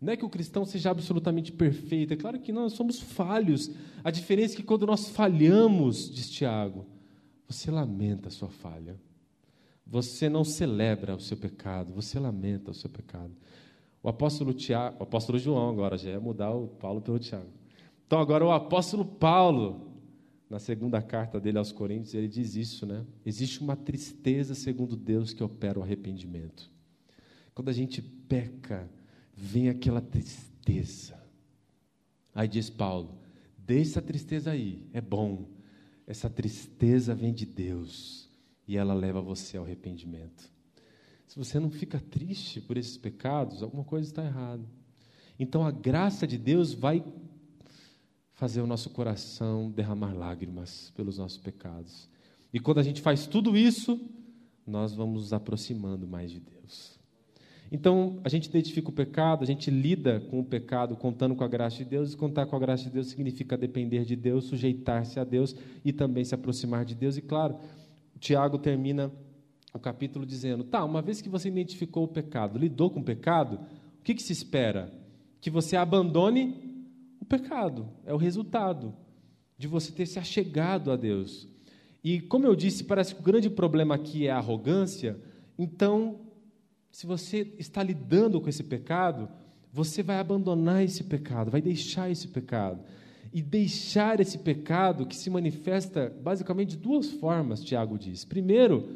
Não 0.00 0.12
é 0.12 0.16
que 0.16 0.24
o 0.24 0.30
cristão 0.30 0.64
seja 0.64 0.90
absolutamente 0.90 1.50
perfeito, 1.50 2.12
é 2.12 2.16
claro 2.16 2.38
que 2.38 2.52
nós 2.52 2.72
somos 2.72 3.00
falhos. 3.00 3.70
A 4.04 4.10
diferença 4.10 4.54
é 4.54 4.56
que 4.56 4.62
quando 4.62 4.86
nós 4.86 5.08
falhamos, 5.08 6.12
diz 6.12 6.30
Tiago, 6.30 6.86
você 7.48 7.70
lamenta 7.70 8.28
a 8.28 8.30
sua 8.30 8.48
falha. 8.48 9.00
Você 9.86 10.28
não 10.28 10.44
celebra 10.44 11.16
o 11.16 11.20
seu 11.20 11.36
pecado, 11.36 11.94
você 11.94 12.18
lamenta 12.18 12.70
o 12.70 12.74
seu 12.74 12.90
pecado. 12.90 13.32
O 14.02 14.08
apóstolo, 14.08 14.52
Tiago, 14.52 14.96
o 15.00 15.02
apóstolo 15.02 15.38
João 15.38 15.70
agora 15.70 15.98
já 15.98 16.10
ia 16.10 16.20
mudar 16.20 16.52
o 16.52 16.68
Paulo 16.68 17.00
pelo 17.00 17.18
Tiago. 17.18 17.50
Então 18.06 18.20
agora 18.20 18.44
o 18.44 18.52
apóstolo 18.52 19.04
Paulo, 19.04 19.92
na 20.48 20.58
segunda 20.58 21.02
carta 21.02 21.40
dele 21.40 21.58
aos 21.58 21.72
Coríntios, 21.72 22.14
ele 22.14 22.28
diz 22.28 22.54
isso, 22.54 22.86
né? 22.86 23.04
Existe 23.26 23.60
uma 23.60 23.76
tristeza 23.76 24.54
segundo 24.54 24.96
Deus 24.96 25.32
que 25.32 25.42
opera 25.42 25.78
o 25.78 25.82
arrependimento. 25.82 26.70
Quando 27.54 27.68
a 27.68 27.72
gente 27.72 28.00
peca, 28.00 28.88
vem 29.34 29.68
aquela 29.68 30.00
tristeza. 30.00 31.20
Aí 32.34 32.46
diz 32.46 32.70
Paulo: 32.70 33.18
deixa 33.58 33.90
essa 33.90 34.02
tristeza 34.02 34.52
aí, 34.52 34.86
é 34.92 35.00
bom. 35.00 35.48
Essa 36.06 36.30
tristeza 36.30 37.14
vem 37.14 37.34
de 37.34 37.44
Deus 37.44 38.30
e 38.66 38.78
ela 38.78 38.94
leva 38.94 39.20
você 39.20 39.58
ao 39.58 39.64
arrependimento 39.64 40.57
se 41.28 41.36
você 41.36 41.60
não 41.60 41.70
fica 41.70 42.00
triste 42.00 42.58
por 42.58 42.78
esses 42.78 42.96
pecados, 42.96 43.62
alguma 43.62 43.84
coisa 43.84 44.08
está 44.08 44.24
errada. 44.24 44.64
Então 45.38 45.64
a 45.64 45.70
graça 45.70 46.26
de 46.26 46.38
Deus 46.38 46.72
vai 46.72 47.04
fazer 48.32 48.62
o 48.62 48.66
nosso 48.66 48.88
coração 48.90 49.70
derramar 49.70 50.14
lágrimas 50.14 50.90
pelos 50.96 51.18
nossos 51.18 51.36
pecados. 51.36 52.08
E 52.50 52.58
quando 52.58 52.78
a 52.78 52.82
gente 52.82 53.02
faz 53.02 53.26
tudo 53.26 53.58
isso, 53.58 54.00
nós 54.66 54.94
vamos 54.94 55.24
nos 55.24 55.32
aproximando 55.34 56.06
mais 56.06 56.30
de 56.30 56.40
Deus. 56.40 56.98
Então, 57.70 58.18
a 58.24 58.30
gente 58.30 58.46
identifica 58.46 58.88
o 58.88 58.92
pecado, 58.92 59.42
a 59.42 59.46
gente 59.46 59.70
lida 59.70 60.20
com 60.30 60.40
o 60.40 60.44
pecado 60.44 60.96
contando 60.96 61.34
com 61.36 61.44
a 61.44 61.48
graça 61.48 61.76
de 61.76 61.84
Deus, 61.84 62.14
e 62.14 62.16
contar 62.16 62.46
com 62.46 62.56
a 62.56 62.58
graça 62.58 62.84
de 62.84 62.90
Deus 62.90 63.08
significa 63.08 63.58
depender 63.58 64.06
de 64.06 64.16
Deus, 64.16 64.44
sujeitar-se 64.44 65.20
a 65.20 65.24
Deus 65.24 65.54
e 65.84 65.92
também 65.92 66.24
se 66.24 66.34
aproximar 66.34 66.86
de 66.86 66.94
Deus. 66.94 67.18
E 67.18 67.20
claro, 67.20 67.58
Tiago 68.18 68.58
termina 68.58 69.12
o 69.78 69.80
capítulo 69.80 70.26
dizendo: 70.26 70.64
tá, 70.64 70.84
uma 70.84 71.00
vez 71.00 71.20
que 71.20 71.28
você 71.28 71.48
identificou 71.48 72.04
o 72.04 72.08
pecado, 72.08 72.58
lidou 72.58 72.90
com 72.90 73.00
o 73.00 73.04
pecado, 73.04 73.60
o 74.00 74.02
que, 74.04 74.14
que 74.14 74.22
se 74.22 74.32
espera? 74.32 74.92
Que 75.40 75.50
você 75.50 75.76
abandone 75.76 76.84
o 77.20 77.24
pecado. 77.24 77.88
É 78.04 78.12
o 78.12 78.16
resultado 78.16 78.94
de 79.56 79.66
você 79.66 79.90
ter 79.90 80.06
se 80.06 80.18
achegado 80.18 80.92
a 80.92 80.96
Deus. 80.96 81.48
E, 82.02 82.20
como 82.20 82.46
eu 82.46 82.54
disse, 82.54 82.84
parece 82.84 83.14
que 83.14 83.20
o 83.20 83.24
grande 83.24 83.50
problema 83.50 83.94
aqui 83.94 84.26
é 84.26 84.30
a 84.30 84.38
arrogância. 84.38 85.18
Então, 85.58 86.20
se 86.90 87.06
você 87.06 87.54
está 87.58 87.82
lidando 87.82 88.40
com 88.40 88.48
esse 88.48 88.62
pecado, 88.62 89.28
você 89.72 90.02
vai 90.02 90.18
abandonar 90.18 90.82
esse 90.82 91.04
pecado, 91.04 91.50
vai 91.50 91.60
deixar 91.60 92.10
esse 92.10 92.28
pecado. 92.28 92.80
E 93.32 93.42
deixar 93.42 94.20
esse 94.20 94.38
pecado 94.38 95.04
que 95.04 95.16
se 95.16 95.28
manifesta 95.28 96.10
basicamente 96.22 96.70
de 96.70 96.76
duas 96.78 97.10
formas, 97.10 97.62
Tiago 97.62 97.98
diz. 97.98 98.24
Primeiro, 98.24 98.88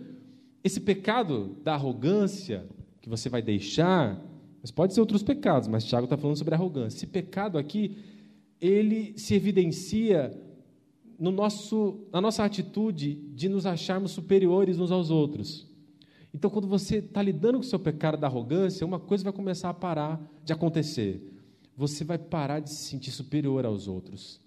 esse 0.63 0.81
pecado 0.81 1.57
da 1.63 1.75
arrogância 1.75 2.67
que 3.01 3.09
você 3.09 3.29
vai 3.29 3.43
deixar, 3.43 4.23
mas 4.61 4.71
pode 4.71 4.95
ser 4.95 5.01
outros 5.01 5.23
pecados, 5.23 5.69
mas 5.69 5.85
Tiago 5.85 6.05
está 6.05 6.17
falando 6.17 6.37
sobre 6.37 6.55
arrogância. 6.55 6.97
Esse 6.97 7.07
pecado 7.07 7.59
aqui, 7.59 7.97
ele 8.61 9.13
se 9.19 9.35
evidencia 9.35 10.33
no 11.19 11.33
nosso, 11.33 12.07
na 12.13 12.21
nossa 12.21 12.45
atitude 12.45 13.15
de 13.35 13.49
nos 13.49 13.67
acharmos 13.67 14.13
superiores 14.13 14.79
uns 14.79 14.93
aos 14.93 15.11
outros. 15.11 15.69
Então, 16.33 16.49
quando 16.49 16.67
você 16.67 16.97
está 16.97 17.21
lidando 17.21 17.59
com 17.59 17.65
o 17.65 17.69
seu 17.69 17.79
pecado 17.79 18.17
da 18.17 18.27
arrogância, 18.27 18.87
uma 18.87 18.99
coisa 18.99 19.25
vai 19.25 19.33
começar 19.33 19.69
a 19.69 19.75
parar 19.75 20.21
de 20.45 20.53
acontecer. 20.53 21.21
Você 21.77 22.05
vai 22.05 22.19
parar 22.19 22.61
de 22.61 22.71
se 22.71 22.89
sentir 22.89 23.11
superior 23.11 23.67
aos 23.67 23.87
outros. 23.87 24.41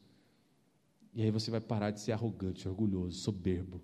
E 1.14 1.22
aí 1.22 1.30
você 1.30 1.52
vai 1.52 1.62
parar 1.62 1.92
de 1.92 2.02
ser 2.02 2.12
arrogante, 2.12 2.68
orgulhoso, 2.68 3.20
soberbo. 3.20 3.82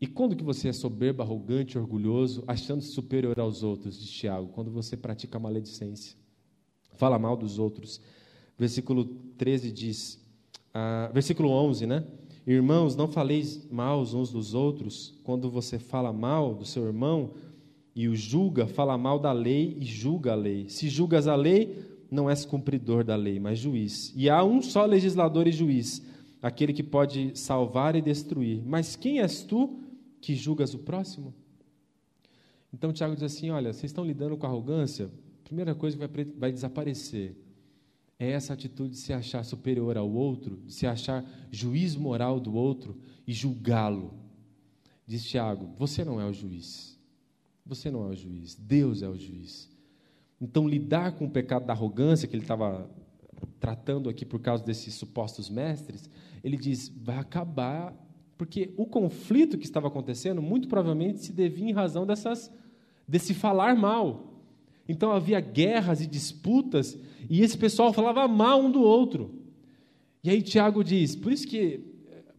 E 0.00 0.06
quando 0.06 0.36
que 0.36 0.44
você 0.44 0.68
é 0.68 0.72
soberbo, 0.72 1.22
arrogante, 1.22 1.76
orgulhoso, 1.76 2.44
achando-se 2.46 2.88
superior 2.88 3.38
aos 3.40 3.62
outros, 3.62 3.98
diz 3.98 4.10
Tiago? 4.10 4.48
Quando 4.48 4.70
você 4.70 4.96
pratica 4.96 5.38
maledicência, 5.38 6.16
fala 6.94 7.18
mal 7.18 7.36
dos 7.36 7.58
outros. 7.58 8.00
Versículo 8.56 9.04
13 9.36 9.72
diz, 9.72 10.24
ah, 10.72 11.10
versículo 11.12 11.50
11, 11.50 11.86
né? 11.86 12.04
Irmãos, 12.46 12.96
não 12.96 13.08
faleis 13.08 13.68
mal 13.70 14.00
uns 14.00 14.30
dos 14.30 14.54
outros. 14.54 15.14
Quando 15.24 15.50
você 15.50 15.78
fala 15.78 16.12
mal 16.12 16.54
do 16.54 16.64
seu 16.64 16.86
irmão 16.86 17.32
e 17.94 18.08
o 18.08 18.14
julga, 18.14 18.66
fala 18.66 18.96
mal 18.96 19.18
da 19.18 19.32
lei 19.32 19.76
e 19.80 19.84
julga 19.84 20.32
a 20.32 20.36
lei. 20.36 20.68
Se 20.68 20.88
julgas 20.88 21.26
a 21.26 21.34
lei, 21.34 21.84
não 22.10 22.30
és 22.30 22.44
cumpridor 22.44 23.04
da 23.04 23.16
lei, 23.16 23.38
mas 23.38 23.58
juiz. 23.58 24.12
E 24.16 24.30
há 24.30 24.42
um 24.44 24.62
só 24.62 24.86
legislador 24.86 25.46
e 25.46 25.52
juiz, 25.52 26.02
aquele 26.40 26.72
que 26.72 26.82
pode 26.82 27.32
salvar 27.34 27.96
e 27.96 28.00
destruir. 28.00 28.62
Mas 28.64 28.96
quem 28.96 29.20
és 29.20 29.42
tu 29.42 29.87
que 30.20 30.34
julgas 30.34 30.74
o 30.74 30.78
próximo? 30.78 31.34
Então 32.72 32.92
Tiago 32.92 33.14
diz 33.14 33.24
assim: 33.24 33.50
olha, 33.50 33.72
vocês 33.72 33.90
estão 33.90 34.04
lidando 34.04 34.36
com 34.36 34.46
arrogância, 34.46 35.10
primeira 35.44 35.74
coisa 35.74 35.96
que 35.96 36.06
vai, 36.06 36.24
vai 36.24 36.52
desaparecer 36.52 37.36
é 38.18 38.32
essa 38.32 38.52
atitude 38.52 38.90
de 38.90 38.96
se 38.98 39.12
achar 39.12 39.44
superior 39.44 39.96
ao 39.96 40.10
outro, 40.10 40.56
de 40.66 40.72
se 40.72 40.86
achar 40.86 41.24
juiz 41.52 41.94
moral 41.94 42.40
do 42.40 42.52
outro 42.52 42.98
e 43.26 43.32
julgá-lo. 43.32 44.12
Diz 45.06 45.24
Tiago: 45.24 45.70
você 45.78 46.04
não 46.04 46.20
é 46.20 46.26
o 46.26 46.32
juiz. 46.32 46.98
Você 47.64 47.90
não 47.90 48.04
é 48.06 48.08
o 48.08 48.16
juiz. 48.16 48.54
Deus 48.56 49.02
é 49.02 49.08
o 49.08 49.16
juiz. 49.16 49.70
Então, 50.40 50.68
lidar 50.68 51.12
com 51.12 51.26
o 51.26 51.30
pecado 51.30 51.66
da 51.66 51.72
arrogância 51.72 52.26
que 52.26 52.34
ele 52.34 52.42
estava 52.42 52.90
tratando 53.60 54.08
aqui 54.08 54.24
por 54.24 54.40
causa 54.40 54.64
desses 54.64 54.94
supostos 54.94 55.48
mestres, 55.48 56.10
ele 56.42 56.56
diz: 56.56 56.88
vai 56.88 57.18
acabar, 57.18 57.94
porque 58.38 58.72
o 58.76 58.86
conflito 58.86 59.58
que 59.58 59.66
estava 59.66 59.88
acontecendo 59.88 60.40
muito 60.40 60.68
provavelmente 60.68 61.18
se 61.18 61.32
devia 61.32 61.68
em 61.68 61.72
razão 61.72 62.06
dessas, 62.06 62.50
desse 63.06 63.34
falar 63.34 63.76
mal. 63.76 64.32
Então 64.88 65.12
havia 65.12 65.40
guerras 65.40 66.00
e 66.00 66.06
disputas, 66.06 66.98
e 67.28 67.42
esse 67.42 67.58
pessoal 67.58 67.92
falava 67.92 68.26
mal 68.26 68.60
um 68.60 68.70
do 68.70 68.80
outro. 68.80 69.34
E 70.24 70.30
aí 70.30 70.40
Tiago 70.40 70.82
diz: 70.82 71.14
por 71.14 71.30
isso 71.30 71.46
que 71.46 71.80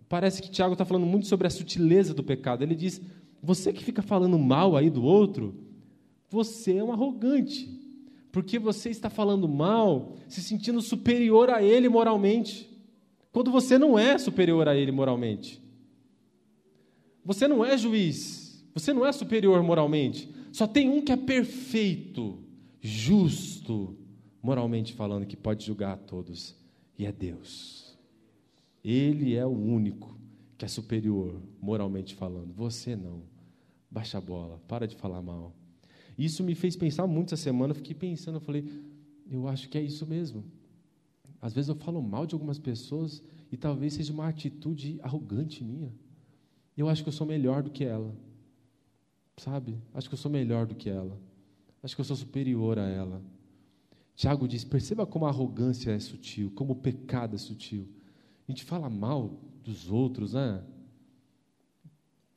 parece 0.07 0.41
que 0.41 0.49
Tiago 0.49 0.73
está 0.73 0.85
falando 0.85 1.05
muito 1.05 1.27
sobre 1.27 1.45
a 1.45 1.51
sutileza 1.51 2.13
do 2.13 2.23
pecado. 2.23 2.63
Ele 2.63 2.73
diz: 2.73 2.99
você 3.43 3.71
que 3.71 3.83
fica 3.83 4.01
falando 4.01 4.39
mal 4.39 4.75
aí 4.75 4.89
do 4.89 5.03
outro, 5.03 5.53
você 6.31 6.77
é 6.77 6.83
um 6.83 6.91
arrogante 6.91 7.77
porque 8.31 8.59
você 8.59 8.89
está 8.89 9.09
falando 9.09 9.47
mal, 9.47 10.15
se 10.27 10.41
sentindo 10.41 10.81
superior 10.81 11.49
a 11.49 11.63
ele 11.63 11.89
moralmente, 11.89 12.69
quando 13.31 13.51
você 13.51 13.77
não 13.77 13.97
é 13.97 14.17
superior 14.17 14.67
a 14.67 14.75
ele 14.75 14.91
moralmente. 14.91 15.61
Você 17.23 17.47
não 17.47 17.63
é 17.63 17.77
juiz, 17.77 18.65
você 18.73 18.93
não 18.93 19.05
é 19.05 19.11
superior 19.11 19.61
moralmente. 19.63 20.29
Só 20.51 20.65
tem 20.65 20.89
um 20.89 21.01
que 21.01 21.11
é 21.11 21.17
perfeito, 21.17 22.39
justo, 22.81 23.97
moralmente 24.41 24.93
falando, 24.93 25.25
que 25.25 25.37
pode 25.37 25.65
julgar 25.65 25.93
a 25.93 25.97
todos, 25.97 26.55
e 26.97 27.05
é 27.05 27.11
Deus. 27.11 27.97
Ele 28.83 29.35
é 29.35 29.45
o 29.45 29.49
único 29.49 30.17
que 30.57 30.65
é 30.65 30.67
superior, 30.67 31.41
moralmente 31.61 32.15
falando. 32.15 32.53
Você 32.53 32.95
não. 32.95 33.23
Baixa 33.91 34.17
a 34.17 34.21
bola, 34.21 34.61
para 34.67 34.87
de 34.87 34.95
falar 34.95 35.21
mal. 35.21 35.55
Isso 36.17 36.43
me 36.43 36.53
fez 36.53 36.75
pensar 36.75 37.07
muito 37.07 37.33
essa 37.33 37.43
semana. 37.43 37.71
Eu 37.71 37.75
fiquei 37.75 37.95
pensando, 37.95 38.35
eu 38.35 38.41
falei, 38.41 38.65
eu 39.31 39.47
acho 39.47 39.69
que 39.69 39.77
é 39.77 39.81
isso 39.81 40.05
mesmo. 40.05 40.43
Às 41.41 41.53
vezes 41.53 41.69
eu 41.69 41.75
falo 41.75 42.01
mal 42.01 42.25
de 42.25 42.35
algumas 42.35 42.59
pessoas 42.59 43.23
e 43.51 43.57
talvez 43.57 43.93
seja 43.93 44.11
uma 44.11 44.27
atitude 44.27 44.99
arrogante 45.01 45.63
minha. 45.63 45.93
Eu 46.81 46.87
acho 46.87 47.03
que 47.03 47.09
eu 47.09 47.13
sou 47.13 47.27
melhor 47.27 47.61
do 47.61 47.69
que 47.69 47.83
ela. 47.83 48.15
Sabe? 49.35 49.77
Acho 49.93 50.07
que 50.07 50.13
eu 50.13 50.17
sou 50.17 50.31
melhor 50.31 50.65
do 50.65 50.75
que 50.75 50.89
ela. 50.89 51.19
Acho 51.83 51.93
que 51.93 52.01
eu 52.01 52.05
sou 52.05 52.15
superior 52.15 52.79
a 52.79 52.87
ela. 52.87 53.21
Tiago 54.15 54.47
diz: 54.47 54.63
perceba 54.63 55.05
como 55.05 55.25
a 55.25 55.29
arrogância 55.29 55.91
é 55.91 55.99
sutil, 55.99 56.51
como 56.55 56.73
o 56.73 56.75
pecado 56.77 57.35
é 57.35 57.37
sutil. 57.37 57.87
A 58.47 58.51
gente 58.51 58.63
fala 58.63 58.89
mal 58.89 59.39
dos 59.63 59.91
outros, 59.91 60.33
né? 60.33 60.63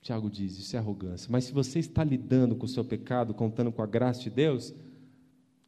Tiago 0.00 0.28
diz: 0.28 0.58
isso 0.58 0.74
é 0.74 0.78
arrogância. 0.78 1.28
Mas 1.30 1.44
se 1.44 1.52
você 1.52 1.78
está 1.78 2.02
lidando 2.02 2.56
com 2.56 2.66
o 2.66 2.68
seu 2.68 2.84
pecado, 2.84 3.32
contando 3.34 3.70
com 3.70 3.82
a 3.82 3.86
graça 3.86 4.22
de 4.22 4.30
Deus, 4.30 4.74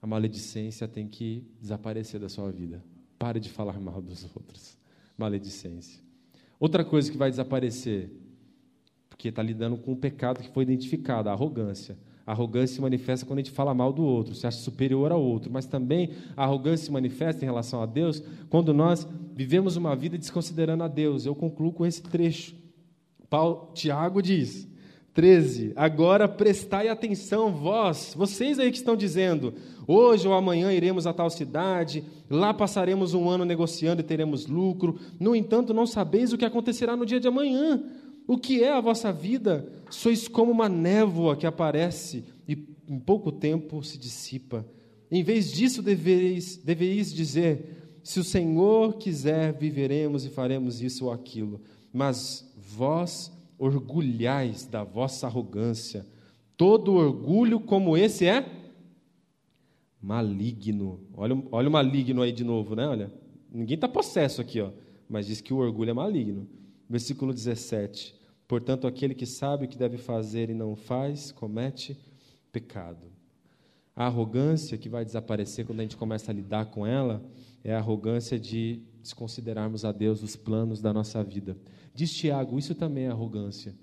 a 0.02 0.06
maledicência 0.06 0.88
tem 0.88 1.06
que 1.06 1.46
desaparecer 1.60 2.20
da 2.20 2.28
sua 2.28 2.50
vida. 2.50 2.84
Pare 3.18 3.38
de 3.38 3.50
falar 3.50 3.78
mal 3.80 4.02
dos 4.02 4.24
outros. 4.36 4.76
Maledicência. 5.16 6.02
Outra 6.58 6.84
coisa 6.84 7.10
que 7.10 7.16
vai 7.16 7.30
desaparecer, 7.30 8.23
porque 9.24 9.30
está 9.30 9.42
lidando 9.42 9.78
com 9.78 9.92
o 9.92 9.96
pecado 9.96 10.42
que 10.42 10.50
foi 10.50 10.64
identificado, 10.64 11.30
a 11.30 11.32
arrogância. 11.32 11.96
A 12.26 12.32
arrogância 12.32 12.76
se 12.76 12.80
manifesta 12.82 13.24
quando 13.24 13.38
a 13.38 13.42
gente 13.42 13.52
fala 13.52 13.72
mal 13.72 13.90
do 13.90 14.02
outro, 14.02 14.34
se 14.34 14.46
acha 14.46 14.58
superior 14.58 15.10
ao 15.10 15.22
outro, 15.22 15.50
mas 15.50 15.64
também 15.64 16.10
a 16.36 16.44
arrogância 16.44 16.84
se 16.84 16.92
manifesta 16.92 17.42
em 17.42 17.46
relação 17.46 17.82
a 17.82 17.86
Deus 17.86 18.22
quando 18.50 18.74
nós 18.74 19.08
vivemos 19.34 19.76
uma 19.76 19.96
vida 19.96 20.18
desconsiderando 20.18 20.84
a 20.84 20.88
Deus. 20.88 21.24
Eu 21.24 21.34
concluo 21.34 21.72
com 21.72 21.86
esse 21.86 22.02
trecho. 22.02 22.54
Paulo, 23.30 23.70
Tiago 23.72 24.20
diz, 24.20 24.68
13: 25.14 25.72
Agora 25.74 26.28
prestai 26.28 26.88
atenção, 26.88 27.50
vós, 27.50 28.12
vocês 28.14 28.58
aí 28.58 28.70
que 28.70 28.76
estão 28.76 28.94
dizendo, 28.94 29.54
hoje 29.86 30.28
ou 30.28 30.34
amanhã 30.34 30.70
iremos 30.70 31.06
a 31.06 31.14
tal 31.14 31.30
cidade, 31.30 32.04
lá 32.28 32.52
passaremos 32.52 33.14
um 33.14 33.26
ano 33.30 33.46
negociando 33.46 34.02
e 34.02 34.04
teremos 34.04 34.46
lucro. 34.46 34.98
No 35.18 35.34
entanto, 35.34 35.72
não 35.72 35.86
sabeis 35.86 36.30
o 36.32 36.36
que 36.36 36.44
acontecerá 36.44 36.94
no 36.94 37.06
dia 37.06 37.18
de 37.18 37.28
amanhã. 37.28 37.82
O 38.26 38.38
que 38.38 38.62
é 38.62 38.72
a 38.72 38.80
vossa 38.80 39.12
vida? 39.12 39.68
Sois 39.90 40.28
como 40.28 40.50
uma 40.50 40.68
névoa 40.68 41.36
que 41.36 41.46
aparece 41.46 42.24
e 42.48 42.52
em 42.88 42.98
pouco 42.98 43.30
tempo 43.30 43.82
se 43.82 43.98
dissipa. 43.98 44.66
Em 45.10 45.22
vez 45.22 45.52
disso, 45.52 45.82
deveis, 45.82 46.56
deveis 46.56 47.12
dizer: 47.12 47.98
se 48.02 48.18
o 48.18 48.24
Senhor 48.24 48.94
quiser, 48.94 49.52
viveremos 49.52 50.24
e 50.24 50.30
faremos 50.30 50.82
isso 50.82 51.06
ou 51.06 51.12
aquilo. 51.12 51.60
Mas 51.92 52.50
vós 52.56 53.32
orgulhais 53.58 54.66
da 54.66 54.82
vossa 54.82 55.26
arrogância. 55.26 56.06
Todo 56.56 56.94
orgulho 56.94 57.60
como 57.60 57.96
esse 57.96 58.26
é 58.26 58.46
maligno. 60.00 61.00
Olha, 61.14 61.42
olha 61.50 61.68
o 61.68 61.72
maligno 61.72 62.22
aí 62.22 62.32
de 62.32 62.44
novo, 62.44 62.74
né? 62.74 62.86
Olha, 62.86 63.12
ninguém 63.50 63.74
está 63.74 63.88
possesso 63.88 64.40
aqui, 64.40 64.60
ó, 64.60 64.70
mas 65.08 65.26
diz 65.26 65.40
que 65.40 65.54
o 65.54 65.58
orgulho 65.58 65.90
é 65.90 65.94
maligno. 65.94 66.46
Versículo 66.88 67.32
17. 67.32 68.14
Portanto, 68.46 68.86
aquele 68.86 69.14
que 69.14 69.26
sabe 69.26 69.64
o 69.64 69.68
que 69.68 69.78
deve 69.78 69.96
fazer 69.96 70.50
e 70.50 70.54
não 70.54 70.76
faz, 70.76 71.32
comete 71.32 71.96
pecado. 72.52 73.06
A 73.96 74.06
arrogância 74.06 74.76
que 74.76 74.88
vai 74.88 75.04
desaparecer 75.04 75.64
quando 75.64 75.80
a 75.80 75.82
gente 75.82 75.96
começa 75.96 76.30
a 76.30 76.34
lidar 76.34 76.66
com 76.66 76.86
ela 76.86 77.24
é 77.62 77.74
a 77.74 77.78
arrogância 77.78 78.38
de 78.38 78.82
desconsiderarmos 79.00 79.84
a 79.84 79.92
Deus 79.92 80.22
os 80.22 80.36
planos 80.36 80.80
da 80.80 80.92
nossa 80.92 81.22
vida. 81.22 81.56
Diz 81.94 82.12
Tiago, 82.12 82.58
isso 82.58 82.74
também 82.74 83.04
é 83.04 83.08
arrogância. 83.08 83.74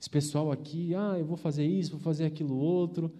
Esse 0.00 0.10
pessoal 0.10 0.50
aqui, 0.50 0.94
ah, 0.94 1.16
eu 1.18 1.24
vou 1.24 1.36
fazer 1.36 1.64
isso, 1.64 1.92
vou 1.92 2.00
fazer 2.00 2.24
aquilo 2.26 2.56
outro, 2.56 3.10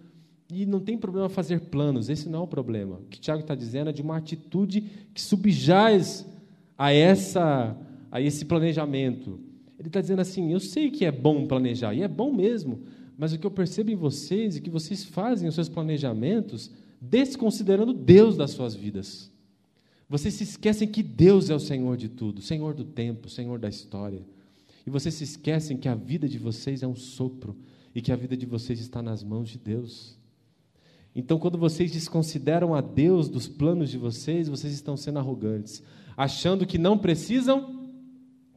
e 0.51 0.65
não 0.65 0.79
tem 0.79 0.97
problema 0.97 1.27
fazer 1.27 1.59
planos, 1.61 2.09
esse 2.09 2.29
não 2.29 2.41
é 2.41 2.43
o 2.43 2.47
problema. 2.47 2.97
O 2.97 3.05
que 3.05 3.19
Tiago 3.19 3.41
está 3.41 3.55
dizendo 3.55 3.89
é 3.89 3.93
de 3.93 4.01
uma 4.01 4.17
atitude 4.17 4.81
que 5.13 5.21
subjaz 5.21 6.25
a, 6.77 6.91
essa, 6.93 7.75
a 8.15 8.21
esse 8.21 8.45
planejamento. 8.45 9.41
Ele 9.77 9.89
está 9.89 9.99
dizendo 9.99 10.21
assim: 10.21 10.53
eu 10.53 10.59
sei 10.61 10.89
que 10.89 11.03
é 11.03 11.11
bom 11.11 11.45
planejar, 11.45 11.93
e 11.93 12.01
é 12.01 12.07
bom 12.07 12.33
mesmo, 12.33 12.79
mas 13.17 13.33
o 13.33 13.37
que 13.37 13.45
eu 13.45 13.51
percebo 13.51 13.91
em 13.91 13.95
vocês 13.95 14.55
é 14.55 14.61
que 14.61 14.69
vocês 14.69 15.03
fazem 15.03 15.49
os 15.49 15.55
seus 15.55 15.67
planejamentos 15.67 16.71
desconsiderando 17.01 17.93
Deus 17.93 18.37
das 18.37 18.51
suas 18.51 18.73
vidas. 18.73 19.29
Vocês 20.07 20.33
se 20.33 20.45
esquecem 20.45 20.87
que 20.87 21.03
Deus 21.03 21.49
é 21.49 21.55
o 21.55 21.59
Senhor 21.59 21.97
de 21.97 22.07
tudo, 22.07 22.41
Senhor 22.41 22.73
do 22.73 22.85
tempo, 22.85 23.27
Senhor 23.27 23.59
da 23.59 23.67
história. 23.67 24.25
E 24.87 24.89
vocês 24.89 25.13
se 25.15 25.25
esquecem 25.25 25.75
que 25.75 25.89
a 25.89 25.95
vida 25.95 26.25
de 26.25 26.39
vocês 26.39 26.83
é 26.83 26.87
um 26.87 26.95
sopro 26.95 27.57
e 27.93 28.01
que 28.01 28.13
a 28.13 28.15
vida 28.15 28.37
de 28.37 28.45
vocês 28.45 28.79
está 28.79 29.01
nas 29.01 29.23
mãos 29.23 29.49
de 29.49 29.57
Deus. 29.57 30.17
Então, 31.13 31.37
quando 31.37 31.57
vocês 31.57 31.91
desconsideram 31.91 32.73
a 32.73 32.79
Deus 32.79 33.27
dos 33.27 33.45
planos 33.45 33.89
de 33.89 33.97
vocês, 33.97 34.47
vocês 34.47 34.73
estão 34.73 34.95
sendo 34.95 35.19
arrogantes, 35.19 35.83
achando 36.15 36.65
que 36.65 36.77
não 36.77 36.97
precisam 36.97 37.74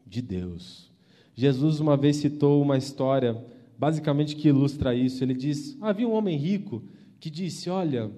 de 0.09 0.23
Deus. 0.23 0.91
Jesus 1.35 1.79
uma 1.79 1.97
vez 1.97 2.17
citou 2.17 2.61
uma 2.63 2.77
história, 2.77 3.45
basicamente 3.79 4.35
que 4.35 4.49
ilustra 4.49 4.95
isso. 4.95 5.23
Ele 5.23 5.35
diz: 5.35 5.77
havia 5.81 6.09
um 6.09 6.13
homem 6.13 6.37
rico 6.37 6.83
que 7.21 7.31
disse: 7.31 7.71
Olha, 7.71 8.11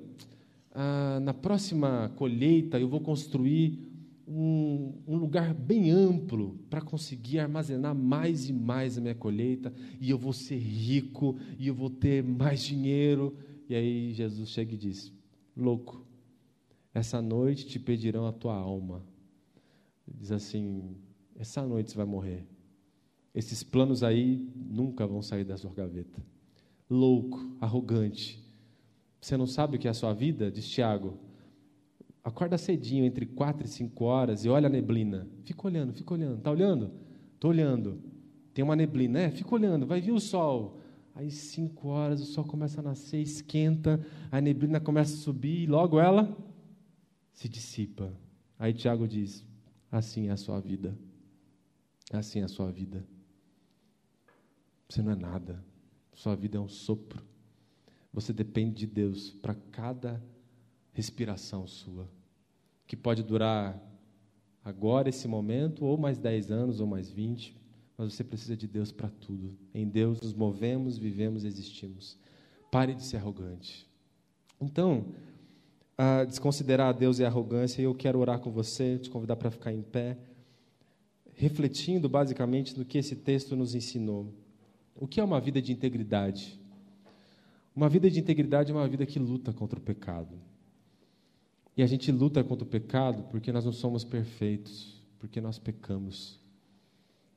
ah, 0.73 1.19
na 1.21 1.35
próxima 1.35 2.11
colheita 2.17 2.79
eu 2.79 2.89
vou 2.89 3.01
construir 3.01 3.91
um, 4.27 4.95
um 5.07 5.17
lugar 5.17 5.53
bem 5.53 5.91
amplo 5.91 6.57
para 6.71 6.81
conseguir 6.81 7.41
armazenar 7.41 7.95
mais 7.95 8.49
e 8.49 8.53
mais 8.53 8.97
a 8.97 9.01
minha 9.01 9.15
colheita, 9.15 9.73
e 10.01 10.09
eu 10.09 10.17
vou 10.17 10.33
ser 10.33 10.59
rico, 10.59 11.37
e 11.59 11.67
eu 11.67 11.75
vou 11.75 11.91
ter 11.91 12.23
mais 12.23 12.63
dinheiro. 12.63 13.37
E 13.69 13.75
aí 13.75 14.13
Jesus 14.13 14.49
chega 14.49 14.75
e 14.75 14.79
diz: 14.79 15.13
Louco, 15.57 16.07
essa 16.95 17.21
noite 17.21 17.67
te 17.67 17.79
pedirão 17.79 18.27
a 18.27 18.33
tua 18.33 18.55
alma. 18.55 19.03
Diz 20.07 20.33
assim: 20.33 20.97
essa 21.41 21.65
noite 21.65 21.91
você 21.91 21.97
vai 21.97 22.05
morrer. 22.05 22.47
Esses 23.35 23.63
planos 23.63 24.03
aí 24.03 24.47
nunca 24.55 25.07
vão 25.07 25.23
sair 25.23 25.45
da 25.45 25.57
sua 25.57 25.73
gaveta. 25.73 26.23
Louco, 26.89 27.57
arrogante, 27.61 28.45
você 29.19 29.37
não 29.37 29.47
sabe 29.47 29.77
o 29.77 29.79
que 29.79 29.89
é 29.89 29.91
a 29.91 29.95
sua 29.95 30.13
vida? 30.13 30.51
Diz 30.51 30.69
Tiago. 30.69 31.19
Acorda 32.23 32.59
cedinho, 32.59 33.07
entre 33.07 33.25
quatro 33.25 33.65
e 33.65 33.69
cinco 33.69 34.05
horas, 34.05 34.45
e 34.45 34.51
olha 34.51 34.67
a 34.67 34.71
neblina. 34.71 35.27
Fica 35.45 35.67
olhando, 35.67 35.95
fica 35.95 36.13
olhando. 36.13 36.39
Está 36.39 36.51
olhando? 36.51 36.93
Estou 37.35 37.51
olhando. 37.51 38.03
Tem 38.53 38.63
uma 38.63 38.77
neblina, 38.77 39.21
é? 39.21 39.31
Fica 39.31 39.55
olhando, 39.55 39.87
vai 39.87 40.01
vir 40.01 40.13
o 40.13 40.21
sol. 40.21 40.81
Aí, 41.15 41.31
cinco 41.31 41.89
horas, 41.89 42.21
o 42.21 42.27
sol 42.27 42.45
começa 42.45 42.81
a 42.81 42.85
nascer, 42.85 43.21
esquenta, 43.21 44.05
a 44.31 44.41
neblina 44.41 44.79
começa 44.79 45.15
a 45.15 45.19
subir, 45.19 45.63
e 45.63 45.67
logo 45.67 45.99
ela 45.99 46.37
se 47.33 47.49
dissipa. 47.49 48.13
Aí 48.59 48.75
Tiago 48.75 49.09
diz: 49.09 49.45
assim 49.91 50.29
é 50.29 50.33
a 50.33 50.37
sua 50.37 50.61
vida. 50.61 50.97
É 52.11 52.19
assim 52.19 52.43
a 52.43 52.49
sua 52.49 52.71
vida. 52.71 53.07
Você 54.89 55.01
não 55.01 55.13
é 55.13 55.17
nada. 55.17 55.65
Sua 56.13 56.35
vida 56.35 56.59
é 56.59 56.61
um 56.61 56.69
sopro. 56.69 57.25
Você 58.13 58.33
depende 58.33 58.75
de 58.75 58.87
Deus 58.87 59.31
para 59.31 59.55
cada 59.55 60.21
respiração 60.93 61.67
sua, 61.67 62.11
que 62.87 62.97
pode 62.97 63.23
durar 63.23 63.81
agora, 64.65 65.09
esse 65.09 65.29
momento, 65.29 65.85
ou 65.85 65.97
mais 65.97 66.19
10 66.19 66.51
anos, 66.51 66.81
ou 66.81 66.87
mais 66.87 67.11
20, 67.11 67.57
mas 67.97 68.13
você 68.13 68.25
precisa 68.25 68.57
de 68.57 68.67
Deus 68.67 68.91
para 68.91 69.09
tudo. 69.09 69.57
Em 69.73 69.89
Deus 69.89 70.21
nos 70.21 70.35
movemos, 70.35 70.99
vivemos, 70.99 71.45
existimos. 71.45 72.19
Pare 72.71 72.95
de 72.95 73.05
ser 73.05 73.19
arrogante. 73.19 73.89
Então, 74.61 75.15
a 75.97 76.25
desconsiderar 76.25 76.89
a 76.89 76.93
Deus 76.93 77.19
e 77.19 77.25
a 77.25 77.29
arrogância, 77.29 77.81
eu 77.81 77.95
quero 77.95 78.19
orar 78.19 78.41
com 78.41 78.51
você, 78.51 78.99
te 78.99 79.09
convidar 79.09 79.37
para 79.37 79.51
ficar 79.51 79.73
em 79.73 79.83
pé, 79.83 80.19
refletindo 81.41 82.07
basicamente 82.07 82.79
no 82.79 82.85
que 82.85 82.99
esse 82.99 83.17
texto 83.17 83.57
nos 83.57 83.75
ensinou. 83.75 84.31
O 84.95 85.07
que 85.07 85.19
é 85.19 85.25
uma 85.25 85.41
vida 85.41 85.63
de 85.63 85.73
integridade? 85.73 86.61
Uma 87.75 87.89
vida 87.89 88.11
de 88.11 88.21
integridade 88.21 88.71
é 88.71 88.75
uma 88.75 88.87
vida 88.87 89.07
que 89.07 89.19
luta 89.19 89.51
contra 89.51 89.79
o 89.79 89.83
pecado. 89.83 90.39
E 91.75 91.83
a 91.83 91.87
gente 91.87 92.13
luta 92.13 92.45
contra 92.45 92.63
o 92.63 92.69
pecado 92.69 93.23
porque 93.31 93.51
nós 93.51 93.65
não 93.65 93.73
somos 93.73 94.05
perfeitos, 94.05 95.03
porque 95.19 95.41
nós 95.41 95.59
pecamos, 95.59 96.39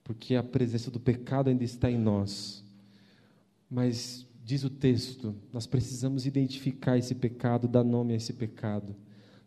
porque 0.04 0.36
a 0.36 0.44
presença 0.44 0.92
do 0.92 1.00
pecado 1.00 1.50
ainda 1.50 1.64
está 1.64 1.90
em 1.90 1.98
nós. 1.98 2.62
Mas 3.70 4.28
diz 4.44 4.66
o 4.66 4.70
texto, 4.70 5.34
nós 5.54 5.66
precisamos 5.66 6.26
identificar 6.26 6.98
esse 6.98 7.16
pecado, 7.16 7.70
dar 7.70 7.86
nome 7.86 8.12
a 8.12 8.18
esse 8.18 8.34
pecado. 8.34 8.94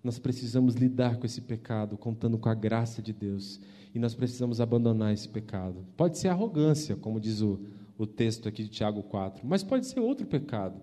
Nós 0.07 0.21
precisamos 0.21 0.77
lidar 0.77 1.17
com 1.17 1.27
esse 1.27 1.41
pecado, 1.41 1.97
contando 1.97 2.39
com 2.39 2.49
a 2.49 2.55
graça 2.55 3.03
de 3.03 3.13
Deus. 3.13 3.59
E 3.93 3.99
nós 3.99 4.15
precisamos 4.15 4.61
abandonar 4.61 5.13
esse 5.13 5.29
pecado. 5.29 5.85
Pode 5.97 6.17
ser 6.17 6.29
arrogância, 6.29 6.95
como 6.95 7.19
diz 7.19 7.41
o, 7.41 7.59
o 7.99 8.07
texto 8.07 8.49
aqui 8.49 8.63
de 8.63 8.69
Tiago 8.69 9.03
4, 9.03 9.45
mas 9.45 9.65
pode 9.65 9.85
ser 9.85 9.99
outro 9.99 10.25
pecado. 10.25 10.81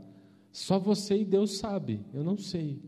Só 0.52 0.78
você 0.78 1.20
e 1.20 1.24
Deus 1.24 1.58
sabe, 1.58 2.02
eu 2.14 2.22
não 2.22 2.38
sei. 2.38 2.82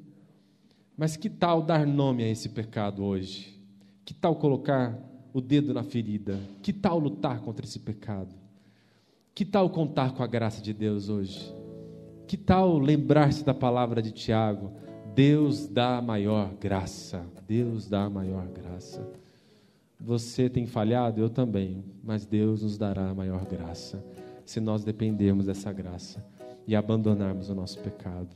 Mas 0.97 1.15
que 1.15 1.29
tal 1.29 1.61
dar 1.61 1.87
nome 1.87 2.21
a 2.21 2.29
esse 2.29 2.49
pecado 2.49 3.01
hoje? 3.01 3.57
Que 4.03 4.13
tal 4.13 4.35
colocar 4.35 4.99
o 5.31 5.39
dedo 5.39 5.73
na 5.73 5.83
ferida? 5.83 6.37
Que 6.61 6.73
tal 6.73 6.99
lutar 6.99 7.39
contra 7.39 7.65
esse 7.65 7.79
pecado? 7.79 8.35
Que 9.33 9.45
tal 9.45 9.69
contar 9.69 10.13
com 10.13 10.21
a 10.21 10.27
graça 10.27 10.61
de 10.61 10.73
Deus 10.73 11.07
hoje? 11.07 11.55
Que 12.27 12.35
tal 12.35 12.77
lembrar-se 12.77 13.45
da 13.45 13.53
palavra 13.53 14.01
de 14.01 14.11
Tiago? 14.11 14.83
Deus 15.15 15.67
dá 15.67 15.97
a 15.97 16.01
maior 16.01 16.53
graça. 16.59 17.25
Deus 17.47 17.87
dá 17.87 18.03
a 18.03 18.09
maior 18.09 18.47
graça. 18.47 19.07
Você 19.99 20.49
tem 20.49 20.67
falhado, 20.67 21.21
eu 21.21 21.29
também, 21.29 21.83
mas 22.03 22.25
Deus 22.25 22.61
nos 22.61 22.77
dará 22.77 23.09
a 23.09 23.13
maior 23.13 23.45
graça 23.45 24.03
se 24.45 24.59
nós 24.59 24.83
dependermos 24.83 25.47
dessa 25.47 25.71
graça 25.71 26.23
e 26.67 26.75
abandonarmos 26.75 27.49
o 27.49 27.55
nosso 27.55 27.79
pecado. 27.79 28.29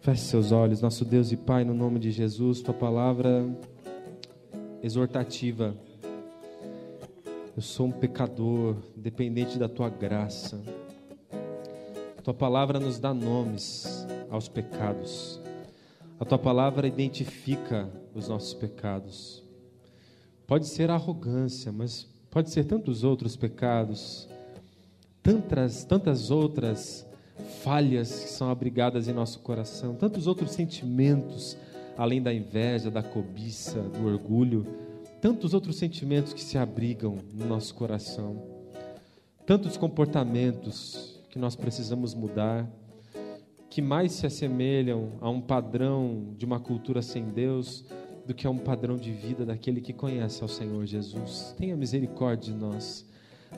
Feche 0.00 0.22
seus 0.22 0.52
olhos, 0.52 0.82
nosso 0.82 1.04
Deus 1.04 1.32
e 1.32 1.36
Pai, 1.36 1.64
no 1.64 1.72
nome 1.72 1.98
de 1.98 2.10
Jesus, 2.10 2.60
tua 2.60 2.74
palavra 2.74 3.48
exortativa 4.82 5.74
eu 7.54 7.60
sou 7.60 7.88
um 7.88 7.92
pecador, 7.92 8.76
dependente 8.96 9.58
da 9.58 9.68
tua 9.68 9.90
graça. 9.90 10.58
Tua 12.24 12.32
palavra 12.32 12.80
nos 12.80 12.98
dá 12.98 13.12
nomes 13.12 14.06
aos 14.30 14.48
pecados. 14.48 15.41
A 16.22 16.24
tua 16.24 16.38
palavra 16.38 16.86
identifica 16.86 17.90
os 18.14 18.28
nossos 18.28 18.54
pecados. 18.54 19.42
Pode 20.46 20.68
ser 20.68 20.88
arrogância, 20.88 21.72
mas 21.72 22.06
pode 22.30 22.50
ser 22.50 22.62
tantos 22.62 23.02
outros 23.02 23.34
pecados, 23.34 24.28
tantas, 25.20 25.82
tantas 25.82 26.30
outras 26.30 27.04
falhas 27.64 28.20
que 28.22 28.30
são 28.30 28.52
abrigadas 28.52 29.08
em 29.08 29.12
nosso 29.12 29.40
coração, 29.40 29.96
tantos 29.96 30.28
outros 30.28 30.52
sentimentos, 30.52 31.56
além 31.98 32.22
da 32.22 32.32
inveja, 32.32 32.88
da 32.88 33.02
cobiça, 33.02 33.80
do 33.80 34.06
orgulho 34.06 34.64
tantos 35.20 35.54
outros 35.54 35.76
sentimentos 35.76 36.32
que 36.32 36.40
se 36.40 36.56
abrigam 36.56 37.16
no 37.32 37.46
nosso 37.46 37.76
coração, 37.76 38.42
tantos 39.46 39.76
comportamentos 39.76 41.20
que 41.30 41.38
nós 41.38 41.54
precisamos 41.54 42.12
mudar, 42.12 42.68
que 43.72 43.80
mais 43.80 44.12
se 44.12 44.26
assemelham 44.26 45.12
a 45.18 45.30
um 45.30 45.40
padrão 45.40 46.34
de 46.36 46.44
uma 46.44 46.60
cultura 46.60 47.00
sem 47.00 47.30
Deus 47.30 47.82
do 48.26 48.34
que 48.34 48.46
a 48.46 48.50
um 48.50 48.58
padrão 48.58 48.98
de 48.98 49.10
vida 49.10 49.46
daquele 49.46 49.80
que 49.80 49.94
conhece 49.94 50.42
ao 50.42 50.48
Senhor 50.48 50.84
Jesus. 50.84 51.54
Tenha 51.56 51.74
misericórdia 51.74 52.52
de 52.52 52.60
nós. 52.60 53.08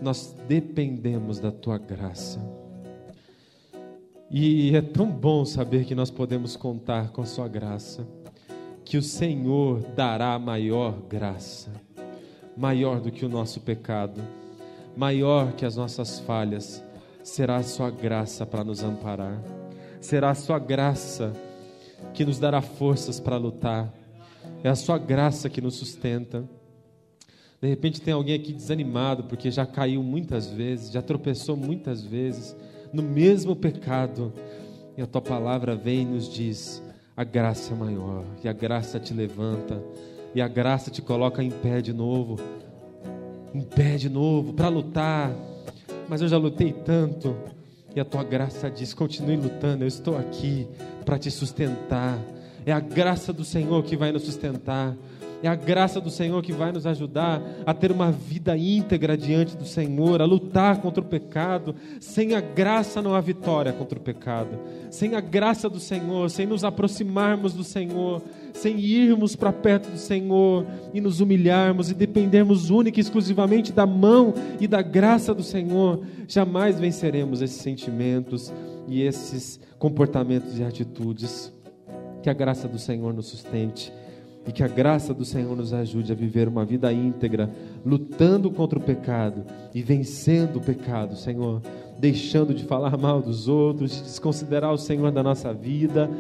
Nós 0.01 0.33
dependemos 0.47 1.41
da 1.41 1.51
tua 1.51 1.79
graça. 1.79 2.41
E 4.31 4.77
é 4.77 4.81
tão 4.81 5.11
bom 5.11 5.45
saber 5.45 5.85
que 5.85 5.97
nós 5.97 6.13
podemos 6.13 6.55
contar 6.55 7.11
com 7.11 7.23
a 7.23 7.27
sua 7.27 7.49
graça 7.49 8.07
que 8.85 8.97
o 8.97 9.03
Senhor 9.03 9.81
dará 9.97 10.39
maior 10.39 10.93
graça, 11.09 11.73
maior 12.57 13.01
do 13.01 13.11
que 13.11 13.27
o 13.27 13.29
nosso 13.29 13.61
pecado, 13.61 14.23
maior 14.97 15.55
que 15.55 15.67
as 15.67 15.75
nossas 15.75 16.21
falhas, 16.21 16.85
será 17.25 17.57
a 17.57 17.63
Sua 17.65 17.91
graça 17.91 18.45
para 18.47 18.63
nos 18.63 18.85
amparar, 18.85 19.43
será 20.05 20.31
a 20.31 20.35
Sua 20.35 20.59
graça 20.59 21.33
que 22.13 22.25
nos 22.25 22.39
dará 22.39 22.61
forças 22.61 23.19
para 23.19 23.37
lutar, 23.37 23.93
é 24.63 24.69
a 24.69 24.75
Sua 24.75 24.99
graça 24.99 25.49
que 25.49 25.61
nos 25.61 25.77
sustenta. 25.77 26.45
De 27.61 27.69
repente 27.69 28.01
tem 28.01 28.13
alguém 28.13 28.35
aqui 28.35 28.53
desanimado 28.53 29.25
porque 29.25 29.51
já 29.51 29.65
caiu 29.65 30.03
muitas 30.03 30.51
vezes, 30.51 30.93
já 30.93 31.01
tropeçou 31.01 31.57
muitas 31.57 32.03
vezes 32.03 32.55
no 32.93 33.03
mesmo 33.03 33.57
pecado, 33.57 34.33
e 34.97 35.03
a 35.03 35.07
tua 35.07 35.23
palavra 35.23 35.75
vem 35.75 36.03
e 36.03 36.05
nos 36.05 36.29
diz: 36.29 36.83
a 37.17 37.25
graça 37.25 37.73
é 37.73 37.77
maior, 37.77 38.25
e 38.45 38.49
a 38.49 38.53
graça 38.53 39.01
te 39.01 39.15
levanta, 39.15 39.83
e 40.35 40.41
a 40.41 40.47
graça 40.47 40.91
te 40.91 41.01
coloca 41.01 41.43
em 41.43 41.51
pé 41.51 41.81
de 41.81 41.93
novo 41.93 42.39
em 43.55 43.63
pé 43.63 43.97
de 43.97 44.11
novo 44.11 44.53
para 44.53 44.69
lutar. 44.69 45.33
Mas 46.09 46.21
eu 46.21 46.29
já 46.29 46.37
lutei 46.37 46.73
tanto, 46.73 47.37
e 47.95 48.01
a 48.01 48.05
tua 48.05 48.25
graça 48.25 48.71
diz: 48.71 48.93
continue 48.93 49.37
lutando, 49.37 49.85
eu 49.85 49.89
estou 49.89 50.17
aqui 50.17 50.67
para 51.05 51.19
te 51.19 51.31
sustentar. 51.31 52.19
É 52.67 52.73
a 52.73 52.81
graça 52.81 53.33
do 53.33 53.45
Senhor 53.45 53.83
que 53.85 53.97
vai 53.97 54.11
nos 54.11 54.23
sustentar. 54.23 54.97
É 55.45 55.49
a 55.49 55.55
graça 55.55 56.01
do 56.01 56.09
Senhor 56.09 56.43
que 56.43 56.55
vai 56.55 56.73
nos 56.73 56.87
ajudar 56.87 57.43
a 57.67 57.75
ter 57.75 57.93
uma 57.93 58.11
vida 58.11 58.57
íntegra 58.57 59.15
diante 59.15 59.55
do 59.55 59.67
Senhor, 59.67 60.23
a 60.23 60.25
lutar 60.25 60.81
contra 60.81 61.03
o 61.03 61.07
pecado. 61.07 61.75
Sem 62.01 62.35
a 62.35 62.41
graça 62.41 63.03
não 63.03 63.15
há 63.15 63.21
vitória 63.21 63.71
contra 63.71 63.99
o 63.99 64.01
pecado. 64.01 64.59
Sem 64.91 65.15
a 65.15 65.21
graça 65.21 65.69
do 65.69 65.79
Senhor, 65.79 66.31
sem 66.31 66.47
nos 66.47 66.65
aproximarmos 66.65 67.53
do 67.53 67.63
Senhor, 67.63 68.23
sem 68.55 68.81
irmos 68.81 69.37
para 69.37 69.53
perto 69.53 69.91
do 69.91 69.99
Senhor 69.99 70.65
e 70.95 71.01
nos 71.03 71.21
humilharmos 71.21 71.91
e 71.91 71.95
dependermos 71.95 72.71
única 72.71 72.99
e 72.99 73.03
exclusivamente 73.03 73.71
da 73.71 73.85
mão 73.85 74.33
e 74.59 74.67
da 74.67 74.81
graça 74.81 75.35
do 75.35 75.43
Senhor, 75.43 76.07
jamais 76.27 76.81
venceremos 76.81 77.43
esses 77.43 77.61
sentimentos 77.61 78.51
e 78.89 79.03
esses 79.03 79.61
comportamentos 79.79 80.59
e 80.59 80.65
atitudes. 80.65 81.53
Que 82.23 82.31
a 82.31 82.33
graça 82.33 82.67
do 82.67 82.79
Senhor 82.79 83.13
nos 83.13 83.27
sustente 83.27 83.93
e 84.47 84.53
que 84.53 84.63
a 84.63 84.69
graça 84.69 85.15
do 85.15 85.25
Senhor 85.25 85.57
nos 85.57 85.73
ajude 85.73 86.13
a 86.13 86.15
viver 86.15 86.49
uma 86.49 86.65
vida 86.65 86.93
íntegra, 86.93 87.51
lutando 87.85 88.51
contra 88.51 88.79
o 88.79 88.83
pecado 88.83 89.45
e 89.75 89.83
vencendo 89.83 90.57
o 90.57 90.61
pecado, 90.61 91.17
Senhor. 91.17 91.63
Deixando 91.99 92.53
de 92.53 92.65
falar 92.65 92.97
mal 92.99 93.23
dos 93.23 93.49
outros, 93.49 93.93
de 93.93 94.03
desconsiderar 94.03 94.73
o 94.73 94.79
Senhor 94.79 95.11
da 95.11 95.23
nossa 95.23 95.53
vida, 95.55 96.11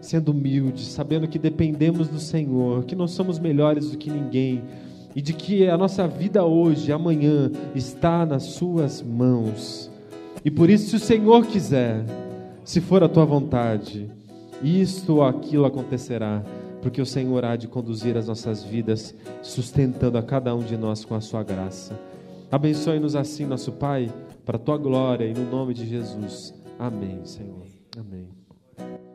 sendo 0.00 0.32
humildes, 0.32 0.86
sabendo 0.86 1.28
que 1.28 1.38
dependemos 1.38 2.08
do 2.08 2.18
Senhor, 2.18 2.84
que 2.84 2.96
não 2.96 3.06
somos 3.06 3.38
melhores 3.38 3.90
do 3.90 3.98
que 3.98 4.10
ninguém 4.10 4.62
e 5.14 5.20
de 5.20 5.32
que 5.32 5.68
a 5.68 5.76
nossa 5.76 6.06
vida 6.06 6.44
hoje, 6.44 6.92
amanhã, 6.92 7.50
está 7.74 8.24
nas 8.24 8.44
Suas 8.44 9.02
mãos. 9.02 9.90
E 10.44 10.50
por 10.50 10.70
isso, 10.70 10.90
se 10.90 10.96
o 10.96 11.00
Senhor 11.00 11.46
quiser, 11.46 12.04
se 12.64 12.80
for 12.80 13.02
a 13.02 13.08
tua 13.08 13.24
vontade, 13.24 14.08
isto 14.62 15.16
ou 15.16 15.24
aquilo 15.24 15.64
acontecerá 15.64 16.42
porque 16.82 17.00
o 17.00 17.06
Senhor 17.06 17.44
há 17.44 17.56
de 17.56 17.68
conduzir 17.68 18.16
as 18.16 18.26
nossas 18.26 18.62
vidas, 18.64 19.14
sustentando 19.42 20.18
a 20.18 20.22
cada 20.22 20.54
um 20.54 20.60
de 20.60 20.76
nós 20.76 21.04
com 21.04 21.14
a 21.14 21.20
sua 21.20 21.42
graça. 21.42 21.98
Abençoe-nos 22.50 23.14
assim, 23.14 23.46
nosso 23.46 23.72
Pai, 23.72 24.12
para 24.44 24.56
a 24.56 24.60
tua 24.60 24.76
glória 24.76 25.24
e 25.24 25.34
no 25.34 25.48
nome 25.50 25.74
de 25.74 25.86
Jesus. 25.86 26.54
Amém, 26.78 27.24
Senhor. 27.24 27.66
Amém. 27.96 29.09